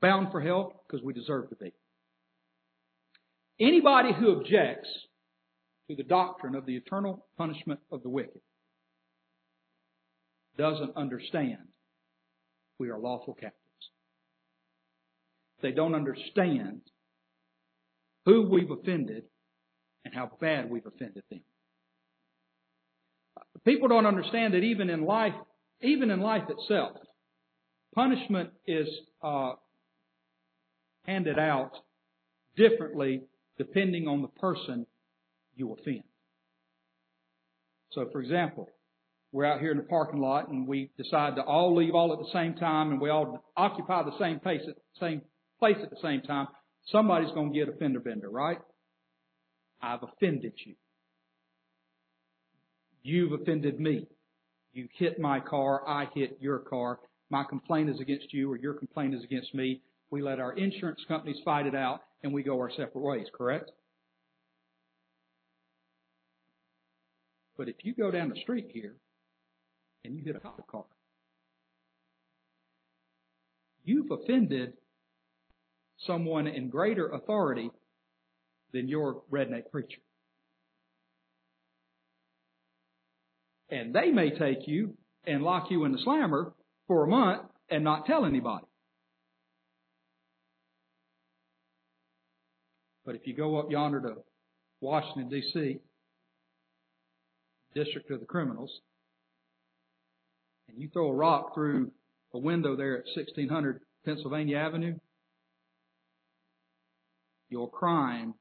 bound 0.00 0.28
for 0.32 0.40
hell 0.40 0.84
because 0.86 1.04
we 1.04 1.12
deserve 1.12 1.50
to 1.50 1.56
be. 1.56 1.74
Anybody 3.60 4.08
who 4.18 4.32
objects 4.40 4.88
to 5.90 5.94
the 5.94 6.02
doctrine 6.02 6.54
of 6.54 6.64
the 6.64 6.76
eternal 6.76 7.26
punishment 7.36 7.80
of 7.92 8.02
the 8.02 8.08
wicked 8.08 8.40
doesn't 10.56 10.96
understand 10.96 11.58
we 12.78 12.88
are 12.88 12.98
lawful 12.98 13.34
captives. 13.34 13.58
They 15.60 15.72
don't 15.72 15.94
understand 15.94 16.80
who 18.28 18.42
we've 18.42 18.70
offended 18.70 19.24
and 20.04 20.14
how 20.14 20.30
bad 20.38 20.68
we've 20.68 20.84
offended 20.84 21.22
them. 21.30 21.40
People 23.64 23.88
don't 23.88 24.04
understand 24.04 24.52
that 24.52 24.62
even 24.62 24.90
in 24.90 25.06
life, 25.06 25.32
even 25.80 26.10
in 26.10 26.20
life 26.20 26.42
itself, 26.50 26.98
punishment 27.94 28.50
is 28.66 28.86
uh, 29.22 29.52
handed 31.06 31.38
out 31.38 31.72
differently 32.54 33.22
depending 33.56 34.06
on 34.06 34.20
the 34.20 34.28
person 34.28 34.84
you 35.56 35.72
offend. 35.72 36.02
So, 37.92 38.10
for 38.12 38.20
example, 38.20 38.68
we're 39.32 39.46
out 39.46 39.60
here 39.60 39.70
in 39.70 39.78
the 39.78 39.84
parking 39.84 40.20
lot 40.20 40.50
and 40.50 40.68
we 40.68 40.90
decide 40.98 41.36
to 41.36 41.42
all 41.42 41.74
leave 41.74 41.94
all 41.94 42.12
at 42.12 42.18
the 42.18 42.30
same 42.30 42.54
time 42.56 42.92
and 42.92 43.00
we 43.00 43.08
all 43.08 43.42
occupy 43.56 44.02
the 44.02 44.18
same 44.18 44.38
place 44.38 44.60
at 44.68 44.74
the 44.74 45.00
same 45.00 45.22
place 45.58 45.78
at 45.82 45.88
the 45.88 45.96
same 46.02 46.20
time. 46.20 46.48
Somebody's 46.90 47.32
going 47.32 47.52
to 47.52 47.58
get 47.58 47.68
a 47.68 47.76
fender 47.76 48.00
bender, 48.00 48.30
right? 48.30 48.58
I've 49.80 50.02
offended 50.02 50.54
you. 50.64 50.74
You've 53.02 53.32
offended 53.32 53.78
me. 53.78 54.06
You 54.72 54.88
hit 54.96 55.18
my 55.18 55.40
car, 55.40 55.86
I 55.86 56.06
hit 56.14 56.38
your 56.40 56.58
car. 56.58 57.00
My 57.30 57.44
complaint 57.44 57.90
is 57.90 58.00
against 58.00 58.32
you 58.32 58.50
or 58.50 58.56
your 58.56 58.74
complaint 58.74 59.14
is 59.14 59.22
against 59.22 59.54
me. 59.54 59.82
We 60.10 60.22
let 60.22 60.40
our 60.40 60.52
insurance 60.52 61.00
companies 61.06 61.36
fight 61.44 61.66
it 61.66 61.74
out 61.74 62.00
and 62.22 62.32
we 62.32 62.42
go 62.42 62.58
our 62.58 62.70
separate 62.70 63.02
ways, 63.02 63.26
correct? 63.34 63.70
But 67.56 67.68
if 67.68 67.76
you 67.82 67.94
go 67.94 68.10
down 68.10 68.30
the 68.30 68.40
street 68.40 68.70
here 68.72 68.94
and 70.04 70.16
you 70.16 70.24
hit 70.24 70.36
a 70.36 70.40
cop 70.40 70.64
car, 70.68 70.84
you've 73.84 74.10
offended 74.10 74.74
someone 76.06 76.46
in 76.46 76.70
greater 76.70 77.08
authority 77.08 77.70
than 78.72 78.88
your 78.88 79.22
redneck 79.30 79.70
preacher. 79.70 80.00
And 83.70 83.94
they 83.94 84.10
may 84.10 84.30
take 84.30 84.66
you 84.66 84.96
and 85.26 85.42
lock 85.42 85.70
you 85.70 85.84
in 85.84 85.92
the 85.92 85.98
slammer 86.02 86.52
for 86.86 87.04
a 87.04 87.08
month 87.08 87.42
and 87.70 87.84
not 87.84 88.06
tell 88.06 88.24
anybody. 88.24 88.64
But 93.04 93.14
if 93.14 93.26
you 93.26 93.34
go 93.34 93.58
up 93.58 93.70
yonder 93.70 94.00
to 94.00 94.14
Washington, 94.80 95.28
D.C., 95.28 95.78
District 97.74 98.10
of 98.10 98.20
the 98.20 98.26
Criminals, 98.26 98.70
and 100.68 100.80
you 100.80 100.88
throw 100.88 101.08
a 101.08 101.14
rock 101.14 101.54
through 101.54 101.90
a 102.32 102.38
window 102.38 102.76
there 102.76 102.98
at 102.98 103.04
1600 103.14 103.80
Pennsylvania 104.04 104.58
Avenue, 104.58 104.94
your 107.48 107.70
crime 107.70 108.34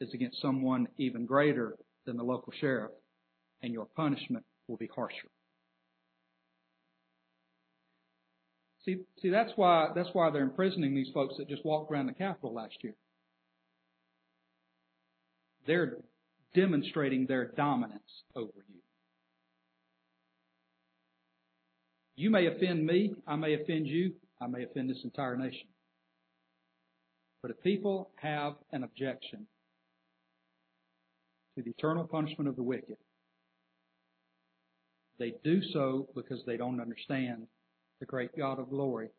is 0.00 0.12
against 0.12 0.40
someone 0.40 0.88
even 0.98 1.26
greater 1.26 1.74
than 2.06 2.16
the 2.16 2.22
local 2.22 2.52
sheriff, 2.60 2.92
and 3.62 3.72
your 3.72 3.86
punishment 3.96 4.44
will 4.68 4.76
be 4.76 4.88
harsher. 4.94 5.28
See, 8.84 8.98
see, 9.22 9.30
that's 9.30 9.52
why 9.56 9.88
that's 9.94 10.10
why 10.12 10.30
they're 10.30 10.42
imprisoning 10.42 10.94
these 10.94 11.10
folks 11.14 11.36
that 11.38 11.48
just 11.48 11.64
walked 11.64 11.90
around 11.90 12.06
the 12.06 12.12
Capitol 12.12 12.52
last 12.52 12.76
year. 12.82 12.94
They're 15.66 15.96
demonstrating 16.54 17.26
their 17.26 17.46
dominance 17.46 18.02
over 18.36 18.52
you. 18.68 18.80
You 22.16 22.30
may 22.30 22.46
offend 22.46 22.86
me, 22.86 23.14
I 23.26 23.36
may 23.36 23.54
offend 23.54 23.88
you, 23.88 24.12
I 24.40 24.46
may 24.46 24.64
offend 24.64 24.90
this 24.90 25.02
entire 25.02 25.36
nation. 25.36 25.66
But 27.44 27.50
if 27.50 27.62
people 27.62 28.08
have 28.22 28.54
an 28.72 28.84
objection 28.84 29.46
to 31.54 31.62
the 31.62 31.72
eternal 31.72 32.04
punishment 32.06 32.48
of 32.48 32.56
the 32.56 32.62
wicked, 32.62 32.96
they 35.18 35.34
do 35.44 35.60
so 35.74 36.08
because 36.14 36.42
they 36.46 36.56
don't 36.56 36.80
understand 36.80 37.46
the 38.00 38.06
great 38.06 38.34
God 38.34 38.58
of 38.58 38.70
glory 38.70 39.10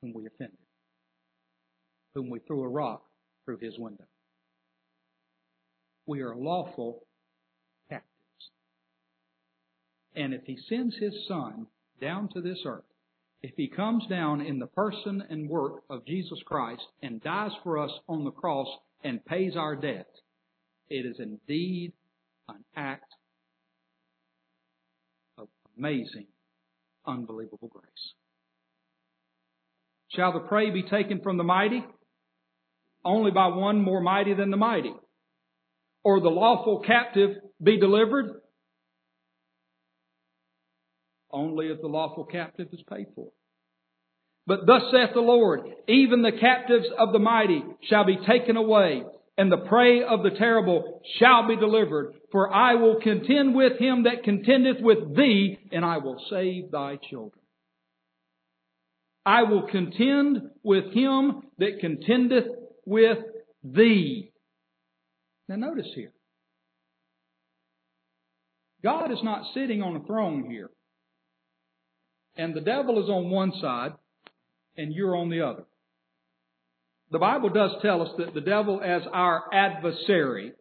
whom 0.00 0.12
we 0.14 0.24
offended, 0.24 0.56
whom 2.14 2.30
we 2.30 2.38
threw 2.38 2.62
a 2.62 2.68
rock 2.68 3.02
through 3.44 3.58
his 3.58 3.76
window. 3.76 4.06
We 6.06 6.20
are 6.20 6.36
lawful 6.36 7.02
captives. 7.88 8.50
And 10.14 10.32
if 10.32 10.44
he 10.44 10.56
sends 10.68 10.94
his 10.96 11.26
son 11.26 11.66
down 12.00 12.28
to 12.34 12.40
this 12.40 12.58
earth, 12.64 12.84
if 13.42 13.52
he 13.56 13.68
comes 13.68 14.06
down 14.06 14.40
in 14.40 14.58
the 14.58 14.66
person 14.68 15.22
and 15.28 15.48
work 15.48 15.82
of 15.90 16.06
Jesus 16.06 16.38
Christ 16.46 16.82
and 17.02 17.20
dies 17.22 17.50
for 17.64 17.78
us 17.78 17.90
on 18.08 18.24
the 18.24 18.30
cross 18.30 18.68
and 19.02 19.24
pays 19.24 19.56
our 19.56 19.74
debt, 19.74 20.06
it 20.88 21.04
is 21.06 21.16
indeed 21.18 21.92
an 22.48 22.64
act 22.76 23.12
of 25.38 25.48
amazing, 25.76 26.26
unbelievable 27.06 27.68
grace. 27.68 28.12
Shall 30.14 30.32
the 30.32 30.46
prey 30.46 30.70
be 30.70 30.82
taken 30.82 31.20
from 31.20 31.36
the 31.36 31.44
mighty? 31.44 31.84
Only 33.04 33.32
by 33.32 33.48
one 33.48 33.80
more 33.80 34.00
mighty 34.00 34.34
than 34.34 34.50
the 34.50 34.56
mighty. 34.56 34.92
Or 36.04 36.20
the 36.20 36.28
lawful 36.28 36.84
captive 36.86 37.30
be 37.60 37.80
delivered? 37.80 38.41
Only 41.32 41.68
if 41.68 41.80
the 41.80 41.88
lawful 41.88 42.24
captive 42.24 42.68
is 42.72 42.82
paid 42.90 43.06
for. 43.14 43.28
But 44.46 44.66
thus 44.66 44.82
saith 44.90 45.14
the 45.14 45.20
Lord, 45.20 45.60
even 45.88 46.22
the 46.22 46.32
captives 46.32 46.86
of 46.98 47.12
the 47.12 47.18
mighty 47.18 47.62
shall 47.88 48.04
be 48.04 48.18
taken 48.26 48.56
away, 48.56 49.04
and 49.38 49.50
the 49.50 49.64
prey 49.68 50.02
of 50.02 50.22
the 50.22 50.36
terrible 50.36 51.00
shall 51.18 51.46
be 51.46 51.56
delivered. 51.56 52.14
For 52.32 52.52
I 52.52 52.74
will 52.74 53.00
contend 53.00 53.54
with 53.54 53.78
him 53.78 54.02
that 54.02 54.24
contendeth 54.24 54.78
with 54.80 55.16
thee, 55.16 55.58
and 55.70 55.84
I 55.84 55.98
will 55.98 56.22
save 56.28 56.70
thy 56.70 56.98
children. 57.08 57.40
I 59.24 59.44
will 59.44 59.68
contend 59.68 60.50
with 60.64 60.92
him 60.92 61.42
that 61.58 61.78
contendeth 61.80 62.46
with 62.84 63.18
thee. 63.62 64.32
Now 65.48 65.56
notice 65.56 65.90
here. 65.94 66.12
God 68.82 69.12
is 69.12 69.22
not 69.22 69.54
sitting 69.54 69.80
on 69.80 69.94
a 69.94 70.04
throne 70.04 70.50
here. 70.50 70.70
And 72.36 72.54
the 72.54 72.60
devil 72.60 73.02
is 73.02 73.10
on 73.10 73.30
one 73.30 73.52
side, 73.60 73.92
and 74.76 74.92
you're 74.92 75.16
on 75.16 75.28
the 75.28 75.42
other. 75.42 75.64
The 77.10 77.18
Bible 77.18 77.50
does 77.50 77.72
tell 77.82 78.00
us 78.00 78.08
that 78.18 78.32
the 78.32 78.40
devil 78.40 78.80
as 78.82 79.02
our 79.12 79.44
adversary 79.52 80.52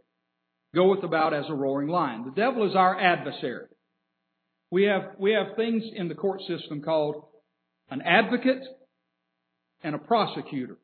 goeth 0.76 1.04
about 1.04 1.34
as 1.34 1.46
a 1.48 1.54
roaring 1.54 1.88
lion. 1.88 2.26
The 2.26 2.42
devil 2.42 2.70
is 2.70 2.76
our 2.76 3.00
adversary. 3.00 3.68
We 4.70 4.84
have, 4.84 5.16
we 5.18 5.32
have 5.32 5.56
things 5.56 5.84
in 5.96 6.08
the 6.08 6.16
court 6.16 6.42
system 6.42 6.82
called 6.82 7.26
an 7.90 8.02
advocate 8.02 8.64
and 9.84 9.96
a 9.96 10.00
prosecutor. 10.00 10.78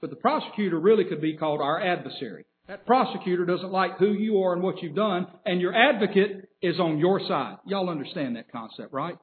But 0.00 0.10
the 0.10 0.16
prosecutor 0.16 0.78
really 0.78 1.04
could 1.04 1.20
be 1.20 1.36
called 1.36 1.60
our 1.60 1.82
adversary. 1.82 2.44
That 2.68 2.86
prosecutor 2.86 3.46
doesn't 3.46 3.70
like 3.70 3.98
who 3.98 4.12
you 4.12 4.42
are 4.42 4.52
and 4.52 4.62
what 4.62 4.82
you've 4.82 4.96
done, 4.96 5.26
and 5.44 5.60
your 5.60 5.74
advocate 5.74 6.48
is 6.60 6.80
on 6.80 6.98
your 6.98 7.20
side. 7.20 7.56
Y'all 7.66 7.88
understand 7.88 8.36
that 8.36 8.50
concept, 8.50 8.92
right? 8.92 9.16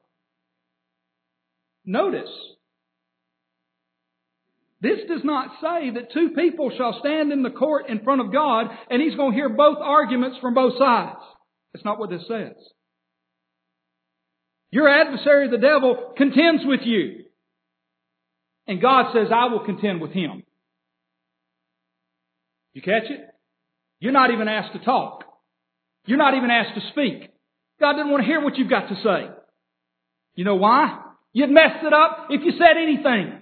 Notice, 1.84 2.30
this 4.80 5.00
does 5.08 5.22
not 5.24 5.48
say 5.60 5.90
that 5.94 6.12
two 6.12 6.30
people 6.36 6.70
shall 6.76 6.98
stand 7.00 7.32
in 7.32 7.42
the 7.42 7.50
court 7.50 7.88
in 7.88 8.04
front 8.04 8.20
of 8.20 8.32
God 8.32 8.66
and 8.90 9.00
He's 9.00 9.14
going 9.14 9.32
to 9.32 9.36
hear 9.36 9.48
both 9.48 9.78
arguments 9.80 10.38
from 10.40 10.54
both 10.54 10.78
sides. 10.78 11.20
That's 11.72 11.84
not 11.84 11.98
what 11.98 12.10
this 12.10 12.22
says. 12.28 12.54
Your 14.70 14.88
adversary, 14.88 15.48
the 15.50 15.58
devil, 15.58 16.14
contends 16.16 16.62
with 16.64 16.80
you. 16.82 17.24
And 18.66 18.80
God 18.80 19.12
says, 19.14 19.28
I 19.32 19.46
will 19.46 19.64
contend 19.64 20.00
with 20.00 20.10
him. 20.10 20.42
You 22.72 22.82
catch 22.82 23.04
it? 23.08 23.20
You're 24.00 24.12
not 24.12 24.32
even 24.32 24.48
asked 24.48 24.72
to 24.72 24.84
talk. 24.84 25.24
You're 26.06 26.18
not 26.18 26.34
even 26.36 26.50
asked 26.50 26.74
to 26.74 26.90
speak. 26.90 27.30
God 27.80 27.92
doesn't 27.92 28.10
want 28.10 28.22
to 28.22 28.26
hear 28.26 28.42
what 28.42 28.56
you've 28.56 28.70
got 28.70 28.88
to 28.88 28.96
say. 28.96 29.34
You 30.34 30.44
know 30.44 30.56
why? 30.56 31.03
You'd 31.34 31.50
messed 31.50 31.84
it 31.84 31.92
up 31.92 32.28
if 32.30 32.42
you 32.44 32.52
said 32.52 32.80
anything. 32.80 33.40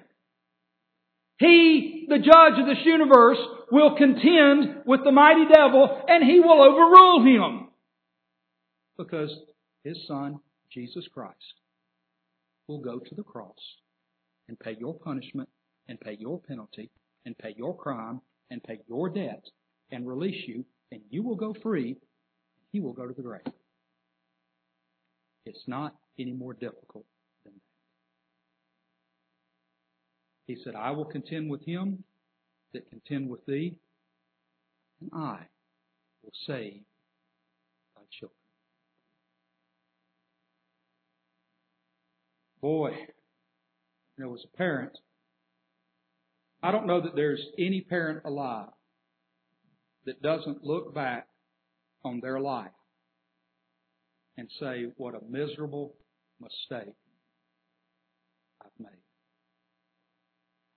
He, 1.38 2.06
the 2.08 2.18
judge 2.18 2.58
of 2.58 2.66
this 2.66 2.84
universe, 2.84 3.36
will 3.70 3.96
contend 3.96 4.84
with 4.86 5.00
the 5.04 5.12
mighty 5.12 5.44
devil 5.52 6.02
and 6.08 6.24
he 6.24 6.40
will 6.40 6.62
overrule 6.62 7.22
him. 7.22 7.68
Because 8.96 9.30
his 9.84 9.98
son, 10.08 10.40
Jesus 10.72 11.04
Christ, 11.12 11.36
will 12.66 12.80
go 12.80 12.98
to 12.98 13.14
the 13.14 13.22
cross 13.22 13.58
and 14.48 14.58
pay 14.58 14.74
your 14.78 14.94
punishment 14.94 15.50
and 15.86 16.00
pay 16.00 16.16
your 16.18 16.40
penalty 16.40 16.90
and 17.26 17.36
pay 17.36 17.54
your 17.58 17.76
crime 17.76 18.22
and 18.50 18.62
pay 18.62 18.78
your 18.88 19.10
debt 19.10 19.44
and 19.90 20.08
release 20.08 20.48
you 20.48 20.64
and 20.90 21.02
you 21.10 21.22
will 21.22 21.36
go 21.36 21.54
free. 21.62 21.96
He 22.70 22.80
will 22.80 22.94
go 22.94 23.06
to 23.06 23.12
the 23.12 23.22
grave. 23.22 23.42
It's 25.44 25.64
not 25.66 25.94
any 26.18 26.32
more 26.32 26.54
difficult 26.54 27.04
He 30.52 30.62
said, 30.62 30.74
I 30.74 30.90
will 30.90 31.06
contend 31.06 31.48
with 31.48 31.64
him 31.64 32.04
that 32.74 32.90
contend 32.90 33.30
with 33.30 33.40
thee, 33.46 33.74
and 35.00 35.08
I 35.14 35.38
will 36.22 36.32
save 36.46 36.82
thy 37.96 38.02
children. 38.10 38.36
Boy, 42.60 42.90
You 44.18 44.24
know, 44.26 44.34
as 44.34 44.44
a 44.44 44.56
parent, 44.58 44.92
I 46.62 46.70
don't 46.70 46.86
know 46.86 47.00
that 47.00 47.16
there's 47.16 47.40
any 47.58 47.80
parent 47.80 48.20
alive 48.26 48.68
that 50.04 50.20
doesn't 50.20 50.64
look 50.64 50.94
back 50.94 51.28
on 52.04 52.20
their 52.20 52.40
life 52.40 52.72
and 54.36 54.50
say, 54.60 54.92
what 54.98 55.14
a 55.14 55.24
miserable 55.26 55.94
mistake 56.38 56.94
I've 58.62 58.70
made. 58.78 59.02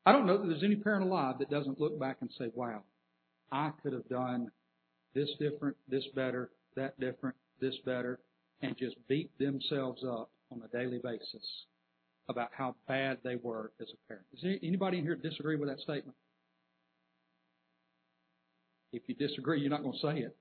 I 0.05 0.11
don't 0.11 0.27
know 0.27 0.37
that 0.37 0.47
there's 0.47 0.63
any 0.63 0.75
parent 0.75 1.03
alive 1.03 1.39
that 1.39 1.49
doesn't 1.49 1.79
look 1.79 1.99
back 1.99 2.17
and 2.21 2.29
say, 2.37 2.51
wow, 2.53 2.83
I 3.51 3.71
could 3.81 3.93
have 3.93 4.07
done 4.07 4.51
this 5.15 5.29
different, 5.39 5.75
this 5.87 6.03
better, 6.15 6.51
that 6.75 6.99
different, 6.99 7.35
this 7.59 7.75
better, 7.85 8.19
and 8.61 8.77
just 8.77 8.95
beat 9.07 9.35
themselves 9.39 10.03
up 10.03 10.29
on 10.51 10.61
a 10.63 10.77
daily 10.77 10.99
basis 11.01 11.43
about 12.29 12.49
how 12.55 12.75
bad 12.87 13.17
they 13.23 13.35
were 13.35 13.71
as 13.81 13.87
a 13.89 14.07
parent. 14.07 14.25
Does 14.31 14.59
anybody 14.63 14.99
in 14.99 15.03
here 15.03 15.15
disagree 15.15 15.55
with 15.55 15.69
that 15.69 15.79
statement? 15.79 16.15
If 18.91 19.03
you 19.07 19.15
disagree, 19.15 19.59
you're 19.59 19.69
not 19.69 19.83
going 19.83 19.93
to 19.93 19.99
say 19.99 20.19
it. 20.21 20.35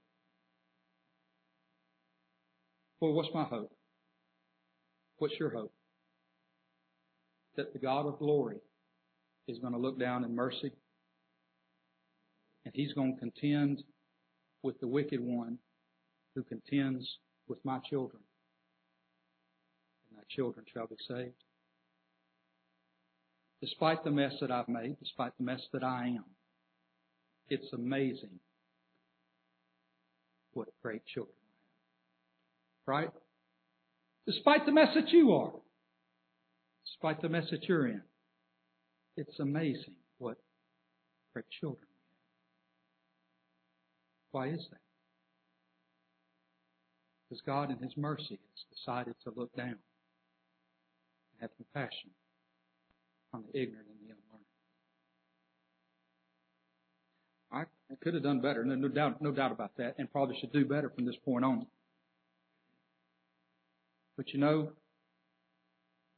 Well, 3.00 3.12
what's 3.12 3.28
my 3.34 3.44
hope? 3.44 3.72
What's 5.18 5.34
your 5.38 5.50
hope? 5.50 5.72
That 7.56 7.72
the 7.72 7.78
God 7.78 8.06
of 8.06 8.18
glory 8.18 8.58
is 9.46 9.58
going 9.58 9.72
to 9.72 9.78
look 9.78 9.98
down 9.98 10.24
in 10.24 10.34
mercy 10.34 10.72
and 12.64 12.74
he's 12.74 12.92
going 12.92 13.14
to 13.14 13.20
contend 13.20 13.82
with 14.62 14.80
the 14.80 14.88
wicked 14.88 15.20
one 15.20 15.58
who 16.34 16.42
contends 16.42 17.06
with 17.46 17.58
my 17.64 17.78
children. 17.90 18.22
And 20.08 20.16
my 20.16 20.22
children 20.30 20.64
shall 20.72 20.86
be 20.86 20.96
saved. 21.06 21.34
Despite 23.60 24.04
the 24.04 24.10
mess 24.10 24.32
that 24.40 24.50
I've 24.50 24.68
made, 24.68 24.98
despite 24.98 25.36
the 25.38 25.44
mess 25.44 25.60
that 25.72 25.84
I 25.84 26.06
am, 26.08 26.24
it's 27.48 27.72
amazing 27.72 28.40
what 30.54 30.68
great 30.82 31.04
children 31.06 31.34
I. 32.86 32.90
Right? 32.90 33.10
Despite 34.26 34.66
the 34.66 34.72
mess 34.72 34.88
that 34.94 35.10
you 35.10 35.32
are, 35.32 35.52
despite 36.86 37.20
the 37.20 37.28
mess 37.28 37.44
that 37.50 37.64
you're 37.64 37.86
in, 37.86 38.02
it's 39.16 39.38
amazing 39.40 39.94
what 40.18 40.36
great 41.32 41.46
children 41.60 41.86
why 44.34 44.48
is 44.48 44.66
that? 44.72 44.80
Because 47.28 47.40
God 47.46 47.70
in 47.70 47.78
His 47.78 47.96
mercy 47.96 48.40
has 48.50 48.64
decided 48.76 49.14
to 49.22 49.32
look 49.36 49.54
down 49.54 49.68
and 49.68 49.78
have 51.40 51.50
compassion 51.56 52.10
on 53.32 53.44
the 53.44 53.60
ignorant 53.60 53.86
and 53.86 53.98
the 54.00 54.14
unlearned. 57.52 57.68
I, 57.92 57.94
could 58.02 58.14
have 58.14 58.24
done 58.24 58.40
better, 58.40 58.64
no, 58.64 58.74
no 58.74 58.88
doubt, 58.88 59.22
no 59.22 59.30
doubt 59.30 59.52
about 59.52 59.76
that, 59.76 59.94
and 59.98 60.10
probably 60.10 60.36
should 60.40 60.52
do 60.52 60.64
better 60.64 60.90
from 60.90 61.06
this 61.06 61.14
point 61.24 61.44
on. 61.44 61.66
But 64.16 64.32
you 64.32 64.40
know, 64.40 64.72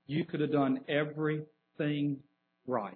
you 0.07 0.25
could 0.25 0.41
have 0.41 0.53
done 0.53 0.81
everything 0.89 2.21
right. 2.67 2.93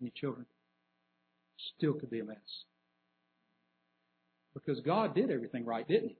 And 0.00 0.10
your 0.10 0.12
children 0.14 0.46
still 1.76 1.94
could 1.94 2.10
be 2.10 2.20
a 2.20 2.24
mess. 2.24 2.36
Because 4.54 4.80
God 4.84 5.14
did 5.14 5.30
everything 5.30 5.64
right, 5.64 5.86
didn't 5.86 6.10
He? 6.10 6.16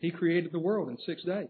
He 0.00 0.10
created 0.10 0.52
the 0.52 0.58
world 0.58 0.88
in 0.88 0.98
six 1.04 1.22
days. 1.24 1.48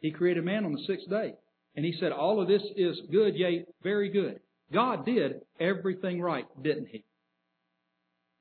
He 0.00 0.10
created 0.10 0.44
man 0.44 0.64
on 0.64 0.72
the 0.72 0.84
sixth 0.86 1.08
day. 1.08 1.34
And 1.76 1.84
He 1.84 1.94
said, 1.98 2.12
all 2.12 2.40
of 2.40 2.48
this 2.48 2.62
is 2.76 3.00
good, 3.10 3.34
yea, 3.34 3.64
very 3.82 4.10
good. 4.10 4.40
God 4.72 5.06
did 5.06 5.40
everything 5.58 6.20
right, 6.20 6.46
didn't 6.62 6.88
He? 6.88 7.04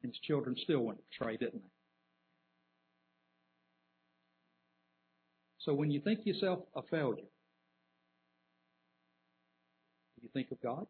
And 0.01 0.11
His 0.11 0.19
children 0.19 0.55
still 0.61 0.81
went 0.81 0.99
astray, 1.11 1.37
didn't 1.37 1.61
they? 1.61 1.69
So 5.59 5.73
when 5.73 5.91
you 5.91 6.01
think 6.01 6.25
yourself 6.25 6.59
a 6.75 6.81
failure, 6.91 7.23
think 10.33 10.51
of 10.51 10.61
God? 10.61 10.85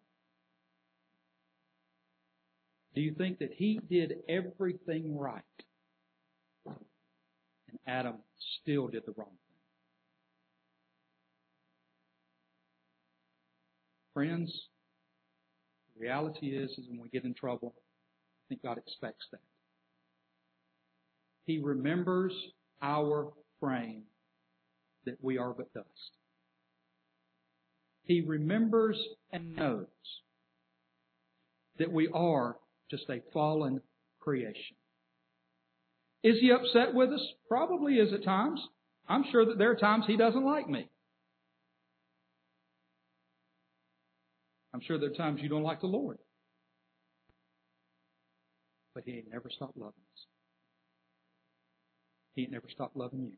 Do 2.96 3.02
you 3.02 3.14
think 3.14 3.40
that 3.40 3.52
he 3.54 3.80
did 3.90 4.16
everything 4.30 5.18
right? 5.18 5.42
And 6.66 7.80
Adam 7.88 8.16
still 8.62 8.88
did 8.88 9.04
the 9.06 9.14
wrong 9.18 9.28
thing. 9.28 9.38
Friends, 14.14 14.68
the 15.96 16.02
reality 16.02 16.56
is, 16.56 16.70
is 16.72 16.86
when 16.88 17.02
we 17.02 17.10
get 17.10 17.24
in 17.24 17.34
trouble, 17.34 17.74
I 17.76 18.44
think 18.50 18.62
God 18.62 18.78
expects 18.78 19.26
that. 19.32 19.42
He 21.46 21.58
remembers 21.60 22.34
our 22.82 23.34
frame 23.60 24.04
that 25.06 25.18
we 25.22 25.38
are 25.38 25.54
but 25.54 25.74
dust. 25.74 25.88
He 28.06 28.22
remembers 28.22 28.98
and 29.32 29.56
knows 29.56 29.88
that 31.80 31.92
we 31.92 32.10
are 32.14 32.58
just 32.92 33.10
a 33.10 33.22
fallen 33.32 33.82
creation. 34.20 34.76
Is 36.24 36.40
he 36.40 36.52
upset 36.52 36.94
with 36.94 37.12
us? 37.12 37.22
Probably 37.48 37.96
is 37.96 38.14
at 38.14 38.24
times. 38.24 38.62
I'm 39.08 39.26
sure 39.32 39.46
that 39.46 39.58
there 39.58 39.72
are 39.72 39.76
times 39.76 40.06
he 40.08 40.18
doesn't 40.18 40.46
like 40.46 40.70
me. 40.70 40.90
I'm 44.74 44.82
sure 44.82 44.98
there 44.98 45.12
are 45.12 45.14
times 45.14 45.42
you 45.42 45.50
don't 45.50 45.64
like 45.64 45.82
the 45.82 45.88
Lord. 45.88 46.18
But 48.96 49.04
he 49.06 49.14
ain't 49.14 49.32
never 49.32 49.50
stopped 49.50 49.78
loving 49.78 49.94
us. 50.14 50.26
He 52.36 52.44
ain't 52.44 52.52
never 52.52 52.68
stopped 52.74 52.96
loving 52.96 53.24
you. 53.24 53.38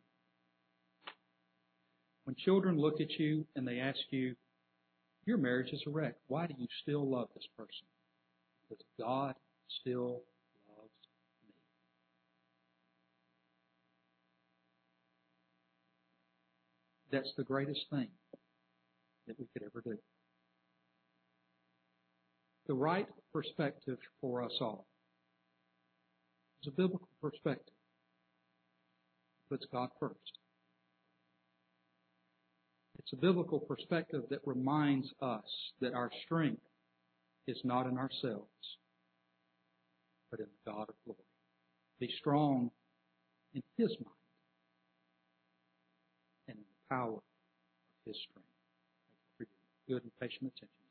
When 2.24 2.36
children 2.36 2.80
look 2.80 3.02
at 3.02 3.12
you 3.20 3.46
and 3.56 3.68
they 3.68 3.80
ask 3.80 4.00
you, 4.10 4.36
your 5.26 5.38
marriage 5.38 5.72
is 5.72 5.82
a 5.88 5.90
wreck. 5.90 6.16
Why 6.28 6.48
do 6.48 6.54
you 6.58 6.68
still 6.84 7.10
love 7.10 7.30
this 7.36 7.48
person? 7.58 7.88
Because 8.70 8.84
God 9.00 9.36
still 9.82 10.22
loves 10.68 10.92
me. 11.48 11.54
That's 17.12 17.32
the 17.38 17.44
greatest 17.44 17.82
thing 17.90 18.08
that 19.28 19.40
we 19.40 19.46
could 19.54 19.64
ever 19.64 19.82
do. 19.84 19.98
The 22.68 22.74
right 22.74 23.08
perspective 23.34 23.98
for 24.22 24.44
us 24.44 24.54
all 24.62 24.86
is 26.62 26.68
a 26.68 26.72
biblical 26.72 27.10
perspective. 27.22 27.74
Puts 29.50 29.66
God 29.72 29.90
first. 30.00 30.40
It's 33.06 33.14
a 33.14 33.18
biblical 33.18 33.60
perspective 33.60 34.24
that 34.32 34.40
reminds 34.46 35.08
us 35.22 35.44
that 35.80 35.94
our 35.94 36.10
strength 36.26 36.64
is 37.46 37.58
not 37.64 37.86
in 37.86 38.00
ourselves, 38.00 38.50
but 40.32 40.40
in 40.40 40.48
the 40.48 40.72
God 40.72 40.90
of 40.90 40.96
glory. 41.06 41.20
Be 42.00 42.10
strong 42.18 42.72
in 43.54 43.62
His 43.78 43.92
mind 44.00 44.10
and 46.48 46.58
in 46.58 46.64
the 46.64 46.96
power 46.96 47.14
of 47.14 47.22
His 48.08 48.16
strength. 48.28 48.50
Thank 49.38 49.50
you 49.52 49.86
for 49.86 49.92
your 49.92 50.00
good 50.00 50.04
and 50.04 50.20
patient 50.20 50.52
attention. 50.58 50.85